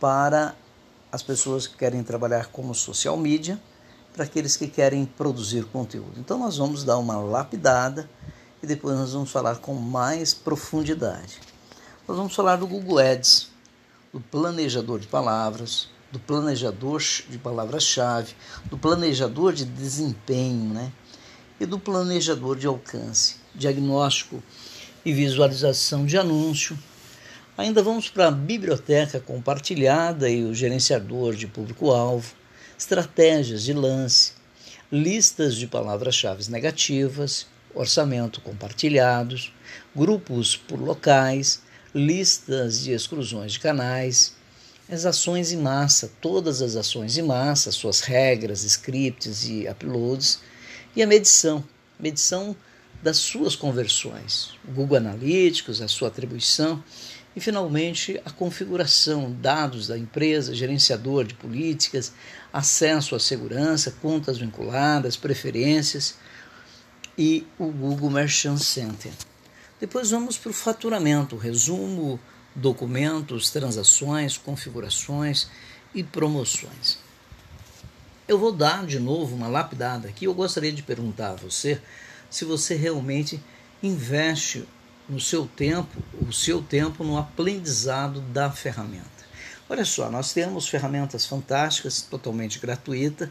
[0.00, 0.54] para
[1.12, 3.60] as pessoas que querem trabalhar como social media,
[4.20, 6.20] para aqueles que querem produzir conteúdo.
[6.20, 8.06] Então nós vamos dar uma lapidada
[8.62, 11.40] e depois nós vamos falar com mais profundidade.
[12.06, 13.48] Nós vamos falar do Google Ads.
[14.12, 18.34] do planejador de palavras, do planejador de palavras-chave,
[18.66, 20.92] do planejador de desempenho, né?
[21.58, 24.42] E do planejador de alcance, diagnóstico
[25.02, 26.78] e visualização de anúncio.
[27.56, 32.34] Ainda vamos para a biblioteca compartilhada e o gerenciador de público-alvo,
[32.80, 34.32] estratégias de lance,
[34.90, 39.52] listas de palavras-chave negativas, orçamento compartilhados,
[39.94, 41.60] grupos por locais,
[41.94, 44.34] listas de exclusões de canais,
[44.90, 50.40] as ações em massa, todas as ações em massa, suas regras, scripts e uploads,
[50.96, 51.62] e a medição,
[51.98, 52.56] medição
[53.02, 56.82] das suas conversões, Google Analytics, a sua atribuição
[57.34, 62.12] e finalmente a configuração, dados da empresa, gerenciador de políticas,
[62.52, 66.16] acesso à segurança, contas vinculadas, preferências
[67.16, 69.12] e o Google Merchant Center.
[69.78, 72.20] Depois vamos para o faturamento, resumo,
[72.54, 75.48] documentos, transações, configurações
[75.94, 76.98] e promoções.
[78.26, 80.24] Eu vou dar de novo uma lapidada aqui.
[80.24, 81.80] Eu gostaria de perguntar a você
[82.28, 83.42] se você realmente
[83.82, 84.64] investe
[85.08, 89.19] no seu tempo, o seu tempo no aprendizado da ferramenta.
[89.70, 93.28] Olha só, nós temos ferramentas fantásticas, totalmente gratuitas,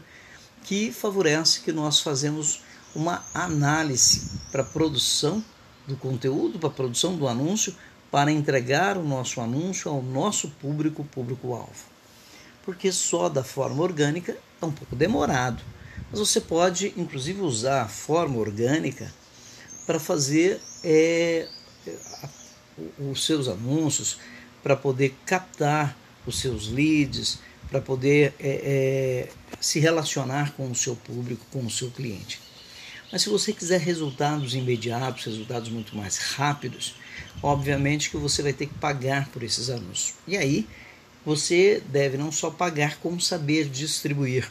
[0.64, 2.62] que favorece que nós fazemos
[2.94, 5.44] uma análise para a produção
[5.86, 7.76] do conteúdo, para a produção do anúncio,
[8.10, 11.84] para entregar o nosso anúncio ao nosso público, público-alvo.
[12.64, 15.62] Porque só da forma orgânica é um pouco demorado.
[16.10, 19.12] Mas você pode, inclusive, usar a forma orgânica
[19.86, 21.46] para fazer é,
[22.98, 24.18] os seus anúncios,
[24.62, 27.38] para poder captar os seus leads,
[27.70, 29.28] para poder é, é,
[29.60, 32.40] se relacionar com o seu público, com o seu cliente.
[33.12, 36.94] Mas se você quiser resultados imediatos, resultados muito mais rápidos,
[37.42, 40.14] obviamente que você vai ter que pagar por esses anúncios.
[40.26, 40.66] E aí
[41.24, 44.50] você deve não só pagar, como saber distribuir.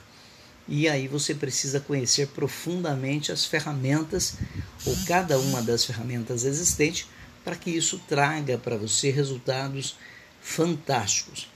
[0.68, 4.36] E aí você precisa conhecer profundamente as ferramentas,
[4.86, 7.08] ou cada uma das ferramentas existentes,
[7.44, 9.96] para que isso traga para você resultados
[10.42, 11.48] fantásticos.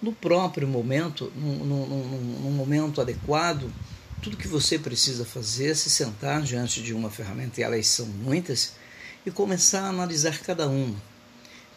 [0.00, 3.72] No próprio momento, num, momento adequado,
[4.22, 8.06] tudo que você precisa fazer é se sentar diante de uma ferramenta, e elas são
[8.06, 8.74] muitas,
[9.26, 10.96] e começar a analisar cada uma.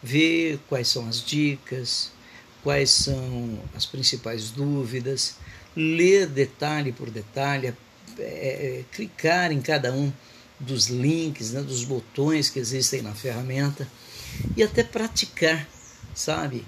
[0.00, 2.12] Ver quais são as dicas,
[2.62, 5.36] quais são as principais dúvidas,
[5.76, 7.74] ler detalhe por detalhe,
[8.18, 10.12] é, é, clicar em cada um
[10.60, 13.88] dos links, né, dos botões que existem na ferramenta
[14.56, 15.66] e até praticar,
[16.14, 16.64] sabe?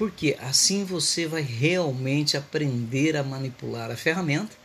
[0.00, 4.56] Porque assim você vai realmente aprender a manipular a ferramenta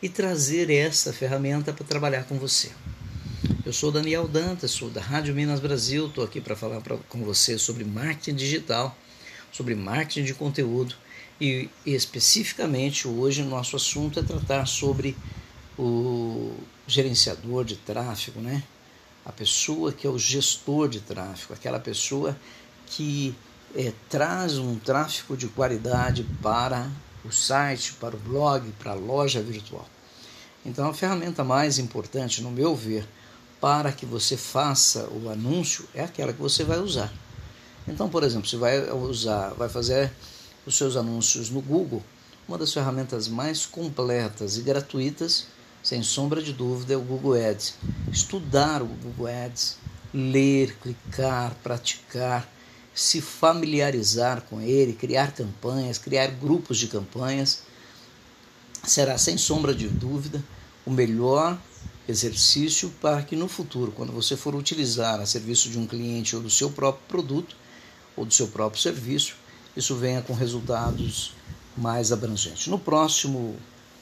[0.00, 2.70] e trazer essa ferramenta para trabalhar com você.
[3.64, 7.24] Eu sou Daniel Dantas, sou da Rádio Minas Brasil, estou aqui para falar pra, com
[7.24, 8.96] você sobre marketing digital,
[9.50, 10.94] sobre marketing de conteúdo
[11.40, 15.16] e, e especificamente hoje nosso assunto é tratar sobre
[15.76, 16.54] o
[16.86, 18.62] gerenciador de tráfego, né?
[19.24, 22.38] A pessoa que é o gestor de tráfego, aquela pessoa
[22.86, 23.34] que
[23.76, 26.90] é, traz um tráfego de qualidade para
[27.22, 29.86] o site, para o blog, para a loja virtual.
[30.64, 33.06] Então, a ferramenta mais importante, no meu ver,
[33.60, 37.12] para que você faça o anúncio é aquela que você vai usar.
[37.86, 40.10] Então, por exemplo, você vai usar, vai fazer
[40.64, 42.02] os seus anúncios no Google,
[42.48, 45.46] uma das ferramentas mais completas e gratuitas,
[45.82, 47.74] sem sombra de dúvida, é o Google Ads.
[48.10, 49.76] Estudar o Google Ads,
[50.12, 52.48] ler, clicar, praticar,
[52.96, 57.62] se familiarizar com ele, criar campanhas, criar grupos de campanhas,
[58.82, 60.42] será sem sombra de dúvida
[60.86, 61.58] o melhor
[62.08, 66.40] exercício para que no futuro, quando você for utilizar a serviço de um cliente ou
[66.40, 67.54] do seu próprio produto
[68.16, 69.36] ou do seu próprio serviço,
[69.76, 71.34] isso venha com resultados
[71.76, 72.66] mais abrangentes.
[72.66, 73.56] No próximo,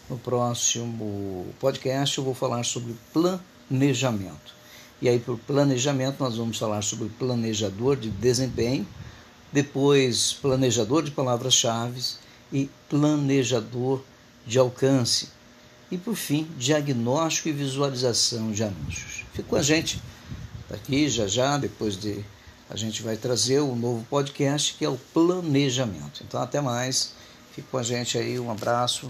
[0.09, 4.54] no próximo podcast eu vou falar sobre planejamento.
[5.05, 8.89] E aí, por planejamento, nós vamos falar sobre planejador de desempenho,
[9.53, 12.03] depois planejador de palavras-chave
[12.51, 14.03] e planejador
[14.47, 15.29] de alcance.
[15.91, 19.27] E por fim, diagnóstico e visualização de anúncios.
[19.35, 20.01] Fica com a gente
[20.71, 22.25] aqui já já, depois de
[22.71, 26.25] a gente vai trazer o um novo podcast que é o planejamento.
[26.27, 27.13] Então até mais,
[27.55, 29.07] fique com a gente aí, um abraço.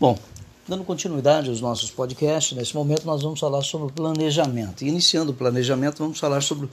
[0.00, 0.18] Bom,
[0.66, 4.82] Dando continuidade aos nossos podcasts, nesse momento nós vamos falar sobre planejamento.
[4.82, 6.70] E iniciando o planejamento, vamos falar sobre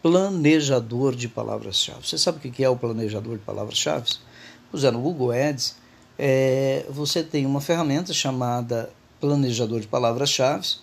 [0.00, 2.06] planejador de palavras-chave.
[2.06, 4.10] Você sabe o que é o planejador de palavras-chave?
[4.70, 5.74] Pois é, no Google Ads,
[6.16, 8.90] é, você tem uma ferramenta chamada
[9.20, 10.76] planejador de palavras-chave,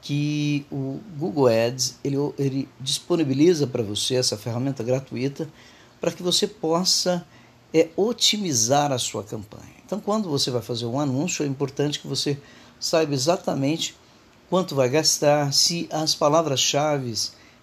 [0.00, 5.48] que o Google Ads ele, ele disponibiliza para você essa ferramenta gratuita
[6.00, 7.24] para que você possa
[7.72, 9.81] é, otimizar a sua campanha.
[9.92, 12.38] Então, quando você vai fazer um anúncio, é importante que você
[12.80, 13.94] saiba exatamente
[14.48, 17.14] quanto vai gastar, se as palavras-chave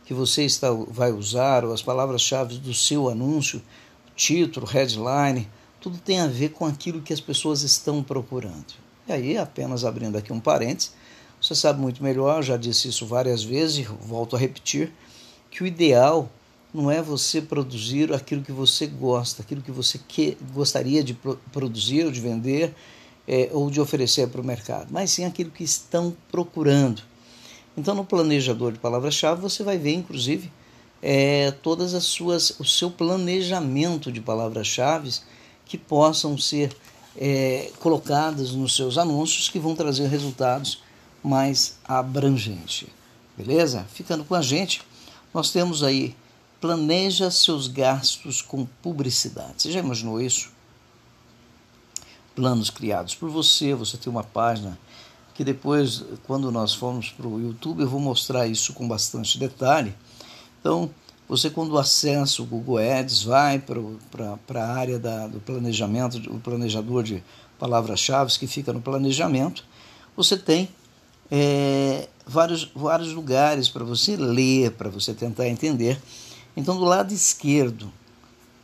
[0.05, 3.59] que você está, vai usar, ou as palavras-chave do seu anúncio,
[4.15, 5.49] título, headline,
[5.81, 8.75] tudo tem a ver com aquilo que as pessoas estão procurando.
[9.07, 10.93] E aí, apenas abrindo aqui um parênteses,
[11.41, 14.93] você sabe muito melhor, já disse isso várias vezes volto a repetir,
[15.49, 16.29] que o ideal
[16.73, 21.39] não é você produzir aquilo que você gosta, aquilo que você que, gostaria de pro,
[21.51, 22.73] produzir ou de vender
[23.27, 27.01] é, ou de oferecer para o mercado, mas sim aquilo que estão procurando.
[27.77, 30.51] Então, no planejador de palavras-chave, você vai ver, inclusive,
[31.01, 35.11] é, todas as suas, o seu planejamento de palavras-chave
[35.65, 36.75] que possam ser
[37.15, 40.81] é, colocadas nos seus anúncios que vão trazer resultados
[41.23, 42.87] mais abrangentes.
[43.37, 43.85] Beleza?
[43.93, 44.81] Ficando com a gente,
[45.33, 46.15] nós temos aí
[46.59, 49.53] planeja seus gastos com publicidade.
[49.57, 50.51] Você já imaginou isso?
[52.35, 54.77] Planos criados por você, você tem uma página
[55.33, 59.95] que depois, quando nós formos para o YouTube, eu vou mostrar isso com bastante detalhe.
[60.59, 60.89] Então,
[61.29, 67.03] você quando acessa o Google Ads, vai para a área da, do planejamento, o planejador
[67.03, 67.23] de
[67.57, 69.63] palavras-chave que fica no planejamento,
[70.15, 70.67] você tem
[71.31, 76.01] é, vários, vários lugares para você ler, para você tentar entender
[76.55, 77.91] então, do lado esquerdo,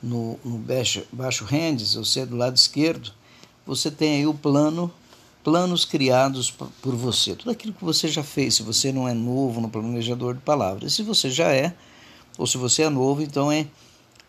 [0.01, 3.11] no, no baixo, baixo rendes, ou seja, do lado esquerdo,
[3.65, 4.91] você tem aí o plano,
[5.43, 7.35] planos criados por você.
[7.35, 10.93] Tudo aquilo que você já fez, se você não é novo no planejador de palavras.
[10.93, 11.73] Se você já é,
[12.37, 13.65] ou se você é novo, então é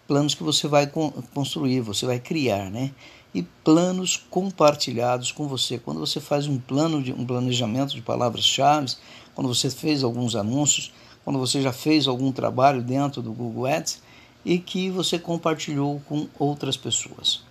[0.07, 0.91] planos que você vai
[1.35, 2.93] construir, você vai criar, né?
[3.35, 5.79] E planos compartilhados com você.
[5.79, 8.95] Quando você faz um plano de um planejamento de palavras-chave,
[9.35, 10.93] quando você fez alguns anúncios,
[11.27, 14.01] quando você já fez algum trabalho dentro do Google Ads
[14.45, 17.43] e que você compartilhou com outras pessoas.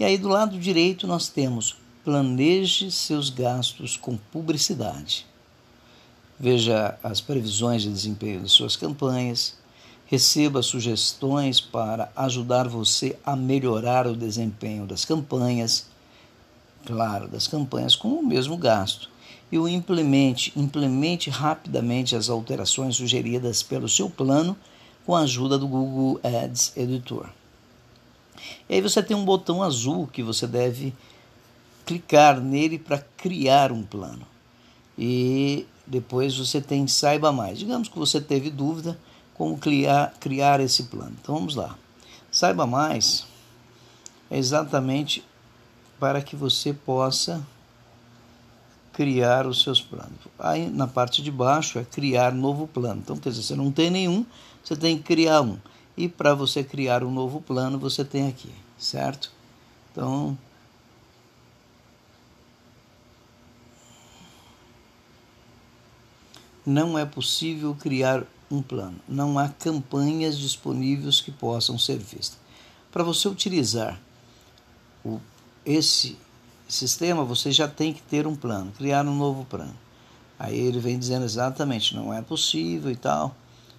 [0.00, 5.26] E aí do lado direito nós temos planeje seus gastos com publicidade.
[6.40, 9.54] Veja as previsões de desempenho de suas campanhas,
[10.06, 15.88] receba sugestões para ajudar você a melhorar o desempenho das campanhas,
[16.86, 19.12] claro, das campanhas com o mesmo gasto
[19.54, 24.56] e o implemente, implemente rapidamente as alterações sugeridas pelo seu plano
[25.06, 27.30] com a ajuda do Google Ads Editor.
[28.68, 30.92] E aí você tem um botão azul que você deve
[31.86, 34.26] clicar nele para criar um plano.
[34.98, 37.56] E depois você tem saiba mais.
[37.56, 38.98] Digamos que você teve dúvida
[39.34, 41.14] como criar, criar esse plano.
[41.22, 41.78] Então vamos lá.
[42.28, 43.24] Saiba mais
[44.28, 45.24] é exatamente
[46.00, 47.46] para que você possa
[48.94, 50.18] criar os seus planos.
[50.38, 53.00] Aí na parte de baixo é criar novo plano.
[53.04, 54.24] Então, quer dizer, você não tem nenhum,
[54.62, 55.58] você tem que criar um.
[55.96, 59.30] E para você criar um novo plano, você tem aqui, certo?
[59.92, 60.38] Então,
[66.64, 68.98] não é possível criar um plano.
[69.08, 72.38] Não há campanhas disponíveis que possam ser vistas.
[72.92, 74.00] Para você utilizar
[75.04, 75.20] o,
[75.66, 76.16] esse
[76.68, 79.74] sistema, você já tem que ter um plano, criar um novo plano.
[80.38, 83.34] Aí ele vem dizendo exatamente, não é possível e tal.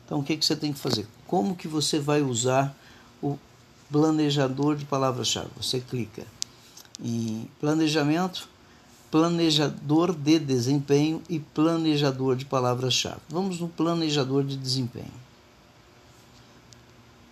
[0.05, 1.07] Então o que, que você tem que fazer?
[1.27, 2.75] Como que você vai usar
[3.21, 3.37] o
[3.91, 5.49] planejador de palavras-chave?
[5.57, 6.25] Você clica
[7.03, 8.47] em planejamento,
[9.11, 13.21] planejador de desempenho e planejador de palavras-chave.
[13.29, 15.25] Vamos no planejador de desempenho.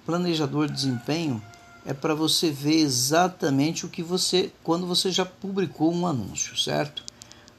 [0.05, 1.41] Planejador de desempenho
[1.85, 7.03] é para você ver exatamente o que você, quando você já publicou um anúncio, certo?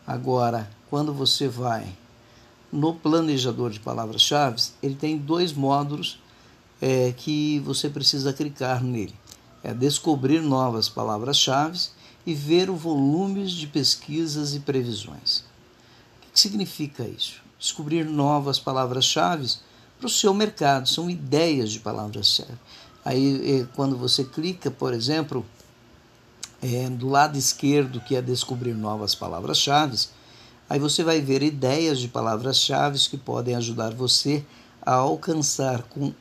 [0.06, 1.86] Agora, quando você vai
[2.72, 6.18] no planejador de palavras-chave, ele tem dois módulos
[6.80, 9.14] é, que você precisa clicar nele.
[9.62, 11.78] É descobrir novas palavras-chave
[12.26, 15.40] e ver o volume de pesquisas e previsões.
[16.28, 17.42] O que significa isso?
[17.58, 19.48] Descobrir novas palavras-chave
[19.98, 22.58] para o seu mercado, são ideias de palavras-chave
[23.04, 25.44] Aí, eh, quando você clica, por exemplo,
[26.62, 29.98] é, do lado esquerdo, que é descobrir novas palavras-chave,
[30.70, 34.42] aí você vai ver ideias de palavras-chave que podem ajudar você
[34.80, 36.14] a alcançar com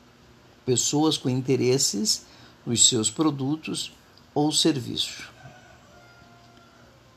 [0.66, 2.26] pessoas com interesses
[2.66, 3.90] nos seus produtos
[4.34, 5.28] ou serviços.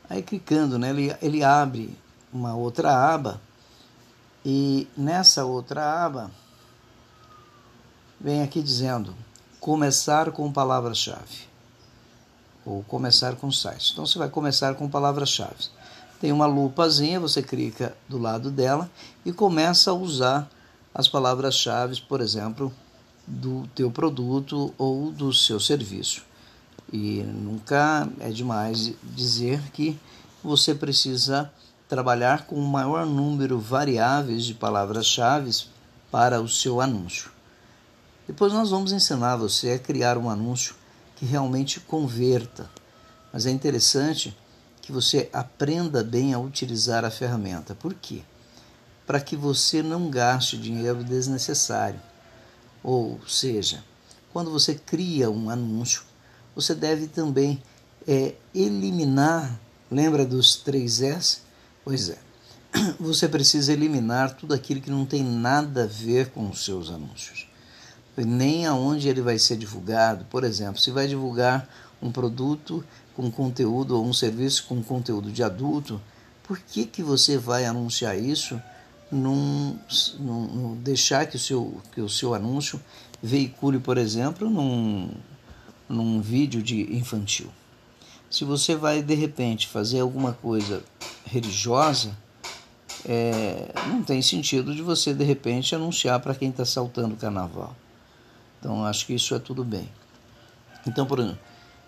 [0.08, 1.94] Aí clicando, né, ele, ele abre
[2.32, 3.40] uma outra aba
[4.44, 6.30] e nessa outra aba
[8.18, 9.14] vem aqui dizendo
[9.60, 11.48] começar com palavras-chave
[12.64, 13.90] ou começar com sites.
[13.92, 15.68] Então você vai começar com palavras-chave.
[16.20, 18.90] Tem uma lupazinha, você clica do lado dela
[19.24, 20.48] e começa a usar
[20.94, 22.72] as palavras-chave, por exemplo,
[23.26, 26.22] do teu produto ou do seu serviço.
[26.92, 29.98] E nunca é demais dizer que
[30.42, 31.50] você precisa
[31.88, 35.50] trabalhar com o maior número variáveis de palavras-chave
[36.10, 37.37] para o seu anúncio.
[38.28, 40.76] Depois nós vamos ensinar você a criar um anúncio
[41.16, 42.70] que realmente converta.
[43.32, 44.36] Mas é interessante
[44.82, 47.74] que você aprenda bem a utilizar a ferramenta.
[47.74, 48.20] Por quê?
[49.06, 52.00] Para que você não gaste dinheiro desnecessário.
[52.82, 53.82] Ou seja,
[54.30, 56.02] quando você cria um anúncio,
[56.54, 57.62] você deve também
[58.06, 59.58] é, eliminar,
[59.90, 61.38] lembra dos três S?
[61.82, 62.18] Pois é,
[63.00, 67.47] você precisa eliminar tudo aquilo que não tem nada a ver com os seus anúncios,
[68.24, 70.24] nem aonde ele vai ser divulgado.
[70.26, 71.68] Por exemplo, se vai divulgar
[72.00, 72.84] um produto
[73.14, 76.00] com conteúdo ou um serviço com conteúdo de adulto,
[76.42, 78.60] por que, que você vai anunciar isso?
[79.10, 79.78] Num,
[80.18, 82.80] num, num deixar que o, seu, que o seu anúncio
[83.22, 85.10] veicule, por exemplo, num,
[85.88, 87.48] num vídeo de infantil.
[88.30, 90.82] Se você vai de repente fazer alguma coisa
[91.24, 92.16] religiosa,
[93.06, 97.74] é, não tem sentido de você de repente anunciar para quem está saltando o carnaval.
[98.58, 99.88] Então acho que isso é tudo bem.
[100.86, 101.38] Então, por exemplo,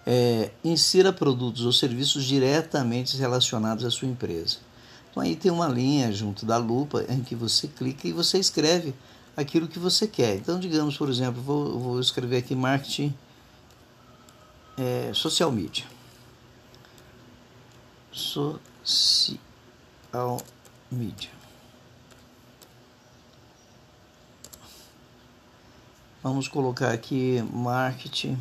[0.07, 4.59] é, insira produtos ou serviços diretamente relacionados à sua empresa.
[5.11, 8.95] Então aí tem uma linha junto da lupa em que você clica e você escreve
[9.37, 10.37] aquilo que você quer.
[10.37, 13.15] Então, digamos, por exemplo, vou, vou escrever aqui marketing
[14.79, 15.85] é, social media.
[18.13, 19.39] Social
[20.91, 21.40] media.
[26.23, 28.37] Vamos colocar aqui marketing.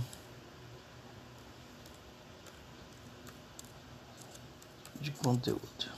[5.00, 5.92] de conteúdo.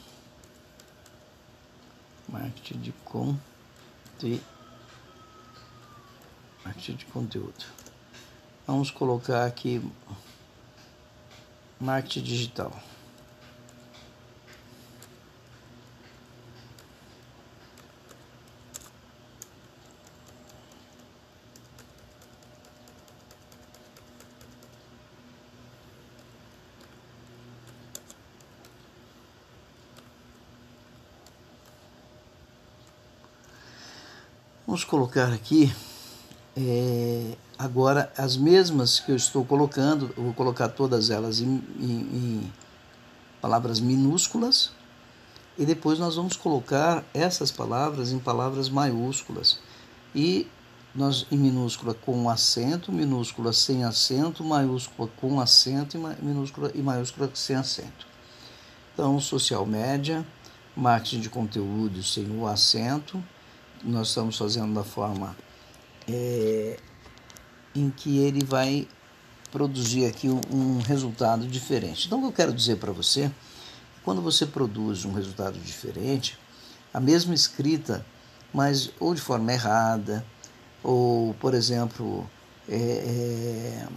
[2.30, 3.40] Marketing de conteúdo.
[6.64, 7.66] Marketing de conteúdo.
[8.68, 9.82] Vamos colocar aqui
[11.80, 12.91] marketing digital.
[34.68, 35.74] Vamos colocar aqui
[36.56, 42.00] é, agora as mesmas que eu estou colocando, eu vou colocar todas elas em, em,
[42.14, 42.54] em
[43.42, 44.72] palavras minúsculas
[45.58, 49.58] e depois nós vamos colocar essas palavras em palavras maiúsculas
[50.14, 50.48] e
[50.94, 57.32] nós em minúscula com acento, minúscula sem acento, maiúscula com acento e minúscula e maiúscula
[57.34, 58.06] sem acento.
[58.94, 60.24] Então, social média,
[60.76, 63.22] marketing de conteúdo sem o acento,
[63.84, 65.36] nós estamos fazendo da forma
[66.08, 66.78] é,
[67.76, 68.88] em que ele vai
[69.52, 72.08] produzir aqui um, resultado diferente.
[72.08, 73.32] Então, o que eu quero dizer para você,
[74.04, 76.38] quando você produz um resultado diferente,
[76.94, 78.06] a mesma escrita,
[78.54, 80.26] mas ou de forma errada,
[80.84, 82.30] ou, por exemplo,
[82.68, 83.88] é, é,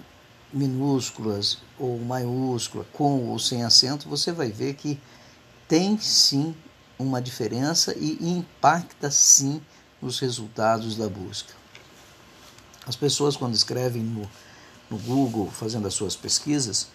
[0.52, 5.00] minúsculas ou maiúscula, com ou sem acento, você vai ver que
[5.68, 6.54] tem sim
[6.98, 9.60] uma diferença e impacta sim
[10.04, 11.54] os resultados da busca.
[12.86, 14.28] As pessoas, quando escrevem no,
[14.90, 16.88] no Google, fazendo as suas pesquisas,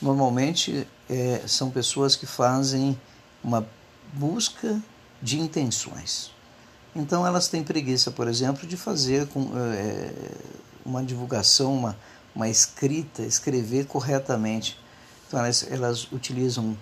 [0.00, 2.98] normalmente é, são pessoas que fazem
[3.42, 3.66] uma
[4.14, 4.80] busca
[5.20, 6.30] de intenções.
[6.96, 10.12] Então, elas têm preguiça, por exemplo, de fazer com, é,
[10.84, 11.96] uma divulgação, uma,
[12.34, 14.78] uma escrita, escrever corretamente.
[15.26, 16.76] Então, elas, elas utilizam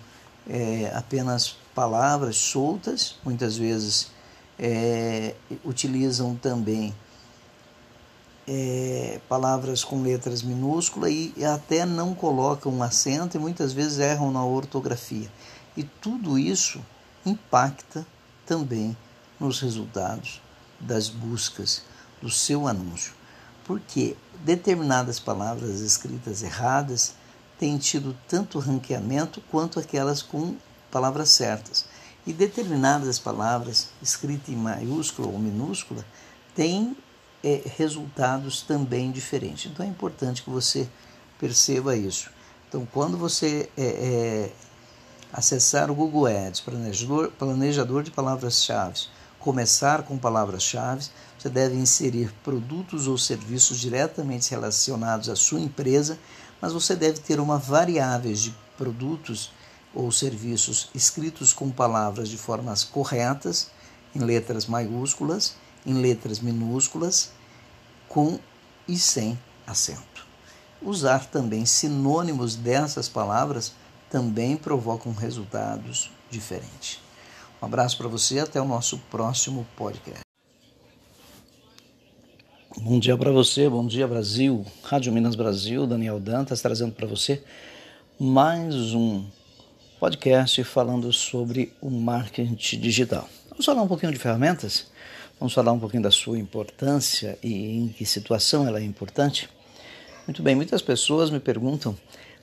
[0.47, 4.11] é, apenas palavras soltas, muitas vezes
[4.59, 6.93] é, utilizam também
[8.47, 14.31] é, palavras com letras minúsculas e até não colocam um acento e muitas vezes erram
[14.31, 15.29] na ortografia.
[15.75, 16.81] E tudo isso
[17.25, 18.05] impacta
[18.45, 18.95] também
[19.39, 20.41] nos resultados
[20.79, 21.83] das buscas
[22.21, 23.13] do seu anúncio,
[23.65, 27.15] porque determinadas palavras escritas erradas
[27.57, 30.55] têm tido tanto ranqueamento quanto aquelas com
[30.91, 31.85] palavras certas.
[32.25, 36.05] E determinadas palavras escritas em maiúscula ou minúscula
[36.55, 36.95] têm
[37.43, 39.69] é, resultados também diferentes.
[39.71, 40.87] Então é importante que você
[41.37, 42.31] perceba isso.
[42.69, 44.51] Então, quando você é, é,
[45.31, 49.01] acessar o Google Ads, planejador, planejador de palavras-chave,
[49.39, 51.05] começar com palavras-chave,
[51.37, 56.17] você deve inserir produtos ou serviços diretamente relacionados à sua empresa,
[56.61, 59.51] mas você deve ter uma variável de produtos
[59.93, 63.69] ou serviços escritos com palavras de formas corretas,
[64.15, 65.55] em letras maiúsculas,
[65.85, 67.31] em letras minúsculas,
[68.07, 68.39] com
[68.87, 70.25] e sem acento.
[70.81, 73.73] Usar também sinônimos dessas palavras
[74.09, 76.99] também provocam resultados diferentes.
[77.61, 80.23] Um abraço para você, até o nosso próximo podcast.
[82.77, 87.43] Bom dia para você, bom dia Brasil, Rádio Minas Brasil, Daniel Dantas trazendo para você
[88.19, 89.25] mais um
[90.03, 93.25] podcast falando sobre o marketing digital.
[93.49, 94.87] Vamos falar um pouquinho de ferramentas,
[95.39, 99.49] vamos falar um pouquinho da sua importância e em que situação ela é importante.
[100.27, 101.97] Muito bem, muitas pessoas me perguntam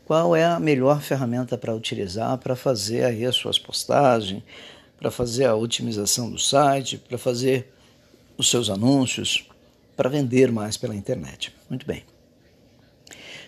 [0.07, 4.43] qual é a melhor ferramenta para utilizar para fazer aí as suas postagens,
[4.99, 7.71] para fazer a otimização do site, para fazer
[8.39, 9.47] os seus anúncios,
[9.95, 11.55] para vender mais pela internet.
[11.69, 12.05] Muito bem.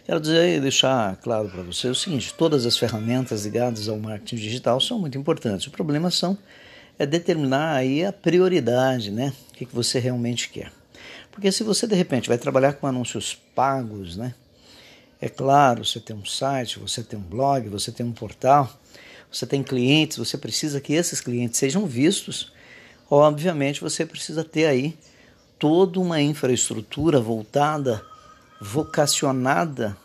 [0.04, 4.80] Quero dizer deixar claro para você o seguinte: todas as ferramentas ligadas ao marketing digital
[4.80, 5.66] são muito importantes.
[5.68, 6.36] O problema são
[6.98, 9.32] é determinar aí a prioridade, né?
[9.50, 10.72] O que, que você realmente quer.
[11.30, 14.34] Porque se você de repente vai trabalhar com anúncios pagos, né?
[15.20, 18.68] É claro, você tem um site, você tem um blog, você tem um portal,
[19.30, 22.52] você tem clientes, você precisa que esses clientes sejam vistos,
[23.08, 24.98] obviamente você precisa ter aí
[25.60, 28.04] toda uma infraestrutura voltada,
[28.62, 29.96] vocacionada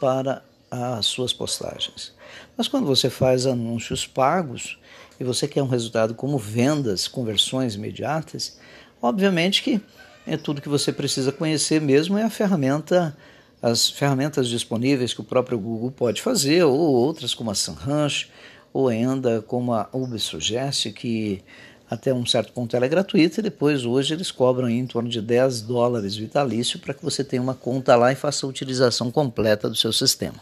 [0.00, 2.12] para as suas postagens.
[2.56, 4.78] Mas quando você faz anúncios pagos
[5.18, 8.58] e você quer um resultado como vendas, conversões imediatas,
[9.00, 9.80] obviamente que
[10.26, 13.16] é tudo que você precisa conhecer mesmo é a ferramenta
[13.62, 18.30] as ferramentas disponíveis que o próprio Google pode fazer, ou outras como a SEMrush,
[18.72, 21.42] ou ainda como a Ubersuggest, que
[21.90, 25.20] até um certo ponto ela é gratuita e depois hoje eles cobram em torno de
[25.20, 29.68] 10 dólares vitalício para que você tenha uma conta lá e faça a utilização completa
[29.68, 30.40] do seu sistema.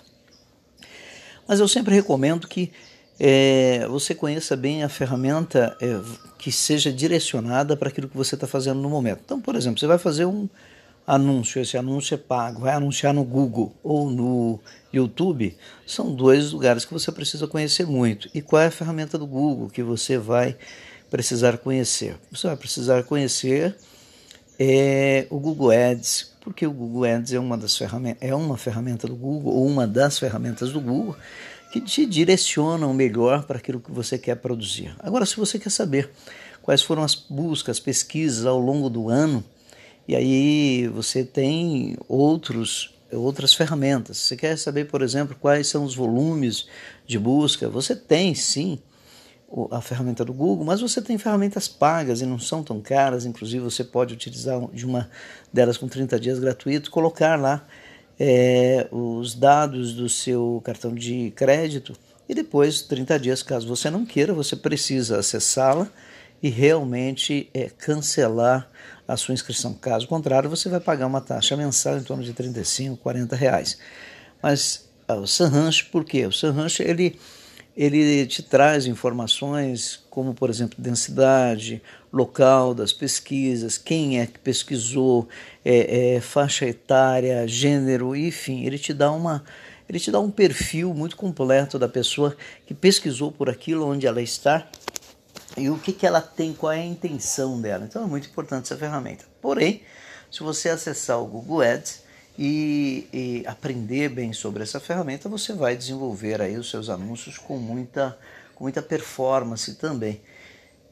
[1.49, 2.71] Mas eu sempre recomendo que
[3.19, 5.99] é, você conheça bem a ferramenta é,
[6.39, 9.23] que seja direcionada para aquilo que você está fazendo no momento.
[9.25, 10.47] Então, por exemplo, você vai fazer um
[11.07, 14.61] anúncio, esse anúncio é pago, vai anunciar no Google ou no
[14.93, 15.57] YouTube,
[15.87, 18.29] são dois lugares que você precisa conhecer muito.
[18.35, 20.55] E qual é a ferramenta do Google que você vai
[21.11, 22.17] precisar conhecer?
[22.31, 23.77] Você vai precisar conhecer
[24.59, 29.07] é, o Google Ads, porque o Google Ads é uma das ferramentas, é uma ferramenta
[29.07, 31.17] do Google ou uma das ferramentas do Google
[31.73, 34.95] que te direcionam melhor para aquilo que você quer produzir.
[34.99, 36.11] Agora, se você quer saber
[36.63, 39.45] quais foram as buscas, pesquisas ao longo do ano,
[40.07, 44.19] e aí você tem outros outras ferramentas.
[44.19, 46.67] Você quer saber, por exemplo, quais são os volumes
[47.07, 47.69] de busca?
[47.69, 48.79] Você tem sim
[49.71, 53.25] a ferramenta do Google, mas você tem ferramentas pagas e não são tão caras.
[53.25, 55.11] Inclusive, você pode utilizar de uma
[55.53, 57.67] delas com 30 dias gratuito, colocar lá
[58.19, 61.95] é, os dados do seu cartão de crédito
[62.29, 65.89] e depois, 30 dias, caso você não queira, você precisa acessá-la
[66.43, 68.69] e realmente é, cancelar
[69.07, 69.73] a sua inscrição.
[69.73, 73.79] Caso contrário, você vai pagar uma taxa mensal em torno de 35, 40 reais.
[74.43, 76.27] Mas ah, o Sanranch, por quê?
[76.27, 77.19] O Sanranch, ele,
[77.79, 81.81] ele te traz informações como, por exemplo, densidade,
[82.13, 85.29] local das pesquisas, quem é que pesquisou,
[85.65, 89.45] é, é, faixa etária, gênero, enfim, ele te dá uma
[89.89, 92.37] ele te dá um perfil muito completo da pessoa
[92.67, 94.69] que pesquisou por aquilo onde ela está
[95.57, 97.87] e o que, que ela tem, qual é a intenção dela.
[97.89, 99.25] Então é muito importante essa ferramenta.
[99.41, 99.83] Porém,
[100.31, 102.03] se você acessar o Google Ads
[102.39, 107.57] e, e, aprender bem sobre essa ferramenta, você vai desenvolver aí os seus anúncios com
[107.57, 108.17] muita,
[108.55, 110.21] com muita performance também.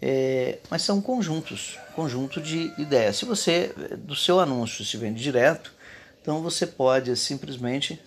[0.03, 3.17] É, mas são conjuntos, conjunto de ideias.
[3.17, 5.73] Se você, do seu anúncio, se vende direto,
[6.21, 8.03] então você pode simplesmente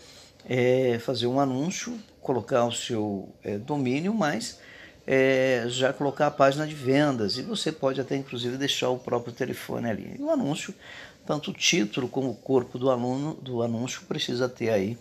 [0.47, 4.59] é, fazer um anúncio, colocar o seu é, domínio, mas
[5.07, 9.33] é, já colocar a página de vendas e você pode até inclusive deixar o próprio
[9.33, 10.15] telefone ali.
[10.19, 10.71] O anúncio,
[11.29, 14.97] tanto o título como o corpo do aluno do anúncio precisa ter aí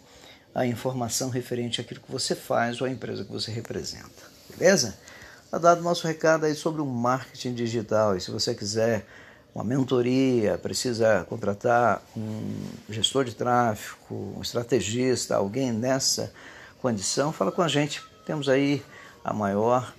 [0.54, 4.28] a informação referente àquilo que você faz ou à empresa que você representa.
[4.50, 4.98] Beleza?
[5.42, 8.14] Está dado nosso recado aí sobre o marketing digital.
[8.14, 9.06] E se você quiser
[9.54, 12.60] uma mentoria, precisa contratar um
[12.90, 16.30] gestor de tráfego, um estrategista, alguém nessa
[16.82, 18.02] condição, fala com a gente.
[18.26, 18.84] Temos aí
[19.24, 19.94] a maior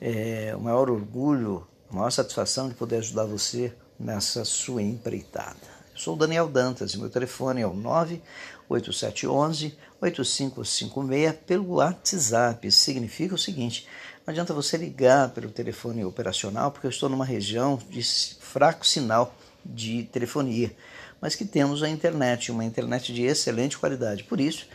[0.00, 5.78] é, o maior orgulho, a maior satisfação de poder ajudar você nessa sua empreitada.
[5.94, 12.72] Sou Daniel Dantas e meu telefone é o 98711 8556 pelo WhatsApp.
[12.72, 13.86] Significa o seguinte:
[14.26, 18.02] não adianta você ligar pelo telefone operacional, porque eu estou numa região de
[18.40, 20.74] fraco sinal de telefonia,
[21.20, 24.24] mas que temos a internet, uma internet de excelente qualidade.
[24.24, 24.66] Por isso,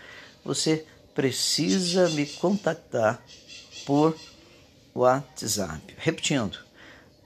[0.44, 0.86] você
[1.16, 3.20] precisa me contactar
[3.86, 4.16] por
[4.94, 5.96] WhatsApp.
[5.98, 6.65] Repetindo,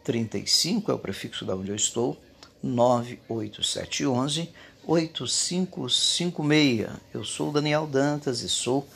[0.09, 2.17] 35 é o prefixo da onde eu estou,
[2.63, 4.49] 98711
[4.87, 6.89] 8556.
[7.13, 8.87] Eu sou Daniel Dantas e sou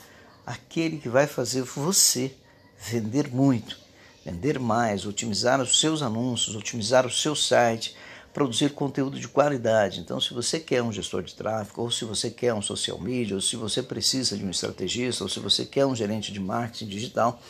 [0.44, 2.34] aquele que vai fazer você
[2.76, 3.78] vender muito,
[4.24, 7.94] vender mais, otimizar os seus anúncios, otimizar o seu site,
[8.32, 10.00] produzir conteúdo de qualidade.
[10.00, 13.36] Então, se você quer um gestor de tráfego, ou se você quer um social media,
[13.36, 16.88] ou se você precisa de um estrategista, ou se você quer um gerente de marketing
[16.88, 17.40] digital,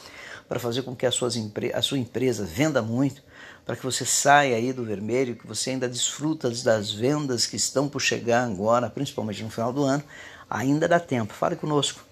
[0.47, 1.35] para fazer com que suas,
[1.73, 3.23] a sua empresa venda muito,
[3.65, 7.89] para que você saia aí do vermelho, que você ainda desfruta das vendas que estão
[7.89, 10.05] por chegar agora, principalmente no final do ano,
[10.49, 11.33] ainda dá tempo.
[11.33, 12.05] Fale conosco.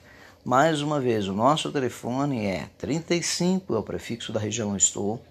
[0.45, 5.23] Mais uma vez, o nosso telefone é 35, é o prefixo da região estou,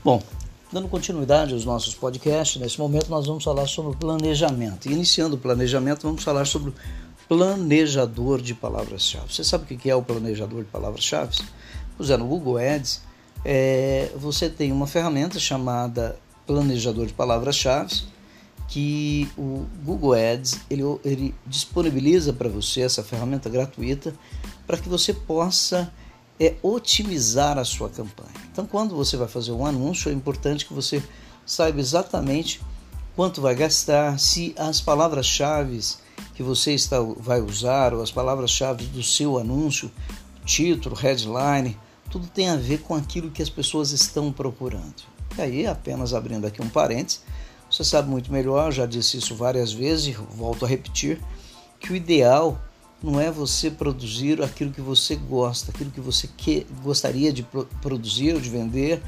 [0.04, 0.22] Bom,
[0.70, 4.86] dando continuidade aos nossos podcasts, nesse momento nós vamos falar sobre planejamento.
[4.86, 6.74] E iniciando o planejamento, vamos falar sobre o
[7.26, 9.32] planejador de palavras-chave.
[9.32, 11.38] Você sabe o que é o planejador de palavras-chave?
[11.98, 13.13] Usando no Google Ads,
[13.44, 18.02] é, você tem uma ferramenta chamada planejador de palavras-chave
[18.68, 24.14] que o Google Ads ele, ele disponibiliza para você essa ferramenta gratuita
[24.66, 25.92] para que você possa
[26.40, 28.30] é, otimizar a sua campanha.
[28.50, 31.02] Então, quando você vai fazer um anúncio, é importante que você
[31.44, 32.60] saiba exatamente
[33.14, 35.80] quanto vai gastar, se as palavras-chave
[36.34, 39.90] que você está, vai usar ou as palavras-chave do seu anúncio,
[40.44, 41.78] título, headline,
[42.14, 45.02] tudo tem a ver com aquilo que as pessoas estão procurando.
[45.36, 47.24] E aí, apenas abrindo aqui um parênteses,
[47.68, 51.20] você sabe muito melhor, já disse isso várias vezes e volto a repetir,
[51.80, 52.56] que o ideal
[53.02, 57.44] não é você produzir aquilo que você gosta, aquilo que você que, gostaria de
[57.82, 59.02] produzir ou de vender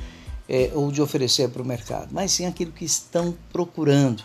[0.49, 4.25] é, ou de oferecer para o mercado, mas sim aquilo que estão procurando.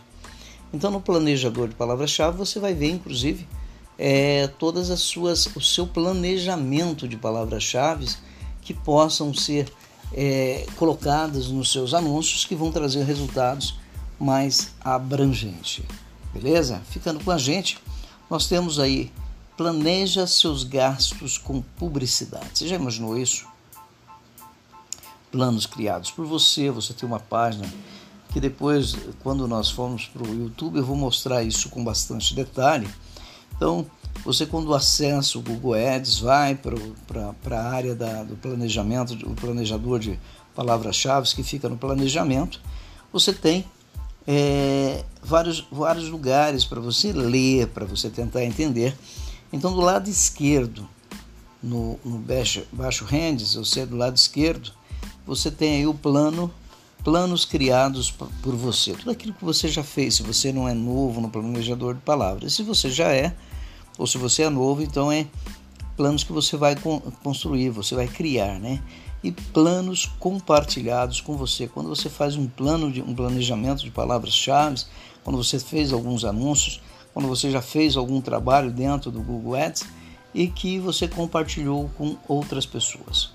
[0.73, 3.47] Então, no planejador de palavras-chave, você vai ver, inclusive,
[3.95, 8.07] é, todas as suas, o seu planejamento de palavras-chave
[8.61, 9.71] que possam ser
[10.13, 13.75] é, colocadas nos seus anúncios que vão trazer resultados
[14.19, 15.83] mais abrangentes.
[16.33, 16.81] Beleza?
[16.89, 17.79] Ficando com a gente,
[18.29, 19.11] nós temos aí
[19.57, 22.49] planeja seus gastos com publicidade.
[22.53, 23.45] Você já imaginou isso?
[25.31, 27.67] Planos criados por você, você tem uma página
[28.31, 32.89] que depois, quando nós formos para o YouTube, eu vou mostrar isso com bastante detalhe.
[33.55, 33.85] Então,
[34.23, 39.99] você quando acessa o Google Ads, vai para a área da, do planejamento, o planejador
[39.99, 40.19] de
[40.55, 42.61] palavras-chave que fica no planejamento,
[43.11, 43.65] você tem
[44.27, 48.95] é, vários, vários lugares para você ler, para você tentar entender.
[49.51, 50.88] Então, do lado esquerdo,
[51.61, 54.71] no, no baixo, baixo rendes, ou seja, do lado esquerdo,
[55.25, 56.51] você tem aí o plano,
[57.03, 58.93] planos criados por você.
[58.93, 62.51] Tudo aquilo que você já fez, se você não é novo no planejador de palavras.
[62.51, 63.35] E se você já é,
[64.02, 65.28] ou se você é novo, então é
[65.95, 66.76] planos que você vai
[67.22, 68.82] construir, você vai criar, né?
[69.23, 71.68] E planos compartilhados com você.
[71.68, 74.82] Quando você faz um plano de um planejamento de palavras-chave,
[75.23, 76.82] quando você fez alguns anúncios,
[77.14, 79.84] quando você já fez algum trabalho dentro do Google Ads
[80.34, 83.32] e que você compartilhou com outras pessoas.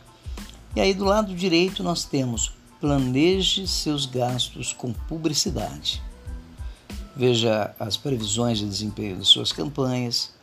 [0.74, 6.02] E aí do lado direito nós temos planeje seus gastos com publicidade.
[7.14, 10.34] Veja as previsões de desempenho de suas campanhas,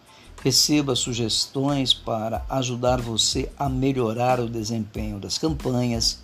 [0.44, 6.20] Receba sugestões para ajudar você a melhorar o desempenho das campanhas,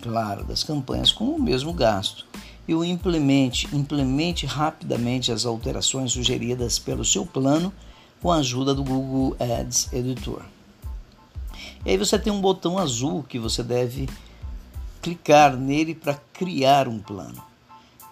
[0.00, 2.24] claro, das campanhas com o mesmo gasto.
[2.68, 7.72] E o implemente, implemente rapidamente as alterações sugeridas pelo seu plano
[8.22, 10.42] com a ajuda do Google Ads Editor.
[11.84, 14.08] E aí você tem um botão azul que você deve
[15.02, 17.42] clicar nele para criar um plano.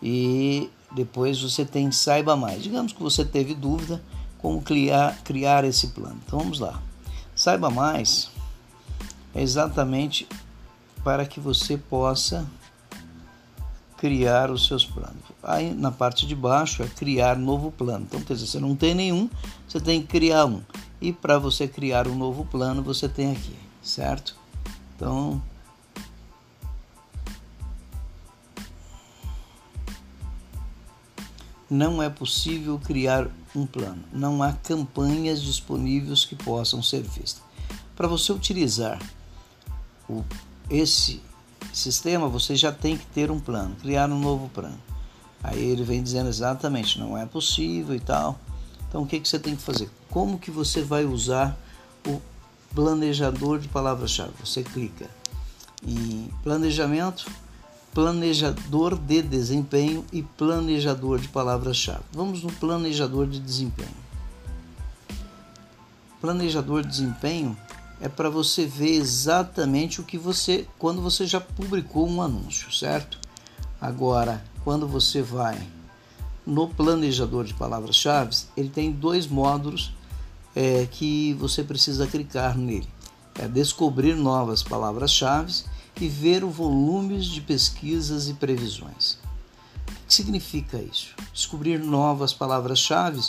[0.03, 2.63] E depois você tem saiba mais.
[2.63, 4.03] Digamos que você teve dúvida,
[4.45, 6.21] como criar, criar esse plano.
[6.27, 6.79] Então vamos lá.
[7.35, 8.31] Saiba mais
[9.35, 10.29] é exatamente
[11.03, 12.47] para que você possa
[13.97, 15.23] criar os seus planos.
[15.43, 18.05] Aí na parte de baixo é criar novo plano.
[18.07, 19.31] Então, quer dizer, você não tem nenhum,
[19.67, 20.61] você tem que criar um.
[21.01, 24.37] E para você criar um novo plano, você tem aqui, certo?
[24.95, 25.43] Então,
[31.75, 34.03] não é possível criar um plano.
[34.13, 37.43] Não há campanhas disponíveis que possam ser vistas.
[37.97, 38.99] Para você utilizar
[40.09, 40.25] o,
[40.71, 41.21] esse
[41.73, 44.79] sistema, você já tem que ter um plano, criar um novo plano.
[45.43, 48.39] Aí ele vem dizendo exatamente, não é possível e tal.
[48.89, 49.91] Então o que, que você tem que fazer?
[50.09, 51.59] Como que você vai usar
[52.07, 52.23] o
[52.73, 54.33] planejador de palavras-chave?
[54.45, 55.11] Você clica
[55.85, 57.27] em planejamento,
[57.95, 62.03] planejador de desempenho e planejador de palavras-chave.
[62.13, 64.05] Vamos no planejador de desempenho.
[66.21, 67.57] Planejador de desempenho
[68.01, 73.19] é para você ver exatamente o que você quando você já publicou um anúncio, certo?
[73.81, 75.59] Agora, quando você vai
[76.45, 79.95] no planejador de palavras-chave, ele tem dois módulos
[80.55, 82.89] é, que você precisa clicar nele.
[83.37, 85.65] É descobrir novas palavras-chave
[86.01, 89.19] e ver o volume de pesquisas e previsões.
[89.89, 91.15] O que significa isso?
[91.33, 93.21] Descobrir novas palavras-chave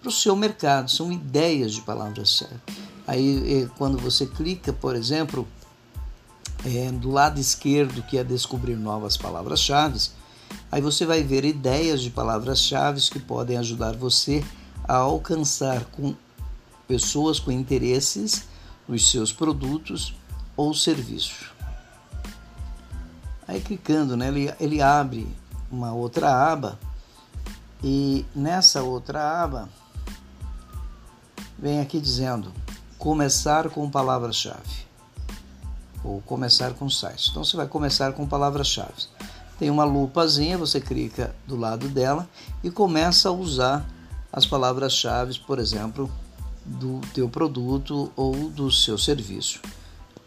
[0.00, 2.60] para o seu mercado, são ideias de palavras-chave.
[3.06, 5.46] Aí, é, quando você clica, por exemplo,
[6.64, 10.00] é, do lado esquerdo, que é descobrir novas palavras-chave,
[10.70, 14.44] aí você vai ver ideias de palavras-chave que podem ajudar você
[14.84, 16.14] a alcançar com
[16.88, 18.44] pessoas com interesses
[18.88, 20.14] nos seus produtos
[20.56, 21.51] ou serviços.
[23.52, 25.28] Aí clicando, né, ele, ele abre
[25.70, 26.78] uma outra aba
[27.84, 29.68] e nessa outra aba
[31.58, 32.50] vem aqui dizendo
[32.96, 34.86] começar com palavras-chave
[36.02, 37.28] ou começar com sites.
[37.28, 39.04] Então você vai começar com palavras-chave.
[39.58, 42.26] Tem uma lupazinha, você clica do lado dela
[42.64, 43.86] e começa a usar
[44.32, 46.10] as palavras-chave, por exemplo,
[46.64, 49.60] do teu produto ou do seu serviço.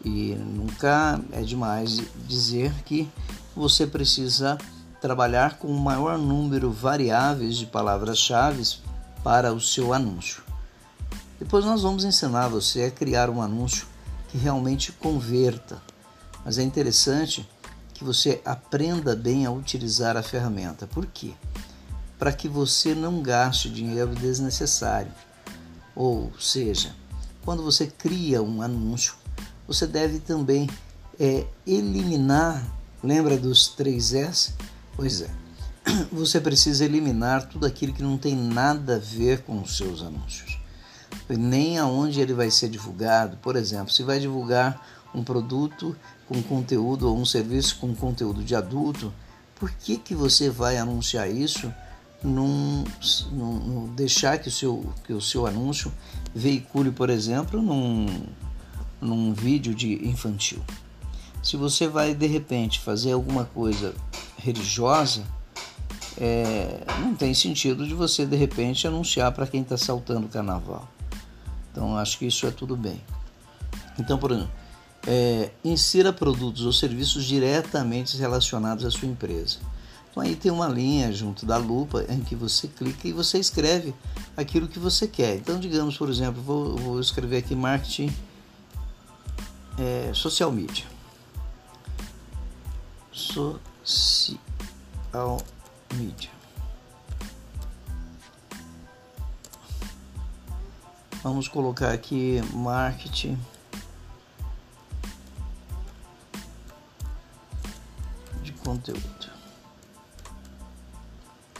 [0.06, 3.10] E nunca é demais dizer que
[3.56, 4.56] você precisa
[5.00, 8.62] trabalhar com o maior número variáveis de palavras-chave
[9.24, 10.44] para o seu anúncio.
[11.40, 13.88] Depois nós vamos ensinar você a criar um anúncio
[14.28, 15.82] que realmente converta.
[16.44, 17.44] Mas é interessante
[17.92, 20.86] que você aprenda bem a utilizar a ferramenta.
[20.86, 21.32] Por quê?
[22.16, 25.10] Para que você não gaste dinheiro desnecessário.
[25.96, 26.94] Ou seja,
[27.44, 29.14] quando você cria um anúncio,
[29.66, 30.68] você deve também
[31.18, 32.64] é, eliminar.
[33.02, 34.52] Lembra dos três S?
[34.96, 35.30] Pois é.
[36.10, 40.56] Você precisa eliminar tudo aquilo que não tem nada a ver com os seus anúncios
[41.34, 43.36] nem aonde ele vai ser divulgado.
[43.38, 44.80] Por exemplo, se vai divulgar
[45.14, 45.96] um produto
[46.28, 49.12] com conteúdo ou um serviço com conteúdo de adulto,
[49.58, 51.72] por que, que você vai anunciar isso?
[52.22, 52.84] Num,
[53.32, 55.92] num, deixar que o, seu, que o seu anúncio
[56.34, 58.26] veicule, por exemplo, num,
[59.00, 60.62] num vídeo de infantil.
[61.42, 63.94] Se você vai de repente fazer alguma coisa
[64.36, 65.24] religiosa,
[66.18, 70.88] é, não tem sentido de você de repente anunciar para quem está saltando o carnaval.
[71.70, 73.00] Então acho que isso é tudo bem.
[73.98, 74.50] Então, por exemplo,
[75.06, 79.58] é, insira produtos ou serviços diretamente relacionados à sua empresa.
[80.10, 83.94] Então aí tem uma linha junto da lupa em que você clica e você escreve
[84.36, 85.36] aquilo que você quer.
[85.36, 88.10] Então, digamos, por exemplo, vou, vou escrever aqui marketing
[89.78, 90.86] é, social media.
[93.12, 94.38] Social
[95.94, 96.30] media.
[101.22, 103.38] Vamos colocar aqui marketing.
[108.42, 109.30] De conteúdo.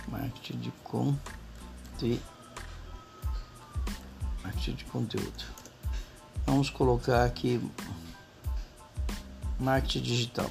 [0.09, 2.23] Marketing de conteúdo.
[4.45, 5.45] Marketing de conteúdo.
[6.47, 7.61] Vamos colocar aqui
[9.59, 10.51] marketing digital.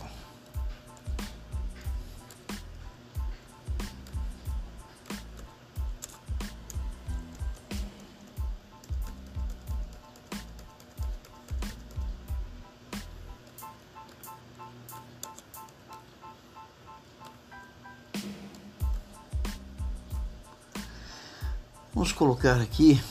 [21.94, 23.02] Vamos colocar aqui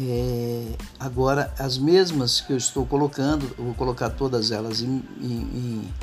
[0.00, 5.32] é, agora as mesmas que eu estou colocando, eu vou colocar todas elas em, em,
[5.32, 5.94] em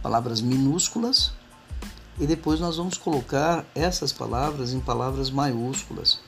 [0.00, 1.32] palavras minúsculas
[2.20, 6.20] e depois nós vamos colocar essas palavras em palavras maiúsculas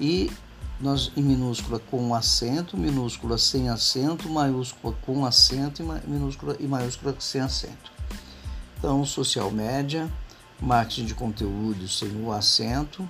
[0.00, 0.32] e
[0.80, 7.14] nós em minúscula com acento, minúscula sem acento, maiúscula com acento e minúscula e maiúscula
[7.20, 7.92] sem acento.
[8.78, 10.10] Então, social média,
[10.60, 13.08] marketing de conteúdo sem o acento,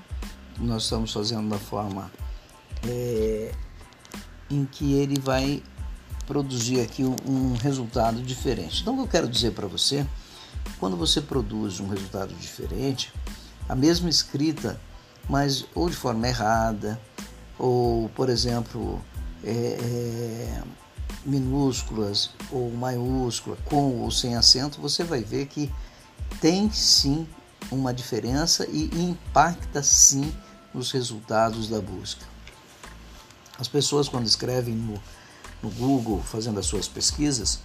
[0.58, 2.10] nós estamos fazendo da forma
[2.86, 3.52] é,
[4.50, 5.62] em que ele vai
[6.26, 8.82] produzir aqui um, resultado diferente.
[8.82, 10.06] Então, o que eu quero dizer para você,
[10.78, 13.12] quando você produz um resultado diferente,
[13.68, 14.80] a mesma escrita,
[15.28, 17.00] mas ou de forma errada,
[17.58, 19.00] ou, por exemplo,
[19.44, 20.62] é, é,
[21.24, 25.70] minúsculas ou maiúscula, com ou sem acento, você vai ver que
[26.40, 27.26] tem sim
[27.70, 30.32] uma diferença e impacta sim
[30.74, 32.31] nos resultados da busca.
[33.58, 35.00] As pessoas, quando escrevem no,
[35.62, 37.60] no Google, fazendo as suas pesquisas,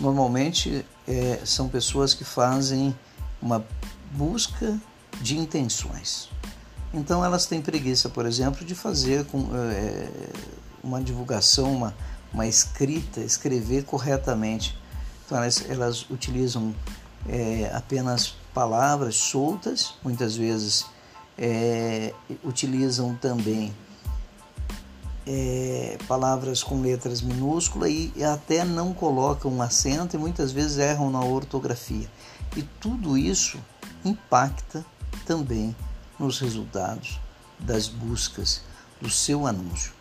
[0.00, 2.94] normalmente é, são pessoas que fazem
[3.40, 3.64] uma
[4.12, 4.78] busca
[5.20, 6.28] de intenções.
[6.92, 10.08] Então elas têm preguiça, por exemplo, de fazer com, é,
[10.82, 11.94] uma divulgação, uma,
[12.32, 14.78] uma escrita, escrever corretamente.
[15.24, 16.74] Então elas, elas utilizam
[17.28, 20.86] é, apenas palavras soltas, muitas vezes
[21.36, 22.12] é,
[22.42, 23.74] utilizam também
[25.30, 31.10] é, palavras com letras minúsculas e até não colocam um acento e muitas vezes erram
[31.10, 32.10] na ortografia.
[32.56, 33.58] E tudo isso
[34.02, 34.86] impacta
[35.26, 35.76] também
[36.18, 37.20] nos resultados
[37.60, 38.62] das buscas
[39.02, 39.92] do seu anúncio,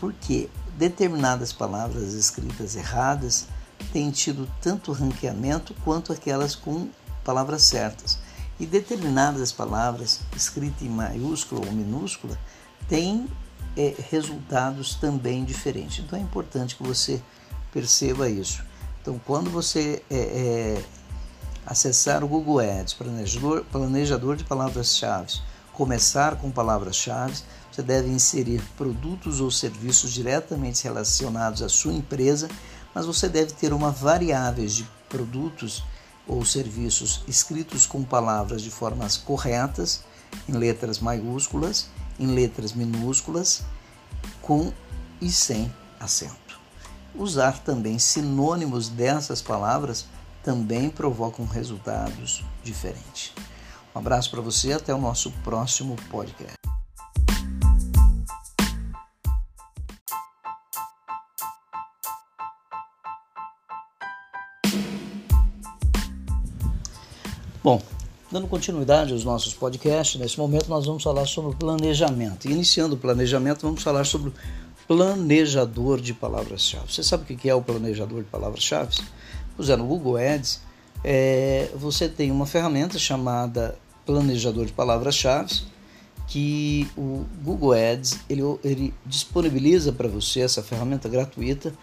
[0.00, 3.46] porque determinadas palavras escritas erradas
[3.92, 6.88] têm tido tanto ranqueamento quanto aquelas com
[7.22, 8.18] palavras certas.
[8.58, 12.36] E determinadas palavras escritas em maiúscula ou minúscula
[12.88, 13.28] têm
[13.76, 16.04] é, resultados também diferentes.
[16.04, 17.20] Então é importante que você
[17.72, 18.62] perceba isso.
[19.00, 20.84] Então, quando você é, é,
[21.66, 25.40] acessar o Google Ads, planejador, planejador de palavras-chave,
[25.72, 27.34] começar com palavras-chave,
[27.70, 32.48] você deve inserir produtos ou serviços diretamente relacionados à sua empresa,
[32.94, 35.82] mas você deve ter uma variável de produtos
[36.26, 40.04] ou serviços escritos com palavras de formas corretas,
[40.48, 43.62] em letras maiúsculas, em letras minúsculas,
[44.40, 44.72] com
[45.20, 46.60] e sem acento.
[47.14, 50.06] Usar também sinônimos dessas palavras
[50.42, 53.32] também provocam resultados diferentes.
[53.94, 56.56] Um abraço para você, até o nosso próximo podcast.
[67.62, 67.80] Bom,
[68.32, 72.48] dando continuidade aos nossos podcasts, nesse momento nós vamos falar sobre planejamento.
[72.48, 74.34] E iniciando o planejamento, vamos falar sobre o
[74.88, 76.90] planejador de palavras-chave.
[76.90, 78.96] Você sabe o que é o planejador de palavras-chave?
[79.58, 80.62] Usando no Google Ads,
[81.04, 85.64] é, você tem uma ferramenta chamada planejador de palavras-chave
[86.26, 91.74] que o Google Ads ele, ele disponibiliza para você essa ferramenta gratuita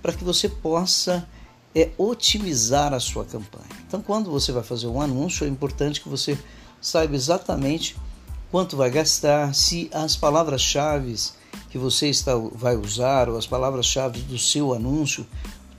[0.00, 1.28] para que você possa
[1.82, 3.68] é otimizar a sua campanha.
[3.86, 6.38] Então, quando você vai fazer um anúncio, é importante que você
[6.80, 7.96] saiba exatamente
[8.50, 11.14] quanto vai gastar, se as palavras-chave
[11.70, 15.26] que você está, vai usar, ou as palavras-chave do seu anúncio,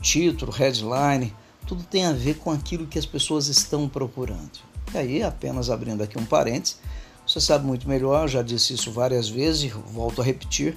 [0.01, 1.33] título, headline,
[1.65, 4.59] tudo tem a ver com aquilo que as pessoas estão procurando.
[4.93, 6.79] E aí, apenas abrindo aqui um parênteses,
[7.25, 10.75] você sabe muito melhor, já disse isso várias vezes e volto a repetir,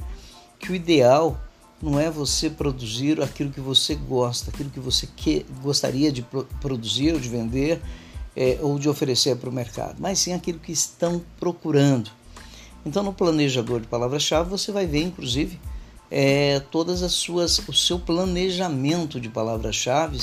[0.59, 1.39] que o ideal
[1.83, 6.25] não é você produzir aquilo que você gosta, aquilo que você que, gostaria de
[6.61, 7.83] produzir ou de vender
[8.37, 12.11] é, ou de oferecer para o mercado, mas sim aquilo que estão procurando.
[12.87, 15.61] Então, no planejador de palavras-chave, você vai ver, inclusive,
[16.11, 20.21] é, todas as suas, o seu planejamento de palavras-chave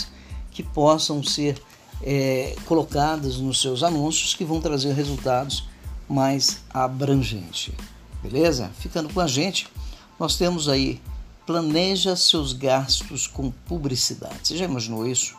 [0.52, 1.62] que possam ser
[2.02, 5.68] é, colocadas nos seus anúncios que vão trazer resultados
[6.08, 7.74] mais abrangentes.
[8.22, 8.72] Beleza?
[8.80, 9.68] Ficando com a gente,
[10.20, 11.02] nós temos aí
[11.50, 14.36] planeja seus gastos com publicidade.
[14.44, 15.36] Você já imaginou isso?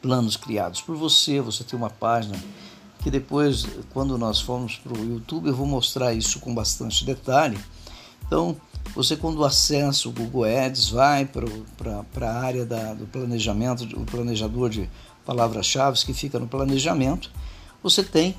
[0.00, 2.40] Planos criados por você, você tem uma página
[3.00, 7.58] que depois, quando nós formos para o YouTube, eu vou mostrar isso com bastante detalhe.
[8.24, 8.56] Então,
[8.94, 14.70] você quando acessa o Google Ads, vai para a área da, do planejamento, o planejador
[14.70, 14.88] de
[15.26, 17.32] palavras-chave que fica no planejamento,
[17.82, 18.36] você tem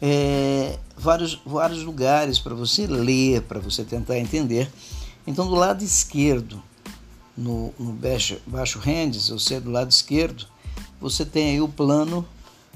[0.00, 4.70] é, vários, vários lugares para você ler, para você tentar entender
[5.26, 6.62] então, do lado esquerdo,
[7.36, 10.46] no, no baixo, baixo rendes, ou seja, do lado esquerdo,
[11.00, 12.26] você tem aí o plano,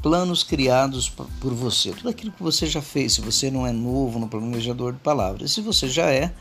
[0.03, 1.93] planos criados por você.
[1.93, 5.53] Tudo aquilo que você já fez, se você não é novo no planejador de palavras.
[5.53, 6.33] Se você já é,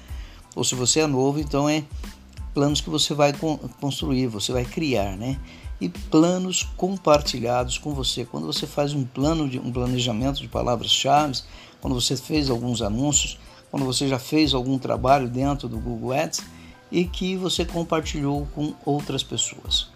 [0.56, 1.84] ou se você é novo, então é
[2.54, 3.34] planos que você vai
[3.80, 5.40] construir, você vai criar, né?
[5.80, 8.26] E planos compartilhados com você.
[8.26, 11.40] Quando você faz um plano de um planejamento de palavras-chave,
[11.80, 13.38] quando você fez alguns anúncios,
[13.70, 16.42] quando você já fez algum trabalho dentro do Google Ads
[16.92, 19.90] e que você compartilhou com outras pessoas.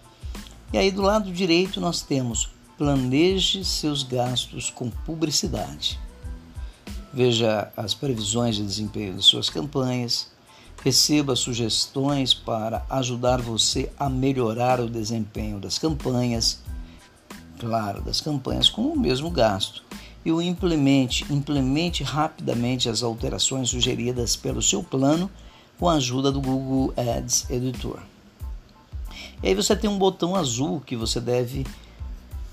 [0.72, 5.98] E aí do lado direito nós temos planeje seus gastos com publicidade.
[7.12, 10.30] Veja as previsões de desempenho de suas campanhas,
[10.82, 16.60] receba sugestões para ajudar você a melhorar o desempenho das campanhas,
[17.58, 19.84] claro, das campanhas com o mesmo gasto
[20.24, 21.24] e o implemente.
[21.30, 25.30] Implemente rapidamente as alterações sugeridas pelo seu plano
[25.78, 28.00] com a ajuda do Google Ads Editor.
[29.42, 31.66] E aí você tem um botão azul que você deve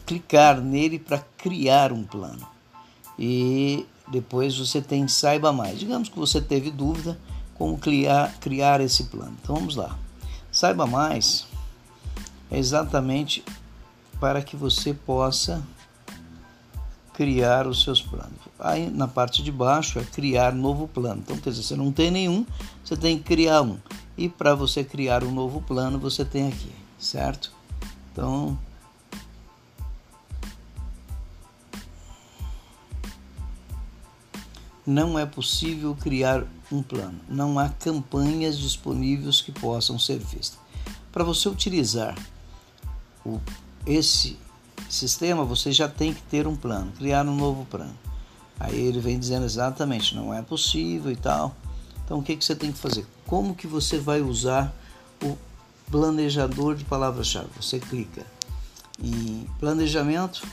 [0.05, 2.47] clicar nele para criar um plano.
[3.17, 5.79] E depois você tem saiba mais.
[5.79, 7.19] Digamos que você teve dúvida
[7.55, 9.35] como criar, criar esse plano.
[9.41, 9.97] Então vamos lá.
[10.51, 11.47] Saiba mais
[12.51, 13.43] é exatamente
[14.19, 15.61] para que você possa
[17.19, 18.39] criar os seus planos.
[18.57, 21.21] Aí na parte de baixo é criar novo plano.
[21.21, 22.45] Então, quer dizer, você não tem nenhum,
[22.81, 23.77] você tem que criar um.
[24.17, 27.51] E para você criar um novo plano, você tem aqui, certo?
[28.09, 28.57] Então,
[34.87, 37.19] não é possível criar um plano.
[37.27, 40.57] Não há campanhas disponíveis que possam ser vistas.
[41.11, 42.17] Para você utilizar
[43.25, 43.41] o,
[43.85, 44.37] esse
[44.93, 47.95] sistema, você já tem que ter um plano, criar um novo plano.
[48.59, 51.55] Aí ele vem dizendo exatamente, não é possível e tal.
[52.03, 53.05] Então o que, que você tem que fazer?
[53.25, 54.73] Como que você vai usar
[55.23, 55.37] o
[55.89, 57.47] planejador de palavras-chave?
[57.59, 58.25] Você clica
[59.01, 60.45] em planejamento,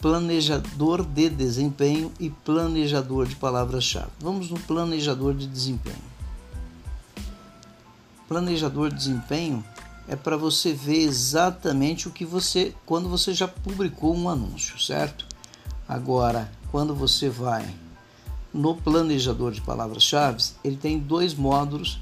[0.00, 4.10] planejador de desempenho e planejador de palavras-chave.
[4.20, 6.10] Vamos no planejador de desempenho.
[8.28, 9.64] Planejador de desempenho
[10.10, 15.24] é para você ver exatamente o que você quando você já publicou um anúncio, certo?
[15.88, 17.72] Agora, quando você vai
[18.52, 22.00] no planejador de palavras-chave, ele tem dois módulos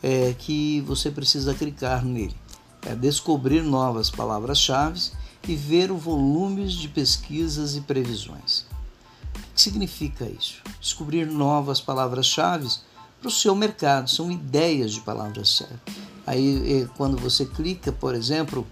[0.00, 2.36] é, que você precisa clicar nele.
[2.82, 5.10] É descobrir novas palavras-chave
[5.48, 8.64] e ver o volume de pesquisas e previsões.
[9.34, 10.62] O que significa isso?
[10.80, 12.68] Descobrir novas palavras-chave
[13.18, 15.80] para o seu mercado, são ideias de palavras-chave.
[16.30, 18.64] Aí, quando você clica, por exemplo,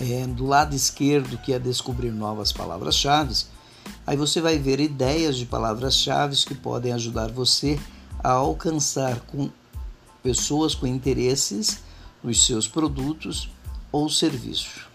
[0.00, 3.34] é, do lado esquerdo, que é descobrir novas palavras-chave,
[4.06, 7.80] aí você vai ver ideias de palavras-chave que podem ajudar você
[8.22, 9.50] a alcançar com
[10.22, 11.80] pessoas com interesses
[12.22, 13.50] nos seus produtos
[13.90, 14.86] ou serviços.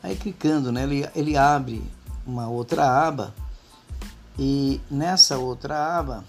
[0.00, 1.82] Aí clicando, né, ele, ele abre
[2.24, 3.34] uma outra aba
[4.38, 6.24] e nessa outra aba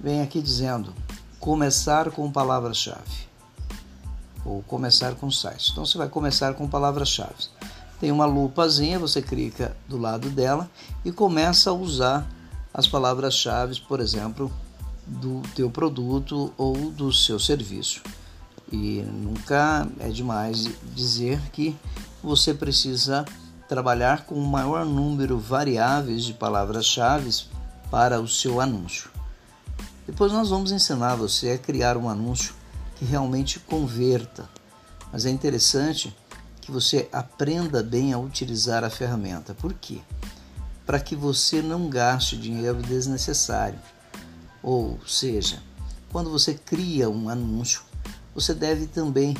[0.00, 0.94] vem aqui dizendo
[1.42, 3.26] começar com palavras-chave
[4.44, 5.70] ou começar com sites.
[5.72, 7.48] Então você vai começar com palavras-chave.
[7.98, 10.70] Tem uma lupazinha, você clica do lado dela
[11.04, 12.24] e começa a usar
[12.72, 14.52] as palavras-chave, por exemplo,
[15.04, 18.02] do teu produto ou do seu serviço.
[18.70, 21.76] E nunca é demais dizer que
[22.22, 23.24] você precisa
[23.68, 27.32] trabalhar com o maior número variáveis de palavras-chave
[27.90, 29.11] para o seu anúncio.
[30.06, 32.54] Depois nós vamos ensinar você a criar um anúncio
[32.96, 34.48] que realmente converta.
[35.12, 36.16] Mas é interessante
[36.60, 39.54] que você aprenda bem a utilizar a ferramenta.
[39.54, 40.00] Por quê?
[40.86, 43.78] Para que você não gaste dinheiro desnecessário.
[44.62, 45.62] Ou seja,
[46.10, 47.82] quando você cria um anúncio,
[48.34, 49.36] você deve também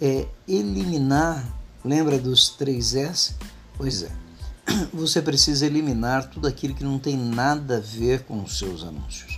[0.00, 1.44] é, eliminar,
[1.84, 3.34] lembra dos três S?
[3.76, 4.10] Pois é,
[4.92, 9.35] você precisa eliminar tudo aquilo que não tem nada a ver com os seus anúncios,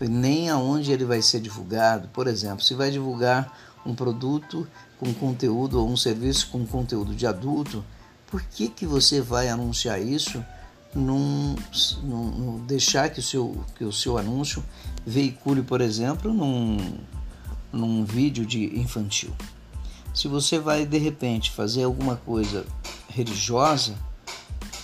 [0.00, 2.08] nem aonde ele vai ser divulgado.
[2.08, 3.52] Por exemplo, se vai divulgar
[3.84, 4.66] um produto
[4.98, 7.84] com conteúdo ou um serviço com conteúdo de adulto,
[8.26, 10.44] por que, que você vai anunciar isso?
[10.94, 11.54] Num,
[12.02, 14.64] num, deixar que o, seu, que o seu anúncio
[15.06, 16.98] veicule, por exemplo, num,
[17.72, 19.30] num vídeo de infantil.
[20.14, 22.64] Se você vai de repente fazer alguma coisa
[23.08, 23.94] religiosa,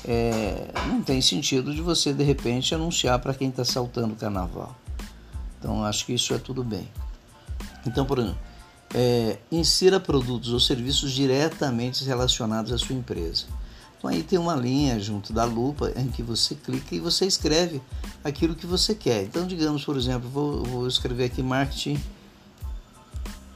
[0.05, 4.77] é, não tem sentido de você de repente anunciar para quem está saltando o carnaval.
[5.63, 6.89] Então acho que isso é tudo bem.
[7.87, 8.39] Então, por exemplo,
[8.93, 13.45] é, insira produtos ou serviços diretamente relacionados à sua empresa.
[13.97, 17.81] Então aí tem uma linha junto da lupa em que você clica e você escreve
[18.25, 19.23] aquilo que você quer.
[19.23, 22.03] Então, digamos, por exemplo, vou, vou escrever aqui marketing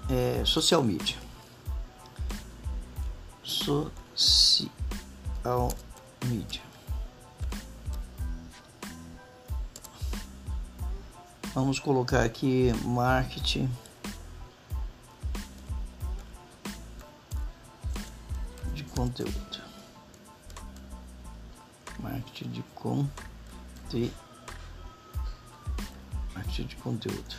[0.08, 1.16] é, social media.
[3.42, 4.70] Social
[6.24, 6.65] media.
[11.56, 13.66] Vamos colocar aqui marketing.
[18.74, 19.62] de conteúdo.
[21.98, 24.12] Marketing de conteúdo.
[26.34, 27.36] Marketing de conteúdo.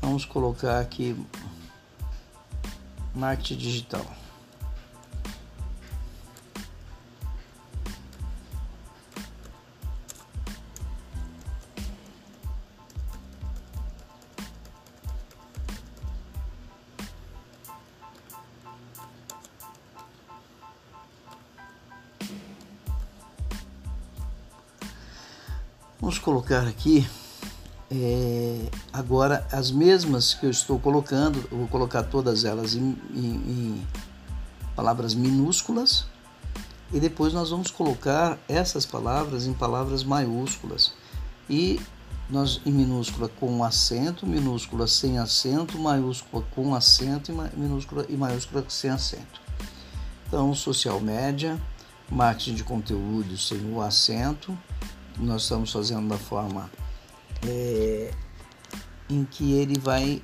[0.00, 1.14] Vamos colocar aqui
[3.14, 4.06] marketing digital.
[26.00, 27.06] Vamos colocar aqui
[27.90, 33.34] é, agora as mesmas que eu estou colocando, eu vou colocar todas elas em, em,
[33.34, 33.86] em
[34.74, 36.06] palavras minúsculas
[36.90, 40.94] e depois nós vamos colocar essas palavras em palavras maiúsculas
[41.50, 41.78] e
[42.30, 48.64] nós em minúscula com acento, minúscula sem acento, maiúscula com acento e minúscula e maiúscula
[48.70, 49.38] sem acento.
[50.26, 51.60] Então, social média,
[52.10, 54.56] marketing de conteúdo sem o acento,
[55.20, 56.70] nós estamos fazendo da forma
[57.46, 58.10] é,
[59.08, 60.22] em que ele vai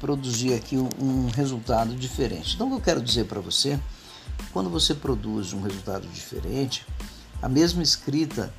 [0.00, 2.54] produzir aqui um, resultado diferente.
[2.54, 3.78] Então, o que eu quero dizer para você,
[4.52, 6.86] quando você produz um resultado diferente,
[7.40, 8.52] a mesma escrita,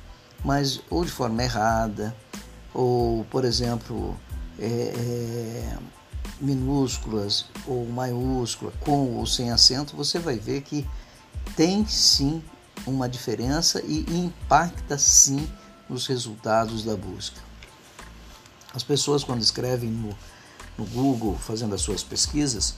[0.44, 2.16] mas ou de forma errada,
[2.74, 4.16] ou, por exemplo,
[4.58, 5.78] é, é,
[6.40, 10.86] minúsculas ou maiúscula, com ou sem acento, você vai ver que
[11.54, 12.42] tem sim
[12.86, 15.48] uma diferença e impacta sim
[15.88, 17.40] nos resultados da busca.
[18.74, 20.16] As pessoas, quando escrevem no,
[20.76, 22.74] no Google, fazendo as suas pesquisas,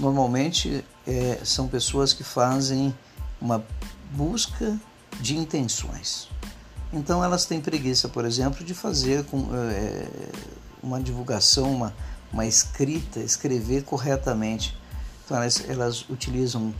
[0.00, 2.94] normalmente é, são pessoas que fazem
[3.40, 3.64] uma
[4.12, 4.78] busca
[5.20, 6.28] de intenções.
[6.92, 10.08] Então elas têm preguiça, por exemplo, de fazer com, é,
[10.82, 11.94] uma divulgação, uma,
[12.32, 14.76] uma escrita, escrever corretamente.
[15.24, 16.74] Então elas, elas utilizam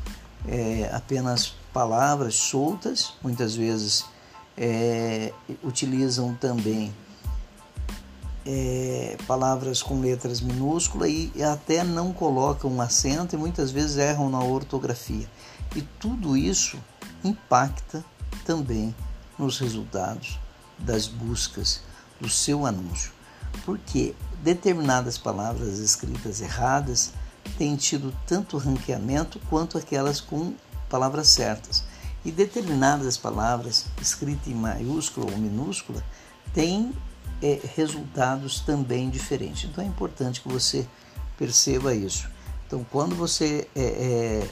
[0.47, 4.05] é, apenas palavras soltas, muitas vezes
[4.57, 6.93] é, utilizam também
[8.47, 14.31] é, palavras com letras minúsculas e até não colocam um acento e muitas vezes erram
[14.31, 15.29] na ortografia.
[15.75, 16.79] E tudo isso
[17.25, 18.05] impacta
[18.45, 18.95] também
[19.39, 20.39] nos resultados
[20.79, 21.81] das buscas
[22.21, 23.11] do seu anúncio,
[23.65, 27.13] porque determinadas palavras escritas erradas
[27.59, 30.55] têm tido tanto ranqueamento quanto aquelas com
[30.89, 31.85] palavras certas.
[32.27, 36.03] E determinadas palavras escritas em maiúscula ou minúscula
[36.53, 36.93] têm
[37.41, 39.71] é, resultados também diferentes.
[39.71, 40.85] Então é importante que você
[41.39, 42.29] perceba isso.
[42.67, 44.51] Então, quando você é, é,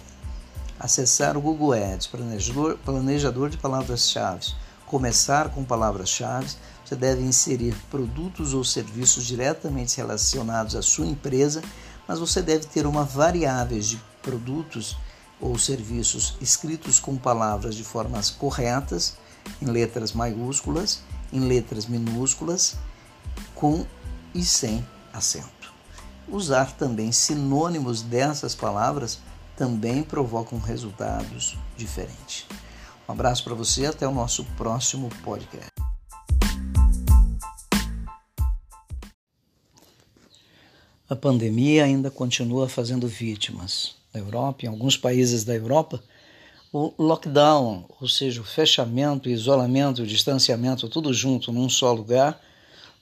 [0.79, 4.55] acessar o Google Ads, planejador, planejador de palavras-chave,
[4.87, 11.61] começar com palavras-chave, você deve inserir produtos ou serviços diretamente relacionados à sua empresa,
[12.07, 14.97] mas você deve ter uma variável de produtos
[15.41, 19.17] ou serviços escritos com palavras de formas corretas,
[19.61, 21.03] em letras maiúsculas,
[21.33, 22.77] em letras minúsculas,
[23.55, 23.87] com
[24.35, 25.73] e sem acento.
[26.29, 29.19] Usar também sinônimos dessas palavras
[29.57, 32.47] também provocam resultados diferentes.
[33.09, 35.71] Um abraço para você, até o nosso próximo podcast.
[41.09, 44.04] A pandemia ainda continua fazendo vítimas.
[44.15, 46.01] Na Europa, em alguns países da Europa,
[46.73, 52.41] o lockdown, ou seja, o fechamento, isolamento, distanciamento, tudo junto num só lugar,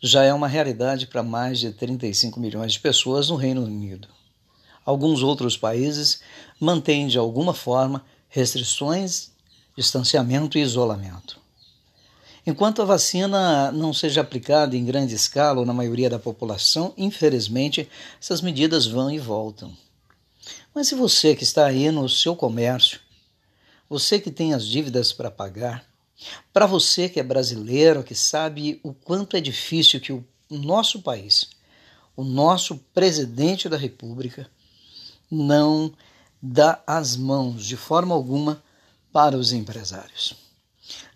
[0.00, 4.08] já é uma realidade para mais de 35 milhões de pessoas no Reino Unido.
[4.84, 6.20] Alguns outros países
[6.58, 9.30] mantêm de alguma forma restrições
[9.76, 11.40] distanciamento e isolamento.
[12.46, 17.88] Enquanto a vacina não seja aplicada em grande escala ou na maioria da população, infelizmente,
[18.20, 19.72] essas medidas vão e voltam.
[20.74, 23.00] Mas se você que está aí no seu comércio,
[23.88, 25.84] você que tem as dívidas para pagar,
[26.52, 31.50] para você que é brasileiro, que sabe o quanto é difícil que o nosso país,
[32.16, 34.48] o nosso presidente da República,
[35.30, 35.92] não
[36.40, 38.62] dá as mãos de forma alguma
[39.12, 40.34] para os empresários.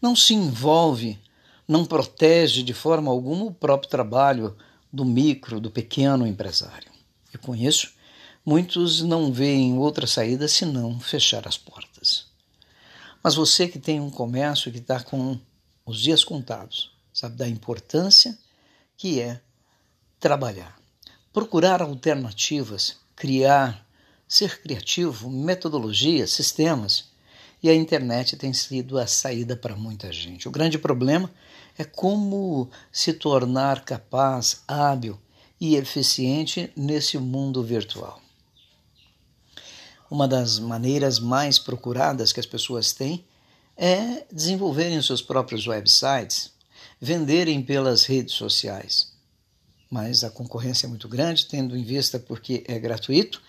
[0.00, 1.18] Não se envolve,
[1.66, 4.56] não protege de forma alguma o próprio trabalho
[4.92, 6.90] do micro, do pequeno empresário.
[7.32, 7.95] E com isso,
[8.47, 12.27] muitos não veem outra saída senão fechar as portas.
[13.20, 15.36] Mas você que tem um comércio que está com
[15.85, 18.39] os dias contados, sabe da importância
[18.97, 19.40] que é
[20.20, 20.78] trabalhar,
[21.32, 23.85] procurar alternativas, criar,
[24.28, 27.06] ser criativo, metodologias, sistemas
[27.60, 30.47] e a internet tem sido a saída para muita gente.
[30.47, 31.28] O grande problema
[31.77, 35.18] é como se tornar capaz, hábil
[35.60, 38.20] e eficiente nesse mundo virtual.
[40.10, 43.24] Uma das maneiras mais procuradas que as pessoas têm
[43.76, 46.52] é desenvolverem os seus próprios websites,
[47.00, 49.12] venderem pelas redes sociais.
[49.90, 53.40] Mas a concorrência é muito grande, tendo em vista porque é gratuito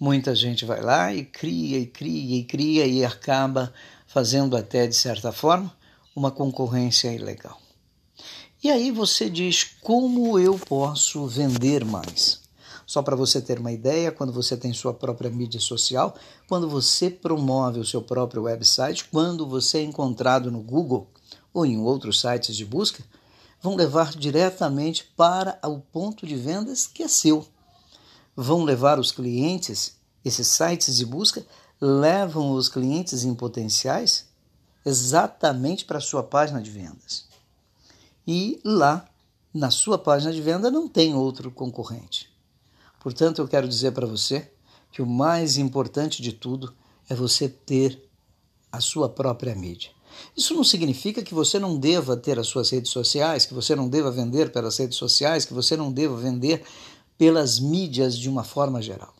[0.00, 3.70] Muita gente vai lá e cria e cria e cria e acaba
[4.06, 5.70] fazendo até de certa forma
[6.16, 7.60] uma concorrência ilegal.
[8.64, 12.39] E aí você diz como eu posso vender mais?
[12.90, 16.12] Só para você ter uma ideia, quando você tem sua própria mídia social,
[16.48, 21.06] quando você promove o seu próprio website, quando você é encontrado no Google
[21.54, 23.04] ou em outros sites de busca,
[23.62, 27.46] vão levar diretamente para o ponto de vendas que é seu.
[28.34, 29.94] Vão levar os clientes,
[30.24, 31.46] esses sites de busca
[31.80, 34.26] levam os clientes em potenciais
[34.84, 37.28] exatamente para a sua página de vendas.
[38.26, 39.08] E lá,
[39.54, 42.29] na sua página de venda, não tem outro concorrente.
[43.00, 44.48] Portanto, eu quero dizer para você
[44.92, 46.72] que o mais importante de tudo
[47.08, 48.00] é você ter
[48.70, 49.90] a sua própria mídia.
[50.36, 53.88] Isso não significa que você não deva ter as suas redes sociais, que você não
[53.88, 56.62] deva vender pelas redes sociais, que você não deva vender
[57.16, 59.14] pelas mídias de uma forma geral.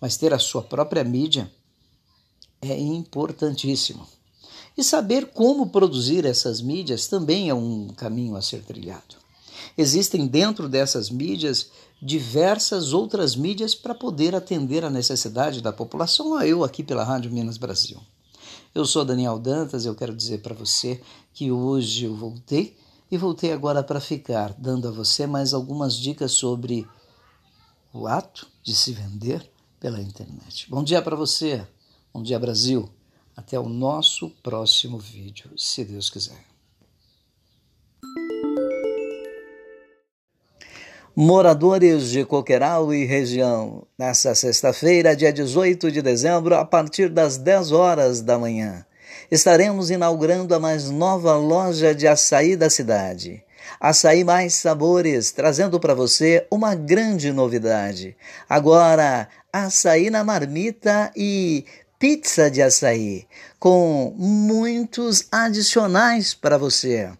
[0.00, 1.50] Mas ter a sua própria mídia
[2.60, 4.06] é importantíssimo.
[4.76, 9.16] E saber como produzir essas mídias também é um caminho a ser trilhado.
[9.76, 11.70] Existem dentro dessas mídias
[12.02, 17.56] diversas outras mídias para poder atender a necessidade da população, eu aqui pela Rádio Minas
[17.56, 18.00] Brasil.
[18.74, 21.00] Eu sou Daniel Dantas e eu quero dizer para você
[21.32, 22.76] que hoje eu voltei
[23.08, 26.88] e voltei agora para ficar, dando a você mais algumas dicas sobre
[27.92, 29.48] o ato de se vender
[29.78, 30.68] pela internet.
[30.68, 31.64] Bom dia para você,
[32.12, 32.88] bom dia Brasil.
[33.36, 36.51] Até o nosso próximo vídeo, se Deus quiser.
[41.14, 47.70] Moradores de Coqueiral e região, nesta sexta-feira, dia 18 de dezembro, a partir das 10
[47.70, 48.86] horas da manhã,
[49.30, 53.44] estaremos inaugurando a mais nova loja de açaí da cidade.
[53.78, 58.16] Açaí Mais Sabores, trazendo para você uma grande novidade.
[58.48, 61.66] Agora, açaí na marmita e
[61.98, 63.26] pizza de açaí,
[63.60, 67.10] com muitos adicionais para você.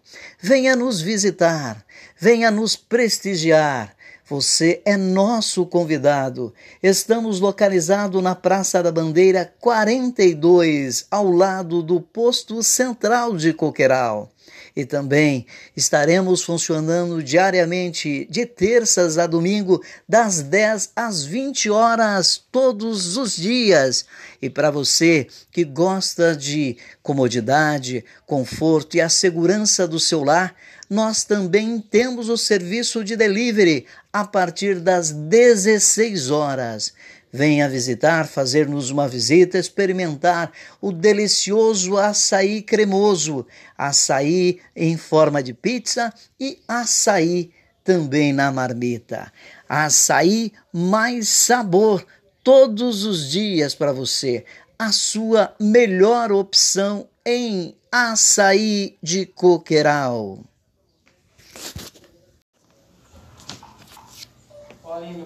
[0.41, 1.85] Venha nos visitar,
[2.23, 3.93] venha nos prestigiar.
[4.29, 6.53] Você é nosso convidado.
[6.81, 14.31] Estamos localizados na Praça da Bandeira 42, ao lado do posto central de Coqueiral.
[14.73, 15.45] E também
[15.75, 24.05] estaremos funcionando diariamente, de terças a domingo, das 10 às 20 horas, todos os dias.
[24.41, 30.55] E para você que gosta de comodidade, conforto e a segurança do seu lar,
[30.93, 36.93] nós também temos o serviço de delivery a partir das 16 horas.
[37.31, 43.43] Venha visitar, fazer-nos uma visita, experimentar o delicioso açaí cremoso,
[43.75, 47.49] açaí em forma de pizza e açaí
[47.83, 49.33] também na marmita.
[49.67, 52.05] Açaí mais sabor
[52.43, 54.45] todos os dias para você.
[54.77, 60.52] A sua melhor opção em açaí de coqueiral.
[64.95, 65.25] Olha, meu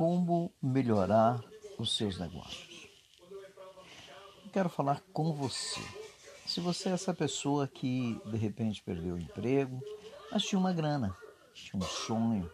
[0.00, 1.44] Como melhorar
[1.78, 2.88] os seus negócios?
[4.42, 5.82] Eu quero falar com você.
[6.46, 9.78] Se você é essa pessoa que de repente perdeu o emprego,
[10.32, 11.14] mas tinha uma grana,
[11.52, 12.50] tinha um sonho,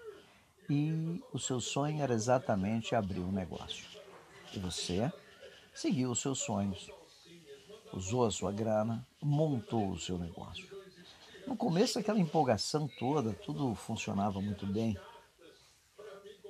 [0.69, 3.87] e o seu sonho era exatamente abrir um negócio.
[4.53, 5.09] E você
[5.73, 6.91] seguiu os seus sonhos,
[7.93, 10.67] usou a sua grana, montou o seu negócio.
[11.47, 14.99] No começo, aquela empolgação toda, tudo funcionava muito bem.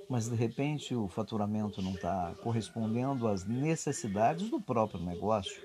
[0.09, 5.61] Mas de repente o faturamento não está correspondendo às necessidades do próprio negócio.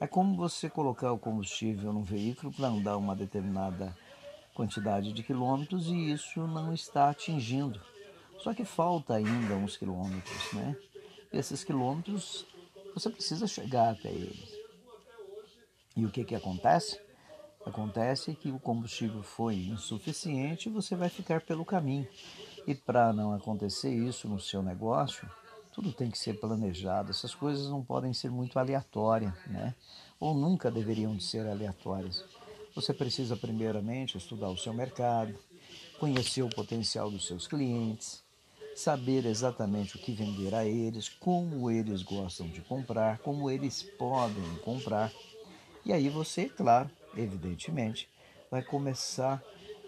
[0.00, 3.96] É como você colocar o combustível no veículo para andar uma determinada
[4.54, 7.80] quantidade de quilômetros e isso não está atingindo.
[8.38, 10.76] Só que falta ainda uns quilômetros, né?
[11.32, 12.46] E esses quilômetros
[12.94, 14.54] você precisa chegar até eles.
[15.96, 17.00] E o que, que acontece?
[17.64, 22.06] Acontece que o combustível foi insuficiente e você vai ficar pelo caminho.
[22.66, 25.28] E para não acontecer isso no seu negócio,
[25.72, 27.10] tudo tem que ser planejado.
[27.10, 29.74] Essas coisas não podem ser muito aleatórias, né?
[30.18, 32.24] Ou nunca deveriam de ser aleatórias.
[32.74, 35.34] Você precisa primeiramente estudar o seu mercado,
[35.98, 38.22] conhecer o potencial dos seus clientes,
[38.74, 44.56] saber exatamente o que vender a eles, como eles gostam de comprar, como eles podem
[44.64, 45.12] comprar.
[45.84, 48.08] E aí você, claro, evidentemente,
[48.50, 49.42] vai começar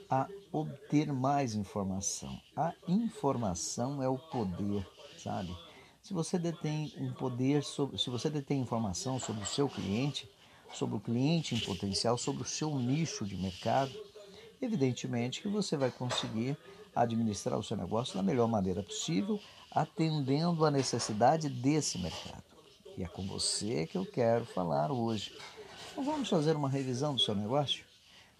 [0.08, 2.40] a obter mais informação.
[2.56, 4.86] A informação é o poder,
[5.18, 5.54] sabe?
[6.02, 10.26] Se você detém um poder sobre, se você detém informação sobre o seu cliente,
[10.72, 13.92] sobre o cliente em potencial, sobre o seu nicho de mercado,
[14.62, 16.56] evidentemente que você vai conseguir
[16.94, 19.38] administrar o seu negócio da melhor maneira possível,
[19.70, 22.44] atendendo à necessidade desse mercado.
[22.96, 25.36] E é com você que eu quero falar hoje.
[25.92, 27.84] Então vamos fazer uma revisão do seu negócio?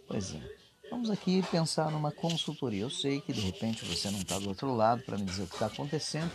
[0.08, 0.65] Pois é.
[0.88, 2.82] Vamos aqui pensar numa consultoria.
[2.82, 5.46] Eu sei que de repente você não está do outro lado para me dizer o
[5.46, 6.30] que está acontecendo,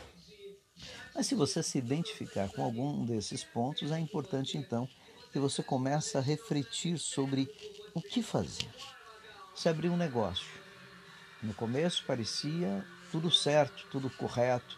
[1.16, 4.88] mas se você se identificar com algum desses pontos, é importante então
[5.32, 7.50] que você comece a refletir sobre
[7.94, 8.70] o que fazer.
[9.56, 10.48] Você abriu um negócio.
[11.42, 14.78] No começo parecia tudo certo, tudo correto,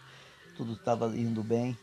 [0.56, 1.78] tudo estava indo bem,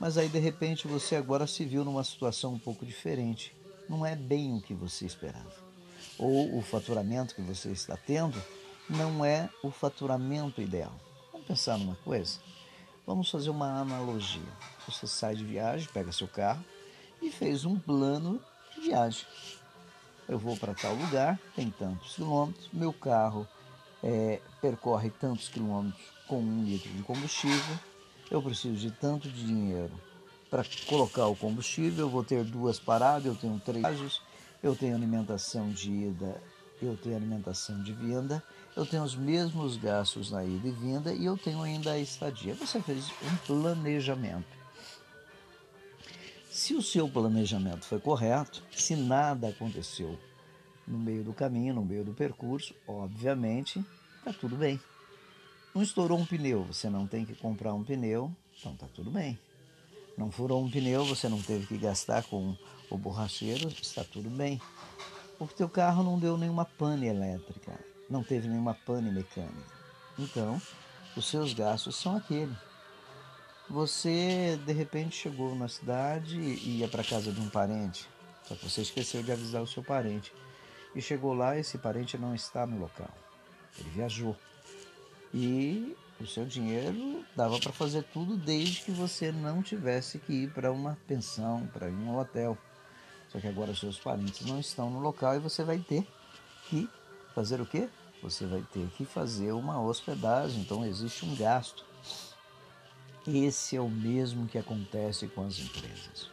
[0.00, 3.54] mas aí de repente você agora se viu numa situação um pouco diferente.
[3.88, 5.65] Não é bem o que você esperava
[6.18, 8.42] ou o faturamento que você está tendo
[8.88, 10.92] não é o faturamento ideal.
[11.32, 12.38] Vamos pensar numa coisa?
[13.06, 14.42] Vamos fazer uma analogia.
[14.86, 16.64] Você sai de viagem, pega seu carro
[17.22, 18.40] e fez um plano
[18.74, 19.26] de viagem.
[20.28, 23.46] Eu vou para tal lugar, tem tantos quilômetros, meu carro
[24.02, 27.78] é, percorre tantos quilômetros com um litro de combustível,
[28.30, 29.92] eu preciso de tanto de dinheiro
[30.50, 33.84] para colocar o combustível, eu vou ter duas paradas, eu tenho três
[34.66, 36.42] eu tenho alimentação de ida,
[36.82, 38.42] eu tenho alimentação de vinda,
[38.74, 42.54] eu tenho os mesmos gastos na ida e vinda e eu tenho ainda a estadia.
[42.54, 44.56] Você fez um planejamento.
[46.50, 50.18] Se o seu planejamento foi correto, se nada aconteceu
[50.86, 53.84] no meio do caminho, no meio do percurso, obviamente
[54.18, 54.80] está tudo bem.
[55.74, 59.38] Não estourou um pneu, você não tem que comprar um pneu, então está tudo bem.
[60.16, 62.56] Não furou um pneu, você não teve que gastar com
[62.90, 64.60] o borracheiro, está tudo bem.
[65.38, 67.78] O teu carro não deu nenhuma pane elétrica,
[68.08, 69.76] não teve nenhuma pane mecânica.
[70.18, 70.60] Então,
[71.14, 72.56] os seus gastos são aquele.
[73.68, 78.08] Você de repente chegou na cidade e ia para casa de um parente,
[78.44, 80.32] só que você esqueceu de avisar o seu parente.
[80.94, 83.10] E chegou lá, esse parente não está no local.
[83.78, 84.34] Ele viajou.
[85.34, 90.50] E o seu dinheiro dava para fazer tudo desde que você não tivesse que ir
[90.50, 92.56] para uma pensão, para um hotel.
[93.28, 96.06] Só que agora seus parentes não estão no local e você vai ter
[96.68, 96.88] que
[97.34, 97.88] fazer o quê?
[98.22, 101.84] Você vai ter que fazer uma hospedagem, então existe um gasto.
[103.26, 106.30] Esse é o mesmo que acontece com as empresas.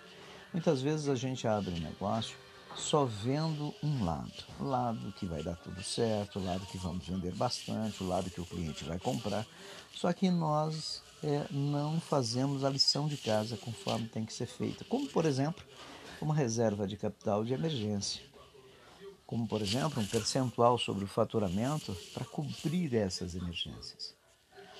[0.53, 2.37] Muitas vezes a gente abre um negócio
[2.75, 4.31] só vendo um lado.
[4.59, 8.29] O lado que vai dar tudo certo, o lado que vamos vender bastante, o lado
[8.29, 9.45] que o cliente vai comprar.
[9.93, 14.83] Só que nós é, não fazemos a lição de casa conforme tem que ser feita.
[14.85, 15.63] Como, por exemplo,
[16.21, 18.21] uma reserva de capital de emergência.
[19.25, 24.15] Como, por exemplo, um percentual sobre o faturamento para cobrir essas emergências.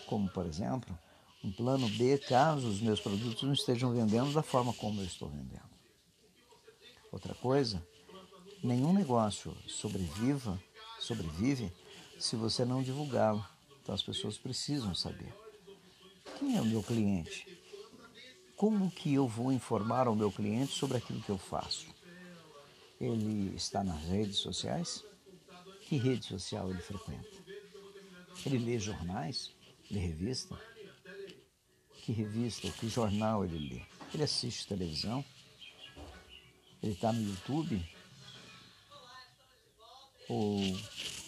[0.05, 0.97] Como, por exemplo,
[1.43, 5.29] um plano B caso os meus produtos não estejam vendendo da forma como eu estou
[5.29, 5.72] vendendo.
[7.13, 7.85] Outra coisa,
[8.63, 10.59] nenhum negócio sobreviva,
[10.99, 11.71] sobrevive
[12.19, 13.45] se você não divulgá-lo.
[13.79, 15.31] Então as pessoas precisam saber.
[16.39, 17.47] Quem é o meu cliente?
[18.57, 21.85] Como que eu vou informar ao meu cliente sobre aquilo que eu faço?
[22.99, 25.05] Ele está nas redes sociais?
[25.81, 27.29] Que rede social ele frequenta?
[28.43, 29.51] Ele lê jornais?
[29.91, 30.59] Lê revista?
[32.01, 33.81] Que revista, que jornal ele lê?
[34.11, 35.23] Ele assiste televisão?
[36.83, 37.89] Ele está no YouTube?
[40.27, 40.59] Ou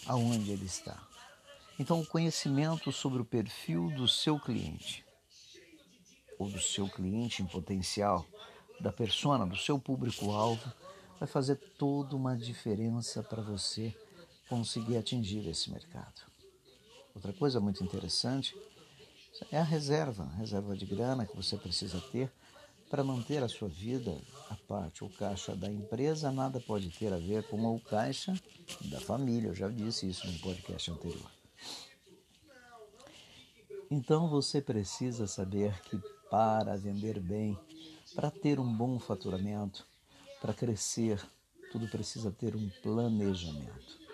[0.06, 1.02] aonde ele está?
[1.78, 5.04] Então, o conhecimento sobre o perfil do seu cliente,
[6.38, 8.26] ou do seu cliente em potencial,
[8.78, 10.72] da persona, do seu público-alvo,
[11.18, 13.94] vai fazer toda uma diferença para você
[14.48, 16.22] conseguir atingir esse mercado.
[17.14, 18.54] Outra coisa muito interessante
[19.50, 22.30] é a reserva, a reserva de grana que você precisa ter
[22.88, 24.16] para manter a sua vida,
[24.48, 28.34] a parte, o caixa da empresa nada pode ter a ver com o caixa
[28.82, 29.48] da família.
[29.48, 31.30] Eu já disse isso no podcast anterior.
[33.90, 36.00] Então você precisa saber que
[36.30, 37.58] para vender bem,
[38.14, 39.86] para ter um bom faturamento,
[40.40, 41.24] para crescer,
[41.70, 44.06] tudo precisa ter um planejamento.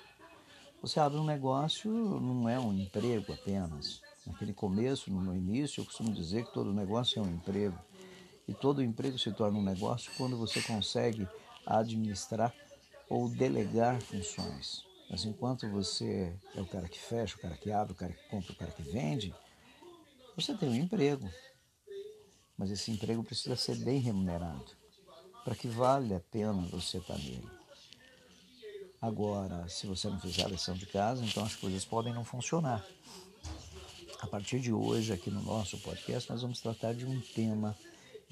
[0.82, 4.02] Você abre um negócio, não é um emprego apenas.
[4.26, 7.78] Naquele começo, no início, eu costumo dizer que todo negócio é um emprego.
[8.46, 11.28] E todo emprego se torna um negócio quando você consegue
[11.66, 12.54] administrar
[13.08, 14.84] ou delegar funções.
[15.10, 18.28] Mas enquanto você é o cara que fecha, o cara que abre, o cara que
[18.28, 19.34] compra, o cara que vende,
[20.34, 21.30] você tem um emprego.
[22.56, 24.82] Mas esse emprego precisa ser bem remunerado
[25.44, 27.48] para que valha a pena você estar nele.
[29.00, 32.84] Agora, se você não fizer a lição de casa, então as coisas podem não funcionar.
[34.20, 37.76] A partir de hoje, aqui no nosso podcast, nós vamos tratar de um tema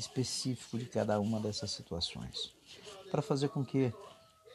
[0.01, 2.53] específico de cada uma dessas situações,
[3.11, 3.93] para fazer com que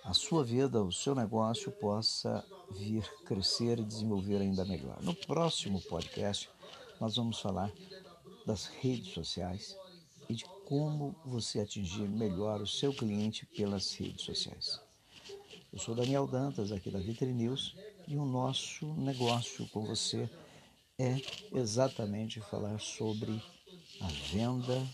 [0.04, 5.02] a sua vida, o seu negócio possa vir crescer e desenvolver ainda melhor.
[5.02, 6.50] No próximo podcast,
[7.00, 7.72] nós vamos falar
[8.46, 9.78] das redes sociais
[10.28, 14.80] e de como você atingir melhor o seu cliente pelas redes sociais.
[15.72, 17.76] Eu sou Daniel Dantas, aqui da Vitri News,
[18.08, 20.30] e o nosso negócio com você
[20.98, 21.16] é
[21.52, 23.44] exatamente falar sobre
[24.02, 24.88] a venda,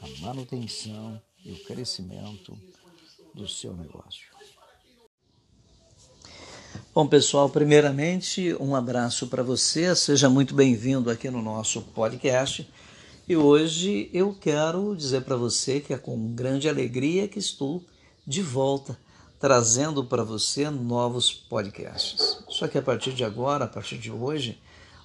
[0.00, 2.56] a manutenção e o crescimento
[3.34, 4.30] do seu negócio.
[6.94, 12.68] Bom, pessoal, primeiramente, um abraço para você, seja muito bem-vindo aqui no nosso podcast.
[13.28, 17.84] E hoje eu quero dizer para você que é com grande alegria que estou
[18.26, 18.98] de volta
[19.38, 22.44] trazendo para você novos podcasts.
[22.48, 24.60] Só que a partir de agora, a partir de hoje,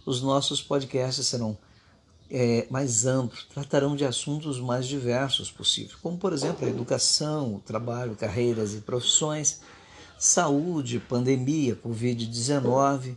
[0.06, 1.58] os nossos podcasts serão
[2.30, 7.60] é, mais amplos, tratarão de assuntos mais diversos possível, como por exemplo a educação, o
[7.60, 9.62] trabalho, carreiras e profissões,
[10.18, 13.16] saúde, pandemia, Covid-19.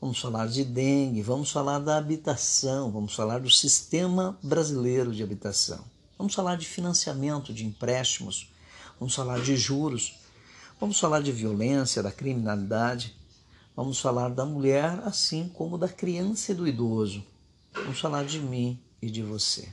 [0.00, 5.84] Vamos falar de dengue, vamos falar da habitação, vamos falar do sistema brasileiro de habitação.
[6.18, 8.50] Vamos falar de financiamento de empréstimos,
[8.98, 10.18] vamos falar de juros,
[10.80, 13.16] vamos falar de violência, da criminalidade,
[13.76, 17.24] Vamos falar da mulher assim como da criança e do idoso.
[17.74, 19.68] Vamos falar de mim e de você.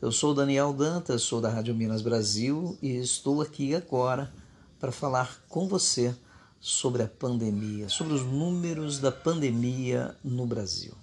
[0.00, 4.32] Eu sou Daniel Dantas, sou da Rádio Minas Brasil e estou aqui agora
[4.78, 6.14] para falar com você
[6.60, 10.94] sobre a pandemia, sobre os números da pandemia no Brasil.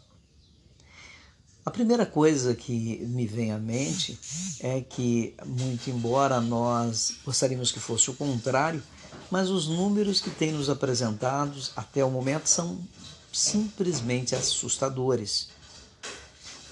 [1.65, 4.17] A primeira coisa que me vem à mente
[4.61, 8.81] é que, muito embora nós gostaríamos que fosse o contrário,
[9.29, 12.79] mas os números que tem nos apresentados até o momento são
[13.33, 15.56] simplesmente assustadores.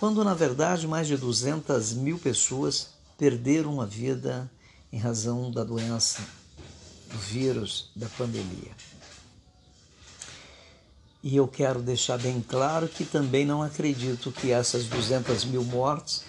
[0.05, 4.47] Quando, na verdade, mais de 200 mil pessoas perderam a vida
[4.93, 6.21] em razão da doença,
[7.11, 8.71] do vírus, da pandemia.
[11.23, 16.23] E eu quero deixar bem claro que também não acredito que essas 200 mil mortes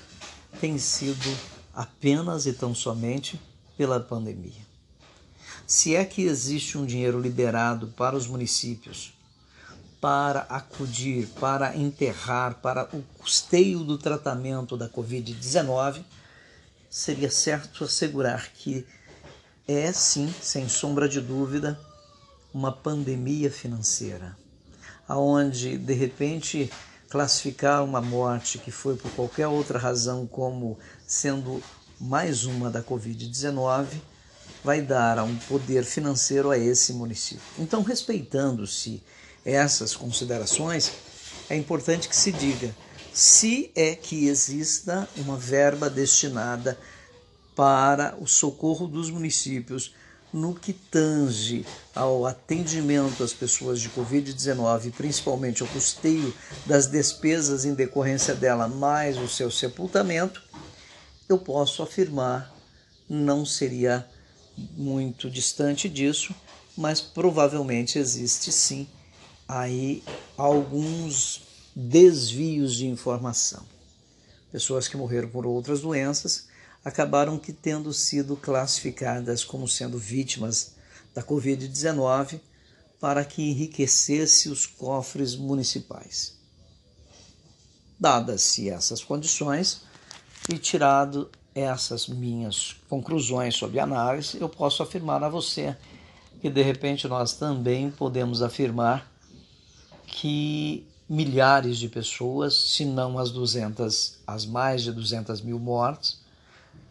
[0.58, 1.38] tenham sido
[1.74, 3.38] apenas e tão somente
[3.76, 4.64] pela pandemia.
[5.66, 9.12] Se é que existe um dinheiro liberado para os municípios
[10.06, 16.00] para acudir, para enterrar, para o custeio do tratamento da Covid-19,
[16.88, 18.86] seria certo assegurar que
[19.66, 21.76] é sim, sem sombra de dúvida,
[22.54, 24.36] uma pandemia financeira,
[25.08, 26.70] aonde de repente
[27.10, 31.60] classificar uma morte que foi por qualquer outra razão como sendo
[32.00, 33.88] mais uma da Covid-19
[34.62, 37.42] vai dar um poder financeiro a esse município.
[37.58, 39.02] Então, respeitando-se
[39.46, 40.92] essas considerações,
[41.48, 42.74] é importante que se diga
[43.12, 46.76] se é que exista uma verba destinada
[47.54, 49.94] para o socorro dos municípios
[50.30, 56.34] no que tange ao atendimento às pessoas de Covid-19, principalmente ao custeio
[56.66, 60.42] das despesas em decorrência dela, mais o seu sepultamento,
[61.26, 62.54] eu posso afirmar
[63.08, 64.06] não seria
[64.76, 66.34] muito distante disso,
[66.76, 68.86] mas provavelmente existe sim
[69.48, 70.02] aí
[70.36, 71.42] alguns
[71.74, 73.64] desvios de informação.
[74.50, 76.48] Pessoas que morreram por outras doenças
[76.84, 80.74] acabaram que tendo sido classificadas como sendo vítimas
[81.14, 82.40] da COVID-19
[83.00, 86.36] para que enriquecesse os cofres municipais.
[87.98, 89.82] Dadas-se essas condições
[90.48, 95.76] e tirado essas minhas conclusões sobre análise, eu posso afirmar a você
[96.40, 99.10] que de repente nós também podemos afirmar
[100.16, 106.18] que milhares de pessoas, se não as 200, as mais de 200 mil mortes,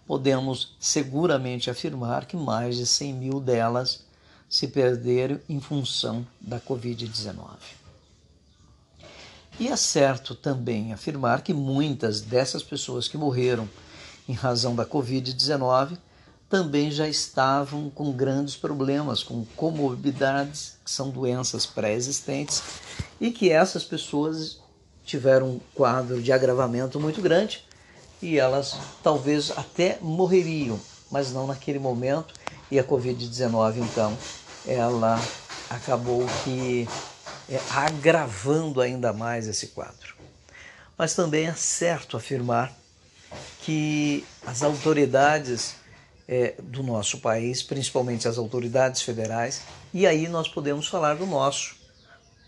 [0.05, 4.03] podemos seguramente afirmar que mais de 100 mil delas
[4.47, 7.47] se perderam em função da Covid-19.
[9.59, 13.67] E é certo também afirmar que muitas dessas pessoas que morreram
[14.29, 15.97] em razão da Covid-19,
[16.49, 22.61] também já estavam com grandes problemas, com comorbidades, que são doenças pré-existentes,
[23.19, 24.59] e que essas pessoas
[25.05, 27.63] tiveram um quadro de agravamento muito grande
[28.21, 30.79] e elas talvez até morreriam,
[31.11, 32.33] mas não naquele momento.
[32.71, 34.17] E a Covid-19, então,
[34.65, 35.21] ela
[35.69, 36.87] acabou que
[37.47, 40.15] é, agravando ainda mais esse quadro.
[40.97, 42.73] Mas também é certo afirmar
[43.61, 45.75] que as autoridades
[46.27, 49.61] é, do nosso país, principalmente as autoridades federais,
[49.93, 51.75] e aí nós podemos falar do nosso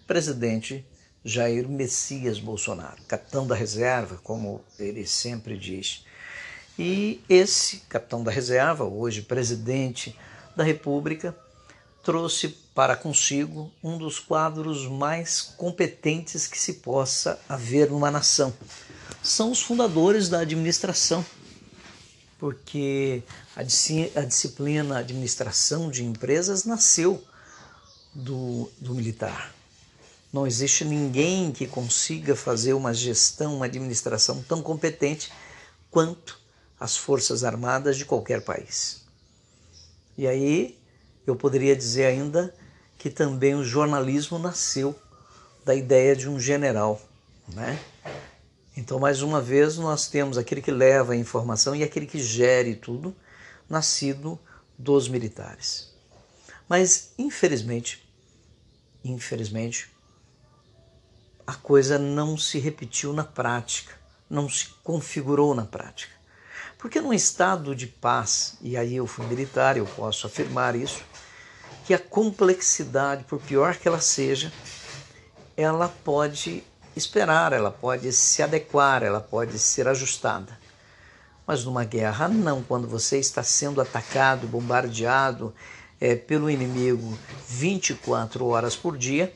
[0.06, 0.85] presidente
[1.23, 6.06] Jair Messias Bolsonaro, capitão da reserva, como ele sempre diz.
[6.80, 10.15] E esse capitão da reserva, hoje presidente
[10.56, 11.35] da República,
[12.03, 18.53] trouxe para consigo um dos quadros mais competentes que se possa haver numa nação.
[19.22, 21.25] São os fundadores da administração,
[22.39, 23.23] porque
[23.58, 27.24] a, disciplina administração de empresas nasceu
[28.14, 29.52] do, do militar.
[30.32, 35.32] Não existe ninguém que consiga fazer uma gestão, uma administração tão competente
[35.90, 36.40] quanto
[36.80, 39.02] as Forças Armadas de qualquer país.
[40.16, 40.77] E aí
[41.26, 42.53] eu poderia dizer ainda
[43.00, 44.95] que também o jornalismo nasceu
[45.66, 47.02] da ideia de um general,
[47.48, 47.80] né?
[48.76, 52.76] Então, mais uma vez, nós temos aquele que leva a informação e aquele que gere
[52.76, 53.16] tudo,
[53.69, 54.39] nascido
[54.77, 55.93] dos militares.
[56.67, 58.07] Mas, infelizmente,
[59.03, 59.89] infelizmente,
[61.45, 63.93] a coisa não se repetiu na prática,
[64.29, 66.13] não se configurou na prática.
[66.77, 71.03] Porque num estado de paz, e aí eu fui militar, eu posso afirmar isso,
[71.85, 74.51] que a complexidade, por pior que ela seja,
[75.55, 76.63] ela pode
[76.95, 80.59] esperar, ela pode se adequar, ela pode ser ajustada.
[81.48, 82.61] Mas numa guerra, não.
[82.61, 85.53] Quando você está sendo atacado, bombardeado
[86.00, 87.17] é, pelo inimigo
[87.48, 89.34] 24 horas por dia,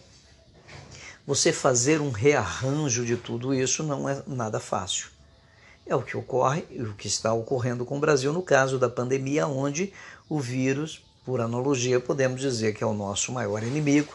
[1.25, 5.07] você fazer um rearranjo de tudo isso não é nada fácil.
[5.88, 9.48] É o que ocorre, o que está ocorrendo com o Brasil no caso da pandemia,
[9.48, 9.93] onde
[10.30, 14.14] o vírus, por analogia, podemos dizer que é o nosso maior inimigo,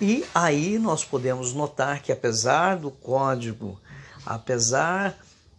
[0.00, 3.80] e aí nós podemos notar que, apesar do código,
[4.26, 5.16] apesar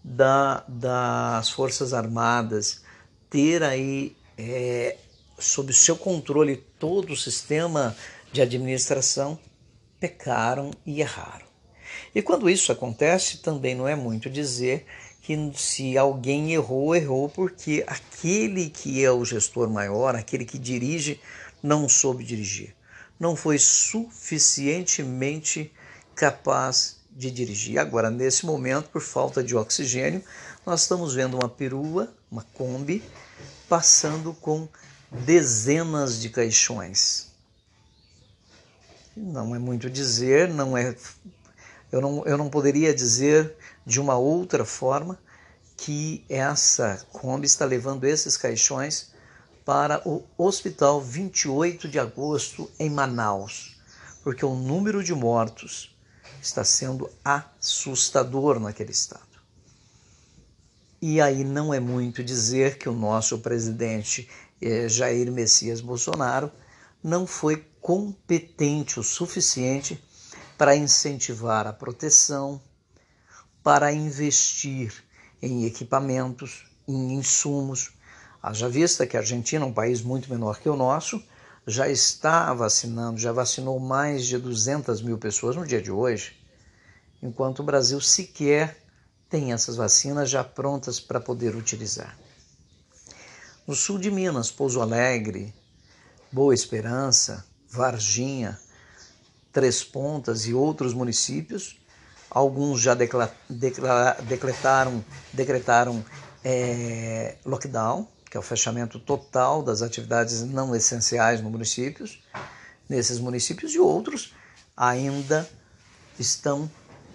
[0.08, 2.84] da, das Forças Armadas
[3.30, 4.98] ter aí é,
[5.40, 7.95] sob seu controle todo o sistema
[8.32, 9.40] de administração,
[10.00, 11.45] pecaram e erraram.
[12.14, 14.85] E quando isso acontece, também não é muito dizer
[15.22, 21.19] que se alguém errou, errou porque aquele que é o gestor maior, aquele que dirige,
[21.64, 22.75] não soube dirigir
[23.19, 25.74] não foi suficientemente
[26.14, 27.80] capaz de dirigir.
[27.80, 30.22] Agora, nesse momento, por falta de oxigênio,
[30.66, 33.02] nós estamos vendo uma perua, uma Kombi,
[33.69, 34.68] passando com
[35.10, 37.27] dezenas de caixões.
[39.16, 40.94] Não é muito dizer, não é
[41.92, 45.18] eu não, eu não poderia dizer de uma outra forma
[45.77, 49.14] que essa Kombi está levando esses caixões
[49.64, 53.77] para o Hospital 28 de Agosto em Manaus,
[54.24, 55.95] porque o número de mortos
[56.46, 59.24] está sendo assustador naquele estado.
[61.02, 64.30] E aí não é muito dizer que o nosso presidente
[64.62, 66.52] eh, Jair Messias Bolsonaro
[67.04, 70.04] não foi competente o suficiente
[70.58, 72.62] para incentivar a proteção,
[73.62, 75.04] para investir
[75.42, 77.96] em equipamentos, em insumos,
[78.46, 81.20] Haja vista que a Argentina, um país muito menor que o nosso,
[81.66, 86.35] já está vacinando, já vacinou mais de 200 mil pessoas no dia de hoje,
[87.26, 88.78] enquanto o Brasil sequer
[89.30, 92.16] tem essas vacinas já prontas para poder utilizar.
[93.68, 95.54] No sul de Minas, Pouso Alegre,
[96.32, 98.60] Boa Esperança, Varginha,
[99.52, 101.80] Três Pontas e outros municípios,
[102.30, 106.06] alguns já decretaram, decretaram
[106.44, 112.22] é, lockdown, que é o fechamento total das atividades não essenciais municípios,
[112.88, 114.36] nesses municípios e outros
[114.78, 115.50] ainda
[116.20, 116.70] estão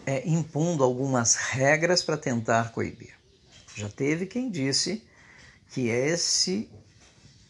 [0.07, 3.15] é, impondo algumas regras para tentar coibir.
[3.75, 5.03] Já teve quem disse
[5.71, 6.69] que esse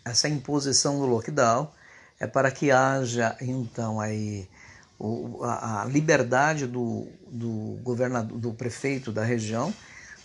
[0.04, 1.70] essa imposição do lockdown
[2.18, 4.48] é para que haja então aí
[4.98, 9.72] o, a, a, liberdade do, do governador, do prefeito da região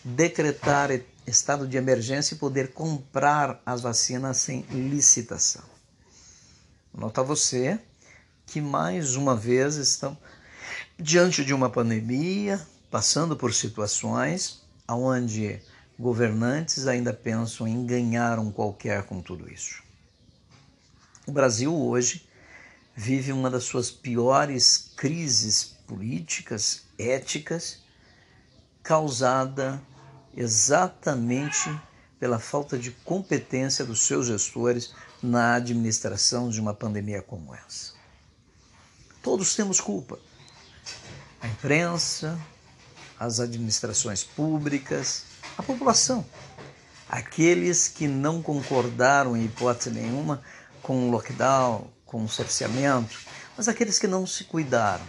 [0.04, 0.90] decretar
[1.26, 5.64] estado de emergência e poder comprar as vacinas sem licitação.
[6.94, 7.80] Nota você
[8.46, 10.16] que mais uma vez estão
[10.98, 12.60] diante de uma pandemia,
[12.90, 15.60] passando por situações onde
[15.98, 19.84] governantes ainda pensam em ganhar um qualquer com tudo isso.
[21.28, 22.28] O Brasil hoje
[22.96, 27.80] vive uma das suas piores crises políticas, éticas,
[28.84, 29.82] causada
[30.36, 31.70] exatamente
[32.20, 37.94] pela falta de competência dos seus gestores na administração de uma pandemia como essa.
[39.22, 40.20] Todos temos culpa.
[41.46, 42.40] A imprensa,
[43.20, 45.26] as administrações públicas,
[45.56, 46.26] a população.
[47.08, 50.42] Aqueles que não concordaram em hipótese nenhuma
[50.82, 53.16] com o lockdown, com o cerceamento,
[53.56, 55.06] Mas aqueles que não se cuidaram,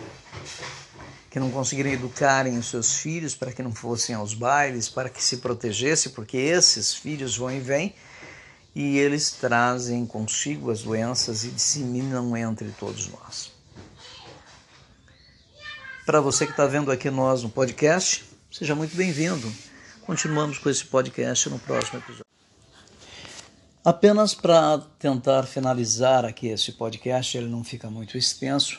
[1.31, 5.25] que não conseguiram educarem os seus filhos para que não fossem aos bailes, para que
[5.25, 7.95] se protegesse, porque esses filhos vão e vêm
[8.75, 13.56] e eles trazem consigo as doenças e disseminam entre todos nós.
[16.07, 19.53] Para você que está vendo aqui nós no podcast, seja muito bem-vindo.
[20.03, 22.25] Continuamos com esse podcast no próximo episódio.
[23.85, 28.79] Apenas para tentar finalizar aqui esse podcast, ele não fica muito extenso.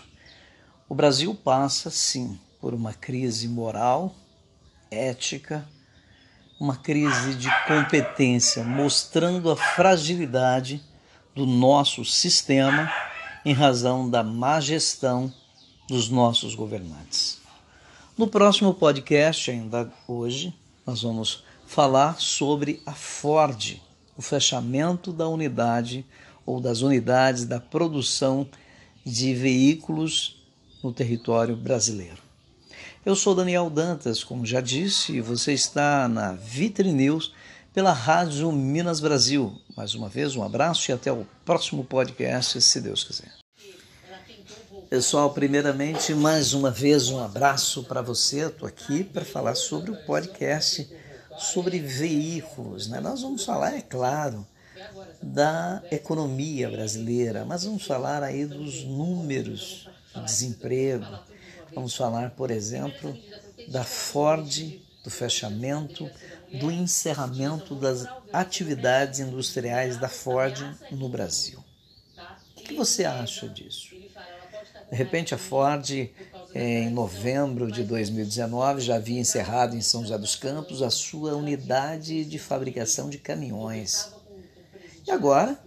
[0.87, 4.15] O Brasil passa, sim, por uma crise moral,
[4.89, 5.67] ética,
[6.57, 10.81] uma crise de competência, mostrando a fragilidade
[11.35, 12.89] do nosso sistema
[13.43, 15.33] em razão da má gestão
[15.87, 17.39] dos nossos governantes.
[18.17, 20.53] No próximo podcast, ainda hoje,
[20.85, 23.79] nós vamos falar sobre a Ford
[24.17, 26.03] o fechamento da unidade
[26.45, 28.47] ou das unidades da produção
[29.05, 30.43] de veículos
[30.83, 32.17] no território brasileiro.
[33.05, 37.33] Eu sou Daniel Dantas, como já disse, e você está na Vitre News
[37.73, 39.55] pela Rádio Minas Brasil.
[39.77, 43.46] Mais uma vez, um abraço e até o próximo podcast, se Deus quiser.
[44.89, 48.47] Pessoal, primeiramente, mais uma vez um abraço para você.
[48.47, 50.89] Estou aqui para falar sobre o podcast
[51.37, 52.87] sobre veículos.
[52.87, 53.01] Né?
[53.01, 54.47] Nós vamos falar, é claro,
[55.21, 61.05] da economia brasileira, mas vamos falar aí dos números do desemprego.
[61.75, 63.13] Vamos falar, por exemplo,
[63.67, 66.09] da Ford, do fechamento,
[66.61, 70.57] do encerramento das atividades industriais da Ford
[70.91, 71.61] no Brasil.
[72.55, 73.96] O que você acha disso?
[74.89, 76.09] De repente a Ford
[76.55, 82.25] em novembro de 2019, já havia encerrado em São José dos Campos a sua unidade
[82.25, 84.11] de fabricação de caminhões.
[85.05, 85.59] E agora,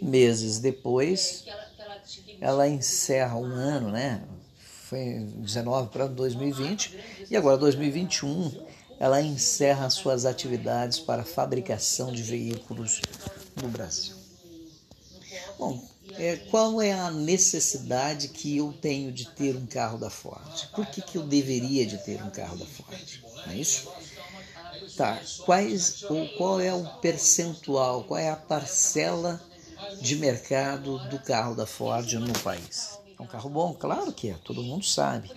[0.00, 1.44] meses depois,
[2.40, 4.22] ela encerra um ano, né?
[4.88, 6.98] Foi 19 para 2020
[7.30, 8.66] e agora 2021
[8.98, 13.02] ela encerra suas atividades para fabricação de veículos
[13.60, 14.14] no Brasil.
[15.58, 15.82] Bom,
[16.14, 20.68] é, qual é a necessidade que eu tenho de ter um carro da Ford?
[20.74, 23.22] Por que, que eu deveria de ter um carro da Ford?
[23.46, 23.88] Não é isso?
[24.96, 29.40] Tá, quais, ou qual é o percentual, qual é a parcela
[30.00, 32.98] de mercado do carro da Ford no país?
[33.18, 33.74] É um carro bom?
[33.74, 35.30] Claro que é, todo mundo sabe.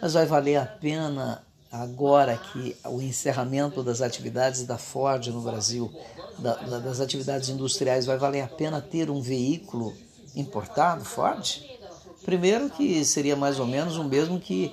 [0.00, 1.45] Mas vai valer a pena
[1.82, 5.92] agora que o encerramento das atividades da Ford no Brasil,
[6.38, 9.94] da, das atividades industriais, vai valer a pena ter um veículo
[10.34, 11.62] importado Ford?
[12.24, 14.72] Primeiro que seria mais ou menos o mesmo que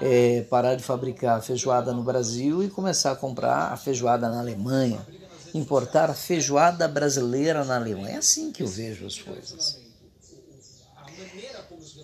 [0.00, 5.06] é, parar de fabricar feijoada no Brasil e começar a comprar a feijoada na Alemanha,
[5.54, 8.14] importar a feijoada brasileira na Alemanha.
[8.14, 9.83] É assim que eu vejo as coisas.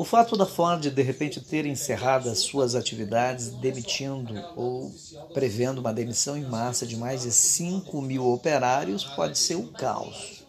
[0.00, 4.90] O fato da Ford de repente ter encerrado as suas atividades, demitindo ou
[5.34, 10.42] prevendo uma demissão em massa de mais de 5 mil operários, pode ser o caos.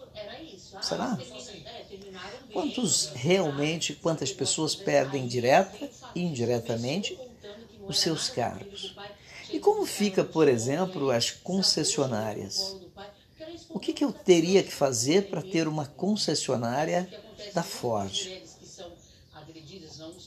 [0.81, 1.19] Será?
[2.53, 7.19] Quantos realmente, quantas pessoas perdem direta e indiretamente
[7.89, 8.95] os seus cargos?
[9.51, 12.77] E como fica, por exemplo, as concessionárias?
[13.67, 17.05] O que, que eu teria que fazer para ter uma concessionária
[17.53, 18.40] da Ford?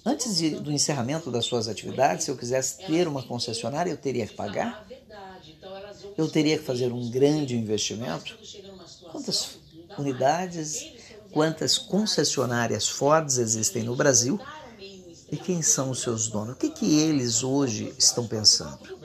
[0.07, 4.27] Antes de, do encerramento das suas atividades, se eu quisesse ter uma concessionária, eu teria
[4.27, 4.87] que pagar?
[6.17, 8.37] Eu teria que fazer um grande investimento?
[9.11, 9.59] Quantas
[9.97, 10.93] unidades,
[11.33, 14.39] quantas concessionárias Fords existem no Brasil?
[15.33, 16.55] E quem são os seus donos?
[16.55, 18.99] O que, que eles hoje estão pensando?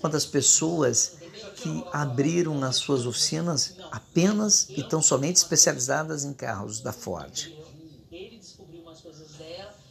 [0.00, 1.18] Quantas pessoas
[1.54, 7.57] que abriram as suas oficinas apenas e tão somente especializadas em carros da Ford?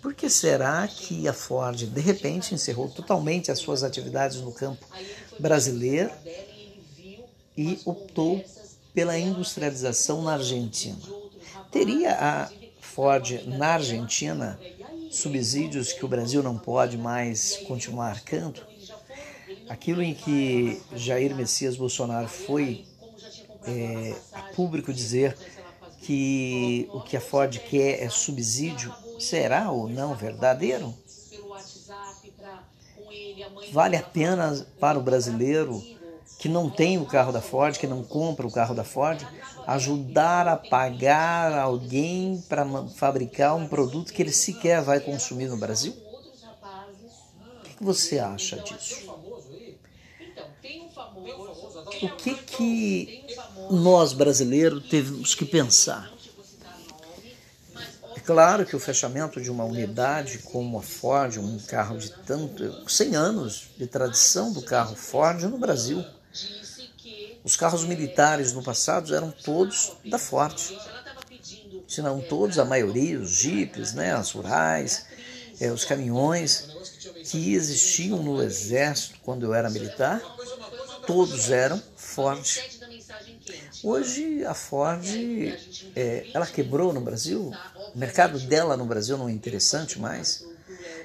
[0.08, 4.86] Por que será que a Ford, de repente, encerrou totalmente as suas atividades no campo
[5.38, 6.10] brasileiro
[7.58, 8.42] e optou
[8.94, 10.98] pela industrialização na Argentina?
[11.70, 14.58] Teria a Ford na Argentina
[15.12, 18.62] subsídios que o Brasil não pode mais continuar arcando?
[19.68, 22.86] Aquilo em que Jair Messias Bolsonaro foi
[23.66, 25.36] é, a público dizer
[26.02, 30.94] que o que a Ford quer é subsídio será ou não verdadeiro?
[33.72, 35.82] Vale a pena para o brasileiro
[36.40, 39.22] que não tem o carro da Ford, que não compra o carro da Ford,
[39.66, 42.66] ajudar a pagar alguém para
[42.96, 45.94] fabricar um produto que ele sequer vai consumir no Brasil?
[45.94, 49.12] O que você acha disso?
[52.02, 53.26] O que, que
[53.72, 56.17] nós brasileiros temos que pensar?
[58.28, 63.16] Claro que o fechamento de uma unidade como a Ford, um carro de tanto 100
[63.16, 66.04] anos de tradição do carro Ford no Brasil.
[67.42, 70.60] Os carros militares no passado eram todos da Ford.
[71.88, 75.06] Se não todos, a maioria, os jipes, né, as rurais,
[75.62, 76.68] eh, os caminhões
[77.32, 80.22] que existiam no exército quando eu era militar,
[81.06, 82.46] todos eram Ford.
[83.84, 85.06] Hoje a Ford,
[85.96, 87.52] é, ela quebrou no Brasil,
[87.94, 90.46] o mercado dela no Brasil não é interessante mais.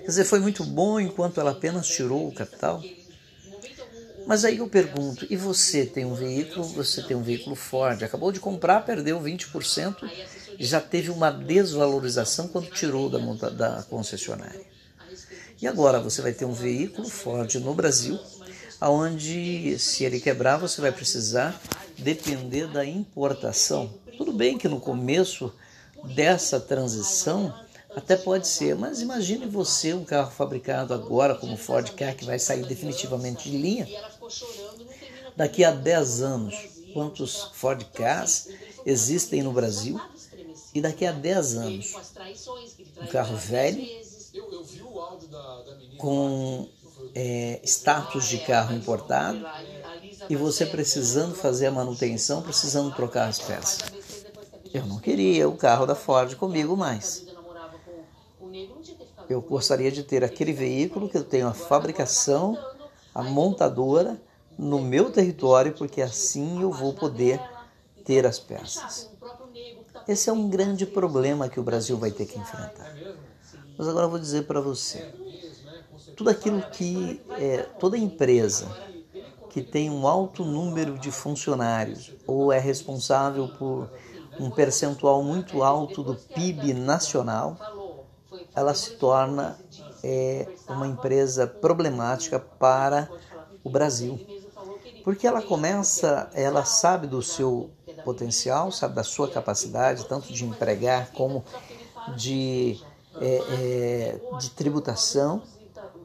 [0.00, 2.82] Quer dizer, foi muito bom enquanto ela apenas tirou o capital.
[4.26, 8.32] Mas aí eu pergunto, e você tem um veículo, você tem um veículo Ford, acabou
[8.32, 9.96] de comprar, perdeu 20%
[10.58, 13.18] e já teve uma desvalorização quando tirou da,
[13.50, 14.60] da concessionária.
[15.60, 18.18] E agora você vai ter um veículo Ford no Brasil,
[18.82, 21.58] aonde se ele quebrar você vai precisar
[21.96, 23.94] depender da importação.
[24.18, 25.54] Tudo bem que no começo
[26.16, 27.54] dessa transição
[27.94, 32.40] até pode ser, mas imagine você um carro fabricado agora como Ford Ka que vai
[32.40, 33.88] sair definitivamente de linha.
[35.36, 36.56] Daqui a 10 anos,
[36.92, 38.48] quantos Ford Cars
[38.84, 40.00] existem no Brasil?
[40.74, 41.94] E daqui a 10 anos,
[43.00, 43.86] um carro velho
[45.98, 46.68] com
[47.14, 49.44] é, status de carro importado
[50.28, 53.80] e você precisando fazer a manutenção, precisando trocar as peças.
[54.72, 57.26] Eu não queria o carro da Ford comigo mais.
[59.28, 62.56] Eu gostaria de ter aquele veículo que eu tenho a fabricação,
[63.14, 64.20] a montadora
[64.58, 67.40] no meu território, porque assim eu vou poder
[68.04, 69.10] ter as peças.
[70.08, 72.94] Esse é um grande problema que o Brasil vai ter que enfrentar.
[73.78, 75.12] Mas agora eu vou dizer para você:
[76.22, 78.68] tudo aquilo que é, toda empresa
[79.50, 83.90] que tem um alto número de funcionários ou é responsável por
[84.38, 87.56] um percentual muito alto do PIB nacional,
[88.54, 89.58] ela se torna
[90.04, 93.10] é, uma empresa problemática para
[93.64, 94.24] o Brasil.
[95.02, 97.68] Porque ela começa, ela sabe do seu
[98.04, 101.44] potencial, sabe da sua capacidade, tanto de empregar como
[102.16, 102.80] de,
[103.20, 105.42] é, é, de tributação,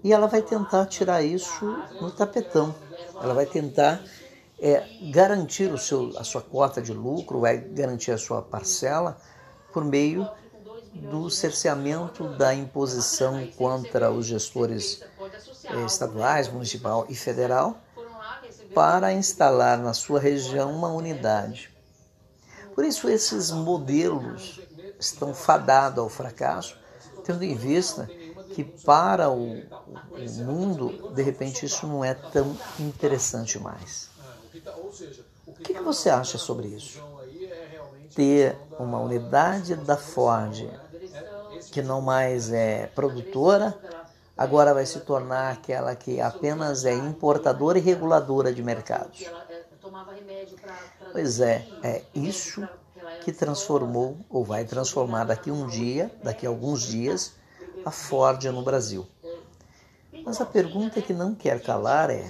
[0.04, 1.66] e ela vai tentar tirar isso
[2.02, 2.74] no tapetão.
[3.22, 4.02] Ela vai tentar
[4.60, 9.18] é, garantir o seu, a sua cota de lucro, vai garantir a sua parcela
[9.74, 10.28] por meio
[10.94, 15.04] do cerceamento da imposição contra os gestores
[15.66, 17.78] é, estaduais, municipal e federal
[18.74, 21.76] para instalar na sua região uma unidade.
[22.74, 24.62] Por isso, esses modelos
[25.00, 26.78] estão fadados ao fracasso,
[27.24, 28.10] tendo em vista
[28.58, 34.10] que para o, o mundo, de repente, isso não é tão interessante mais.
[35.46, 37.00] O que, que você acha sobre isso?
[38.16, 40.68] Ter uma unidade da Ford
[41.72, 43.78] que não mais é produtora,
[44.36, 49.24] agora vai se tornar aquela que apenas é importadora e reguladora de mercados.
[51.12, 52.68] Pois é, é isso
[53.24, 57.37] que transformou ou vai transformar daqui um dia, daqui a alguns dias,
[57.88, 59.08] a Ford no Brasil.
[60.26, 62.30] Mas a pergunta que não quer calar é: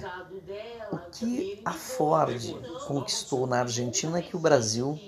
[0.92, 2.40] o que a Ford
[2.86, 4.98] conquistou na Argentina que o Brasil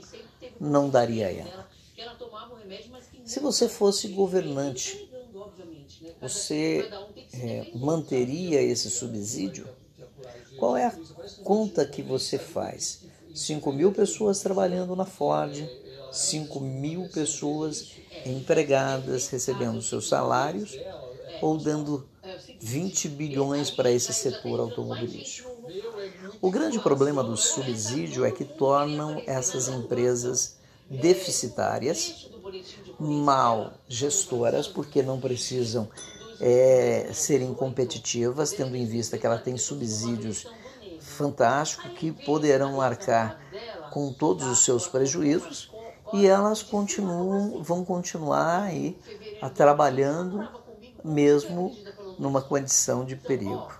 [0.58, 1.68] não daria a ela?
[3.24, 5.08] Se você fosse governante,
[6.20, 6.90] você
[7.32, 9.68] é, manteria esse subsídio?
[10.58, 10.94] Qual é a
[11.44, 13.04] conta que você faz?
[13.32, 15.56] 5 mil pessoas trabalhando na Ford,
[16.12, 17.92] 5 mil pessoas
[18.24, 20.76] empregadas recebendo seus salários
[21.40, 22.06] ou dando
[22.60, 25.50] 20 bilhões para esse setor automobilístico.
[26.40, 30.56] O grande problema do subsídio é que tornam essas empresas
[30.88, 32.28] deficitárias,
[32.98, 35.88] mal gestoras, porque não precisam
[36.40, 40.46] é, serem competitivas, tendo em vista que ela tem subsídios
[41.00, 43.40] fantásticos que poderão arcar
[43.90, 45.69] com todos os seus prejuízos
[46.12, 48.98] e elas continuam, vão continuar aí
[49.40, 50.48] a trabalhando
[51.04, 51.76] mesmo
[52.18, 53.72] numa condição de perigo.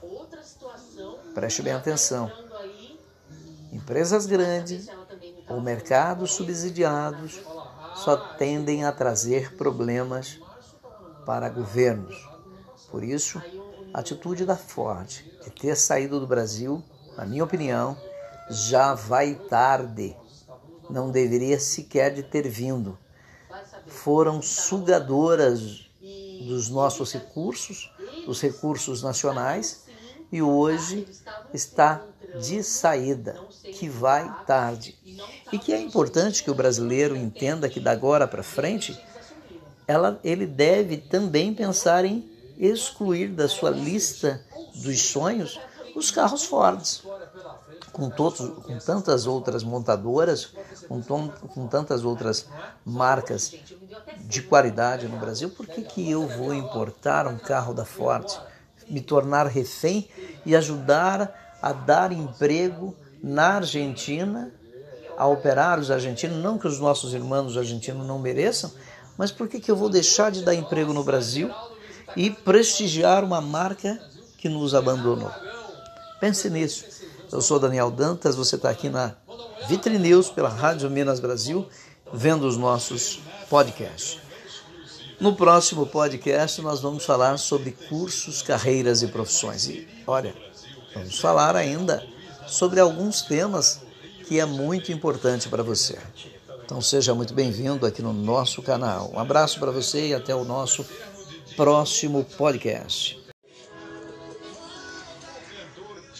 [1.34, 2.31] Preste bem atenção.
[3.73, 4.89] Empresas grandes
[5.49, 7.41] ou mercados subsidiados
[7.94, 10.41] só tendem a trazer problemas
[11.26, 12.28] para governos.
[12.91, 13.41] Por isso,
[13.92, 15.07] a atitude da Ford
[15.44, 16.83] de ter saído do Brasil,
[17.17, 17.97] na minha opinião,
[18.49, 20.17] já vai tarde
[20.91, 22.99] não deveria sequer de ter vindo.
[23.86, 25.91] Foram sugadoras
[26.47, 27.93] dos nossos recursos,
[28.27, 29.85] dos recursos nacionais,
[30.33, 31.07] e hoje
[31.52, 32.02] está
[32.41, 34.97] de saída, que vai tarde.
[35.52, 38.99] E que é importante que o brasileiro entenda que da agora para frente
[39.86, 44.41] ela, ele deve também pensar em excluir da sua lista
[44.75, 45.59] dos sonhos
[45.97, 47.02] os carros Fords.
[48.01, 50.55] Com, todos, com tantas outras montadoras,
[50.89, 52.49] com, tom, com tantas outras
[52.83, 53.55] marcas
[54.20, 58.27] de qualidade no Brasil, por que, que eu vou importar um carro da Ford,
[58.89, 60.09] me tornar refém
[60.47, 64.51] e ajudar a dar emprego na Argentina,
[65.15, 66.43] a operários argentinos?
[66.43, 68.73] Não que os nossos irmãos argentinos não mereçam,
[69.19, 71.51] mas por que, que eu vou deixar de dar emprego no Brasil
[72.17, 74.01] e prestigiar uma marca
[74.39, 75.31] que nos abandonou?
[76.19, 76.90] Pense nisso.
[77.33, 79.15] Eu sou Daniel Dantas, você está aqui na
[79.68, 81.68] Vitre News pela Rádio Minas Brasil,
[82.12, 84.18] vendo os nossos podcasts.
[85.20, 89.68] No próximo podcast nós vamos falar sobre cursos, carreiras e profissões.
[89.68, 90.34] E olha,
[90.92, 92.05] vamos falar ainda
[92.49, 93.81] sobre alguns temas
[94.26, 95.97] que é muito importante para você.
[96.65, 99.09] Então seja muito bem-vindo aqui no nosso canal.
[99.15, 100.84] Um abraço para você e até o nosso
[101.55, 103.20] próximo podcast.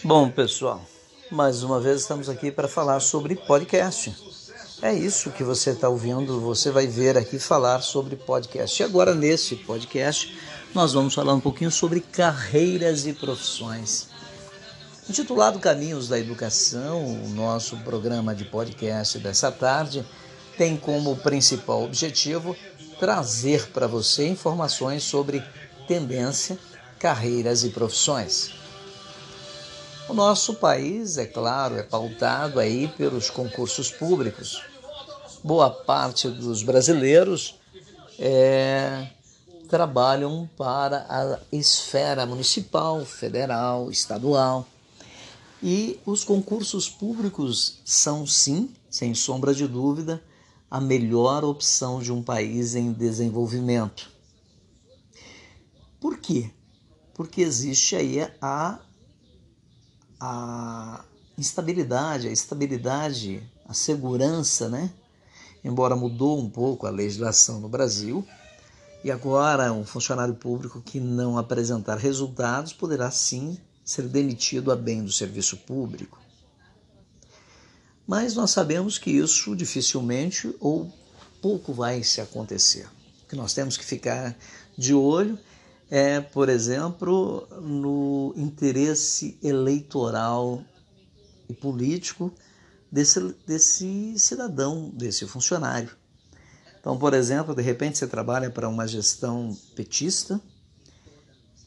[0.03, 0.81] Bom, pessoal,
[1.31, 4.13] mais uma vez estamos aqui para falar sobre podcast.
[4.81, 8.81] É isso que você está ouvindo, você vai ver aqui falar sobre podcast.
[8.81, 10.37] E agora, nesse podcast,
[10.75, 14.09] nós vamos falar um pouquinho sobre carreiras e profissões.
[15.09, 20.05] Intitulado Caminhos da Educação, o nosso programa de podcast dessa tarde
[20.57, 22.57] tem como principal objetivo
[22.99, 25.41] trazer para você informações sobre
[25.87, 26.59] tendência,
[26.99, 28.60] carreiras e profissões.
[30.11, 34.61] O nosso país, é claro, é pautado aí pelos concursos públicos.
[35.41, 37.55] Boa parte dos brasileiros
[38.19, 39.07] é,
[39.69, 44.67] trabalham para a esfera municipal, federal, estadual.
[45.63, 50.21] E os concursos públicos são, sim, sem sombra de dúvida,
[50.69, 54.11] a melhor opção de um país em desenvolvimento.
[56.01, 56.51] Por quê?
[57.13, 58.77] Porque existe aí a,
[60.21, 61.03] a
[61.35, 64.91] instabilidade, a estabilidade, a segurança, né?
[65.63, 68.25] Embora mudou um pouco a legislação no Brasil,
[69.03, 75.03] e agora um funcionário público que não apresentar resultados poderá sim ser demitido a bem
[75.03, 76.19] do serviço público.
[78.05, 80.91] Mas nós sabemos que isso dificilmente ou
[81.41, 82.87] pouco vai se acontecer.
[83.27, 84.37] Que nós temos que ficar
[84.77, 85.39] de olho
[85.91, 90.63] é, por exemplo, no interesse eleitoral
[91.49, 92.33] e político
[92.89, 95.91] desse, desse cidadão, desse funcionário.
[96.79, 100.39] Então, por exemplo, de repente você trabalha para uma gestão petista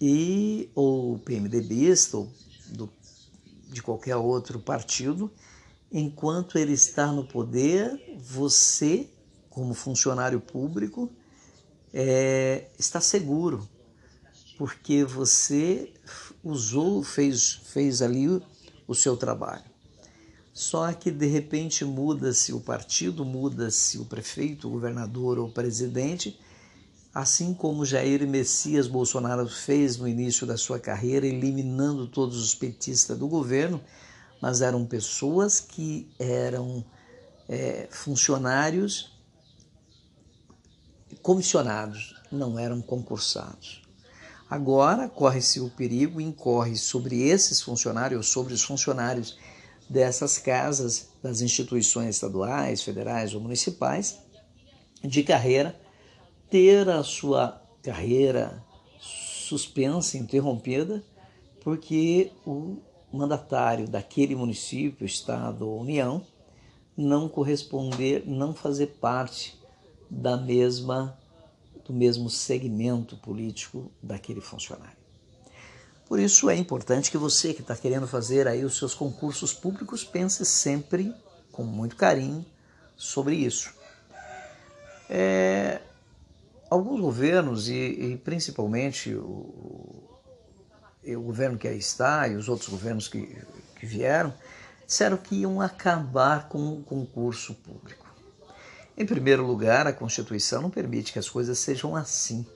[0.01, 2.33] e ou PMDBista ou
[2.69, 2.91] do,
[3.69, 5.31] de qualquer outro partido
[5.93, 9.07] enquanto ele está no poder, você,
[9.51, 11.12] como funcionário público,
[11.93, 13.69] é, está seguro,
[14.57, 15.92] porque você
[16.42, 18.28] usou, fez, fez ali
[18.86, 19.65] o, seu trabalho.
[20.52, 26.39] Só que de repente muda-se o partido, muda-se o prefeito, o governador ou o presidente,
[27.12, 33.18] assim como Jair Messias Bolsonaro fez no início da sua carreira, eliminando todos os petistas
[33.18, 33.81] do governo
[34.44, 36.84] mas eram pessoas que eram
[37.49, 39.18] é, funcionários
[41.23, 43.83] comissionados, não eram concursados.
[44.48, 49.39] Agora corre-se o perigo, incorre sobre esses funcionários, sobre os funcionários
[49.89, 54.18] dessas casas, das instituições estaduais, federais ou municipais,
[55.02, 55.78] de carreira,
[56.50, 58.62] ter a sua carreira
[59.00, 61.02] suspensa, interrompida,
[61.60, 62.78] porque o
[63.12, 66.24] mandatário daquele município, estado ou união
[66.97, 69.58] não corresponder, não fazer parte
[70.10, 71.18] da mesma
[71.84, 74.96] do mesmo segmento político daquele funcionário.
[76.06, 80.04] Por isso é importante que você que está querendo fazer aí os seus concursos públicos
[80.04, 81.14] pense sempre
[81.50, 82.44] com muito carinho
[82.96, 83.72] sobre isso.
[85.08, 85.80] É,
[86.70, 90.04] alguns governos e, e principalmente o,
[91.06, 93.38] o governo que aí está e os outros governos que,
[93.78, 94.32] que vieram,
[94.86, 98.03] disseram que iam acabar com o concurso público.
[98.97, 102.47] Em primeiro lugar, a Constituição não permite que as coisas sejam assim.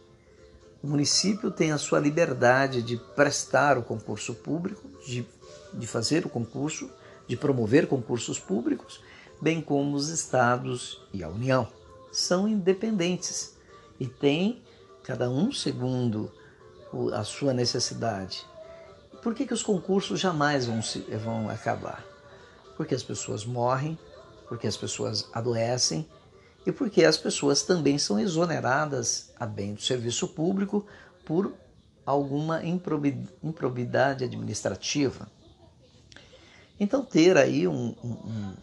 [0.81, 5.27] O município tem a sua liberdade de prestar o concurso público, de,
[5.75, 6.89] de fazer o concurso,
[7.27, 9.03] de promover concursos públicos,
[9.43, 11.67] bem como os estados e a União.
[12.13, 13.57] São independentes
[13.99, 14.63] e têm,
[15.03, 16.31] cada um segundo
[17.13, 18.47] a sua necessidade.
[19.23, 22.05] Por que, que os concursos jamais vão, se, vão acabar?
[22.77, 23.99] Porque as pessoas morrem,
[24.49, 26.09] porque as pessoas adoecem
[26.67, 30.87] e porque as pessoas também são exoneradas a bem do serviço público
[31.25, 31.53] por
[32.05, 35.29] alguma improbidade administrativa.
[36.81, 38.55] Então, ter aí um, um,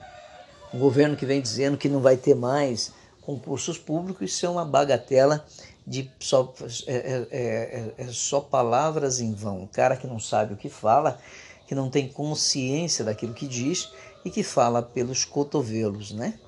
[0.74, 4.66] um, governo que vem dizendo que não vai ter mais concursos públicos, isso é uma
[4.66, 5.46] bagatela
[5.86, 6.54] de só,
[6.88, 9.64] é, é, é, é só palavras em vão.
[9.64, 11.20] Um cara que não sabe o que fala,
[11.68, 13.92] que não tem consciência daquilo que diz
[14.24, 16.40] e que fala pelos cotovelos, né?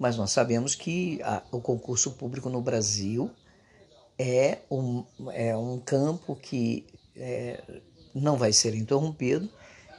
[0.00, 3.30] Mas nós sabemos que a, o concurso público no Brasil
[4.18, 7.62] é um, é um campo que é,
[8.14, 9.46] não vai ser interrompido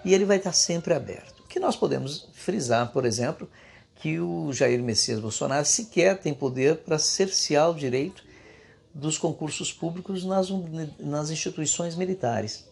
[0.03, 1.43] e ele vai estar sempre aberto.
[1.47, 3.47] Que nós podemos frisar, por exemplo,
[3.93, 8.23] que o Jair Messias Bolsonaro sequer tem poder para cercear o direito
[8.95, 10.49] dos concursos públicos nas,
[10.99, 12.67] nas instituições militares.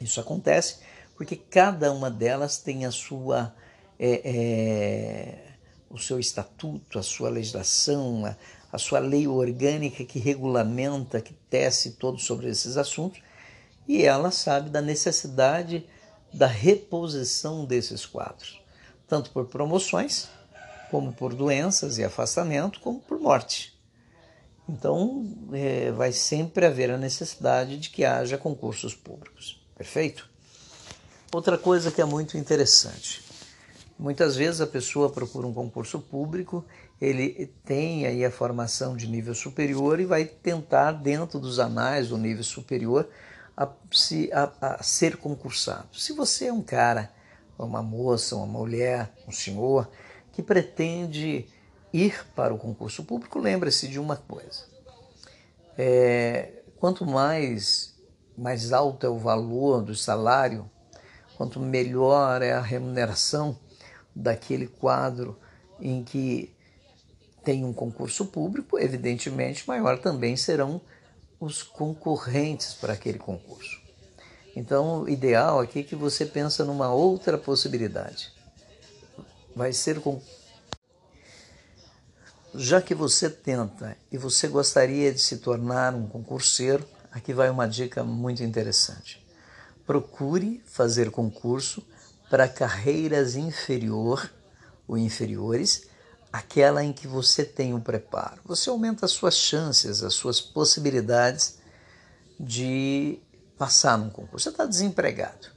[0.00, 0.78] Isso acontece
[1.16, 3.52] porque cada uma delas tem a sua
[3.98, 5.47] é, é,
[5.90, 8.36] o seu estatuto, a sua legislação, a,
[8.72, 13.20] a sua lei orgânica que regulamenta, que tece todos sobre esses assuntos,
[13.86, 15.86] e ela sabe da necessidade
[16.32, 18.60] da reposição desses quadros,
[19.06, 20.28] tanto por promoções,
[20.90, 23.78] como por doenças e afastamento, como por morte.
[24.68, 29.58] Então, é, vai sempre haver a necessidade de que haja concursos públicos.
[29.74, 30.28] Perfeito?
[31.32, 33.22] Outra coisa que é muito interessante.
[33.98, 36.64] Muitas vezes a pessoa procura um concurso público,
[37.00, 42.16] ele tem aí a formação de nível superior e vai tentar, dentro dos anais do
[42.16, 43.08] nível superior,
[43.56, 45.88] a, se, a, a ser concursado.
[45.98, 47.12] Se você é um cara,
[47.58, 49.90] uma moça, uma mulher, um senhor,
[50.32, 51.48] que pretende
[51.92, 54.62] ir para o concurso público, lembre-se de uma coisa.
[55.76, 57.96] É, quanto mais,
[58.36, 60.70] mais alto é o valor do salário,
[61.36, 63.58] quanto melhor é a remuneração,
[64.18, 65.38] daquele quadro
[65.80, 66.52] em que
[67.44, 70.80] tem um concurso público, evidentemente maior também serão
[71.40, 73.80] os concorrentes para aquele concurso.
[74.56, 78.32] Então, o ideal aqui é que você pensa numa outra possibilidade.
[79.54, 80.20] Vai ser com
[82.54, 87.68] já que você tenta e você gostaria de se tornar um concurseiro, aqui vai uma
[87.68, 89.24] dica muito interessante.
[89.86, 91.86] Procure fazer concurso
[92.30, 94.30] para carreiras inferior
[94.86, 95.88] ou inferiores,
[96.32, 98.40] aquela em que você tem um preparo.
[98.44, 101.58] Você aumenta as suas chances, as suas possibilidades
[102.38, 103.18] de
[103.56, 104.44] passar num concurso.
[104.44, 105.48] Você está desempregado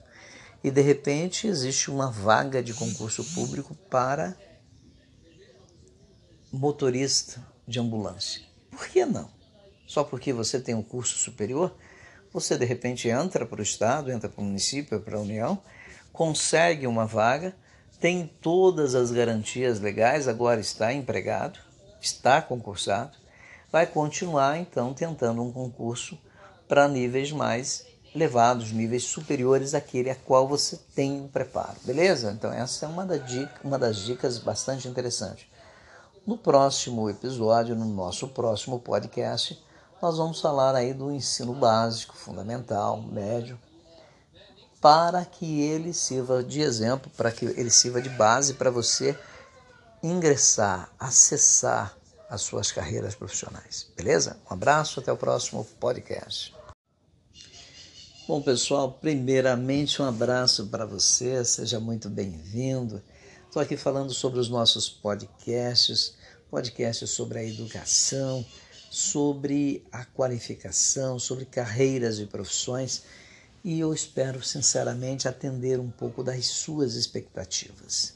[0.64, 4.36] e de repente existe uma vaga de concurso público para
[6.52, 8.42] motorista de ambulância.
[8.70, 9.30] Por que não?
[9.86, 11.76] Só porque você tem um curso superior,
[12.32, 15.62] você de repente entra para o Estado, entra para o município, para a União
[16.12, 17.56] consegue uma vaga,
[18.00, 21.60] tem todas as garantias legais, agora está empregado,
[22.02, 23.18] está concursado,
[23.72, 26.18] vai continuar então tentando um concurso
[26.68, 32.32] para níveis mais elevados, níveis superiores àquele a qual você tem um preparo, beleza?
[32.32, 35.46] Então essa é uma, da dica, uma das dicas bastante interessantes.
[36.26, 39.64] No próximo episódio, no nosso próximo podcast,
[40.02, 43.58] nós vamos falar aí do ensino básico, fundamental, médio,
[44.82, 49.16] para que ele sirva de exemplo, para que ele sirva de base para você
[50.02, 51.96] ingressar, acessar
[52.28, 53.88] as suas carreiras profissionais.
[53.96, 54.40] Beleza?
[54.50, 56.54] Um abraço, até o próximo podcast.
[58.28, 63.04] Bom, pessoal, primeiramente um abraço para você, seja muito bem-vindo.
[63.46, 66.16] Estou aqui falando sobre os nossos podcasts,
[66.50, 68.46] podcasts sobre a educação,
[68.90, 73.04] sobre a qualificação, sobre carreiras e profissões
[73.64, 78.14] e eu espero sinceramente atender um pouco das suas expectativas.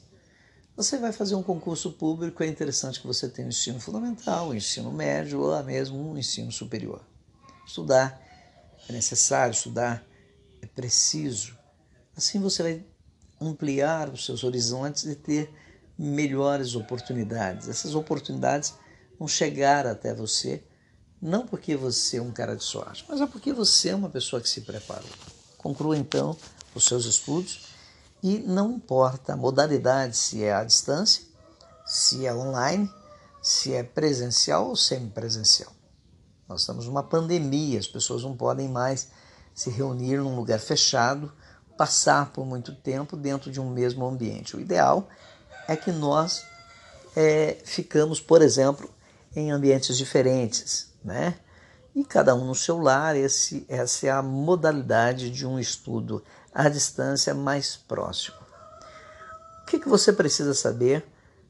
[0.75, 4.53] Você vai fazer um concurso público, é interessante que você tenha um ensino fundamental, um
[4.53, 7.01] ensino médio ou mesmo um ensino superior.
[7.65, 8.21] Estudar
[8.89, 10.05] é necessário, estudar
[10.61, 11.57] é preciso.
[12.15, 12.85] Assim você vai
[13.39, 15.49] ampliar os seus horizontes e ter
[15.97, 17.69] melhores oportunidades.
[17.69, 18.73] Essas oportunidades
[19.17, 20.63] vão chegar até você
[21.21, 24.41] não porque você é um cara de sorte, mas é porque você é uma pessoa
[24.41, 25.09] que se preparou.
[25.65, 26.37] Conclua então
[26.75, 27.69] os seus estudos
[28.21, 31.23] e não importa a modalidade, se é à distância,
[31.83, 32.87] se é online,
[33.41, 35.73] se é presencial ou semipresencial.
[36.47, 39.07] Nós estamos numa pandemia, as pessoas não podem mais
[39.55, 41.33] se reunir num lugar fechado,
[41.75, 44.55] passar por muito tempo dentro de um mesmo ambiente.
[44.55, 45.09] O ideal
[45.67, 46.45] é que nós
[47.15, 48.87] é, ficamos, por exemplo,
[49.35, 51.39] em ambientes diferentes, né?
[51.95, 53.15] E cada um no seu lar.
[53.15, 56.21] Esse, essa é a modalidade de um estudo
[56.53, 58.37] à distância mais próximo.
[59.61, 61.05] O que, que você precisa saber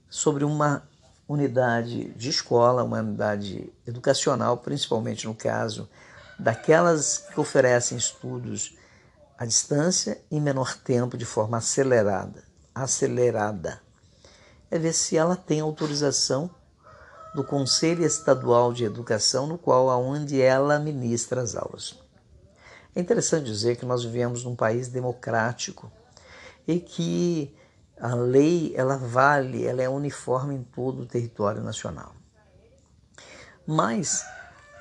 [0.09, 0.88] sobre uma
[1.27, 5.90] unidade de escola, uma unidade educacional, principalmente no caso
[6.38, 8.77] daquelas que oferecem estudos
[9.38, 12.43] à distância em menor tempo de forma acelerada,
[12.74, 13.82] acelerada.
[14.69, 16.49] É ver se ela tem autorização
[17.35, 21.99] do Conselho Estadual de Educação, no qual aonde ela ministra as aulas.
[22.95, 25.91] É interessante dizer que nós vivemos num país democrático
[26.65, 27.53] e que
[27.99, 32.15] a lei ela vale, ela é uniforme em todo o território nacional.
[33.67, 34.23] Mas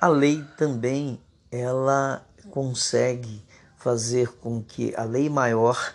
[0.01, 3.45] a lei também ela consegue
[3.77, 5.95] fazer com que a lei maior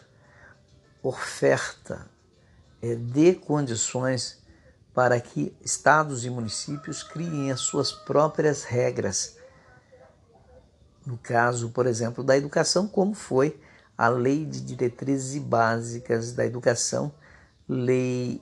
[1.02, 2.06] oferta
[2.82, 4.39] é, dê condições
[4.94, 9.38] para que estados e municípios criem as suas próprias regras.
[11.06, 13.60] No caso, por exemplo, da educação, como foi
[13.98, 17.12] a Lei de Diretrizes Básicas da Educação,
[17.68, 18.42] lei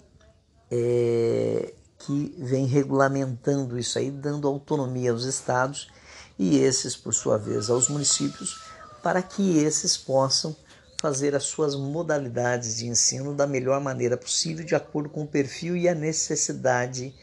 [0.70, 5.90] é, que vem regulamentando isso aí, dando autonomia aos estados
[6.38, 8.62] e esses, por sua vez, aos municípios,
[9.02, 10.56] para que esses possam
[11.00, 15.78] fazer as suas modalidades de ensino da melhor maneira possível, de acordo com o perfil
[15.78, 17.14] e a necessidade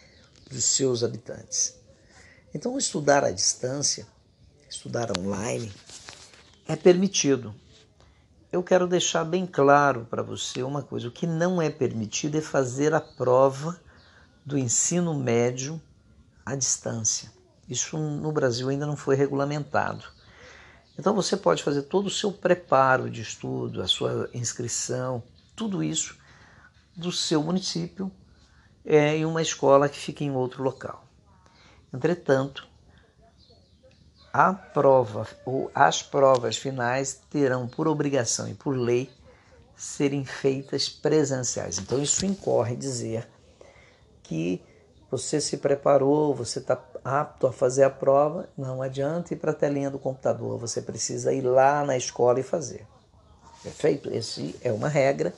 [0.50, 1.74] dos seus habitantes.
[2.54, 4.06] Então, estudar à distância,
[4.68, 5.72] estudar online,
[6.68, 7.54] é permitido,
[8.54, 12.40] eu quero deixar bem claro para você uma coisa: o que não é permitido é
[12.40, 13.76] fazer a prova
[14.46, 15.82] do ensino médio
[16.46, 17.32] à distância.
[17.68, 20.04] Isso no Brasil ainda não foi regulamentado.
[20.98, 25.22] Então você pode fazer todo o seu preparo de estudo, a sua inscrição,
[25.56, 26.16] tudo isso
[26.96, 28.10] do seu município
[28.84, 31.04] é, em uma escola que fica em outro local.
[31.92, 32.68] Entretanto,
[34.32, 39.10] a prova ou as provas finais terão por obrigação e por lei
[39.76, 41.78] serem feitas presenciais.
[41.78, 43.28] Então isso incorre dizer
[44.22, 44.62] que
[45.10, 49.54] você se preparou, você está apto a fazer a prova, não adianta ir para a
[49.54, 52.86] telinha do computador, você precisa ir lá na escola e fazer.
[53.62, 54.10] Perfeito?
[54.10, 55.34] Esse é uma regra,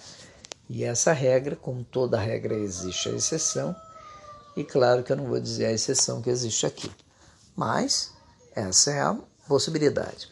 [0.68, 3.74] e essa regra, como toda regra, existe a exceção,
[4.56, 6.90] e claro que eu não vou dizer a exceção que existe aqui.
[7.54, 8.12] Mas
[8.54, 9.16] essa é a
[9.48, 10.30] possibilidade.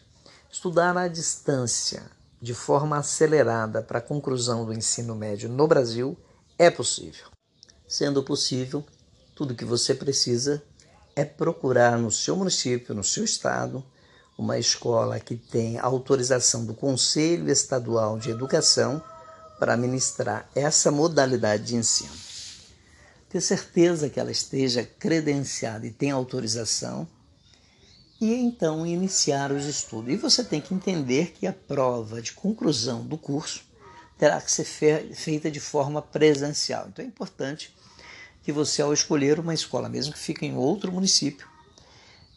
[0.49, 2.03] Estudar à distância,
[2.41, 6.17] de forma acelerada, para a conclusão do ensino médio no Brasil
[6.57, 7.27] é possível.
[7.87, 8.83] Sendo possível,
[9.35, 10.63] tudo que você precisa
[11.15, 13.83] é procurar no seu município, no seu estado,
[14.37, 19.01] uma escola que tem autorização do Conselho Estadual de Educação
[19.57, 22.11] para ministrar essa modalidade de ensino.
[23.29, 27.07] Ter certeza que ela esteja credenciada e tem autorização
[28.19, 30.13] e então iniciar os estudos.
[30.13, 33.63] E você tem que entender que a prova de conclusão do curso
[34.17, 34.65] terá que ser
[35.13, 36.87] feita de forma presencial.
[36.87, 37.73] Então é importante
[38.45, 41.47] que você, ao escolher uma escola, mesmo que fique em outro município,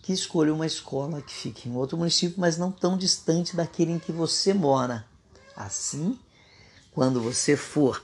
[0.02, 3.98] que escolha uma escola que fique em outro município, mas não tão distante daquele em
[3.98, 5.04] que você mora.
[5.54, 6.18] Assim,
[6.92, 8.02] quando você for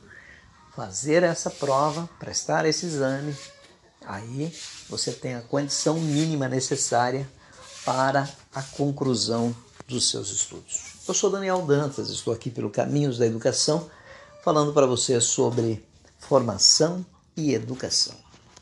[0.76, 3.34] fazer essa prova, prestar esse exame,
[4.04, 4.54] aí
[4.86, 7.26] você tem a condição mínima necessária
[7.86, 9.56] para a conclusão
[9.88, 10.92] dos seus estudos.
[11.08, 13.88] Eu sou Daniel Dantas, estou aqui pelo Caminhos da Educação,
[14.42, 15.82] falando para você sobre
[16.18, 17.02] formação
[17.36, 18.23] e educação.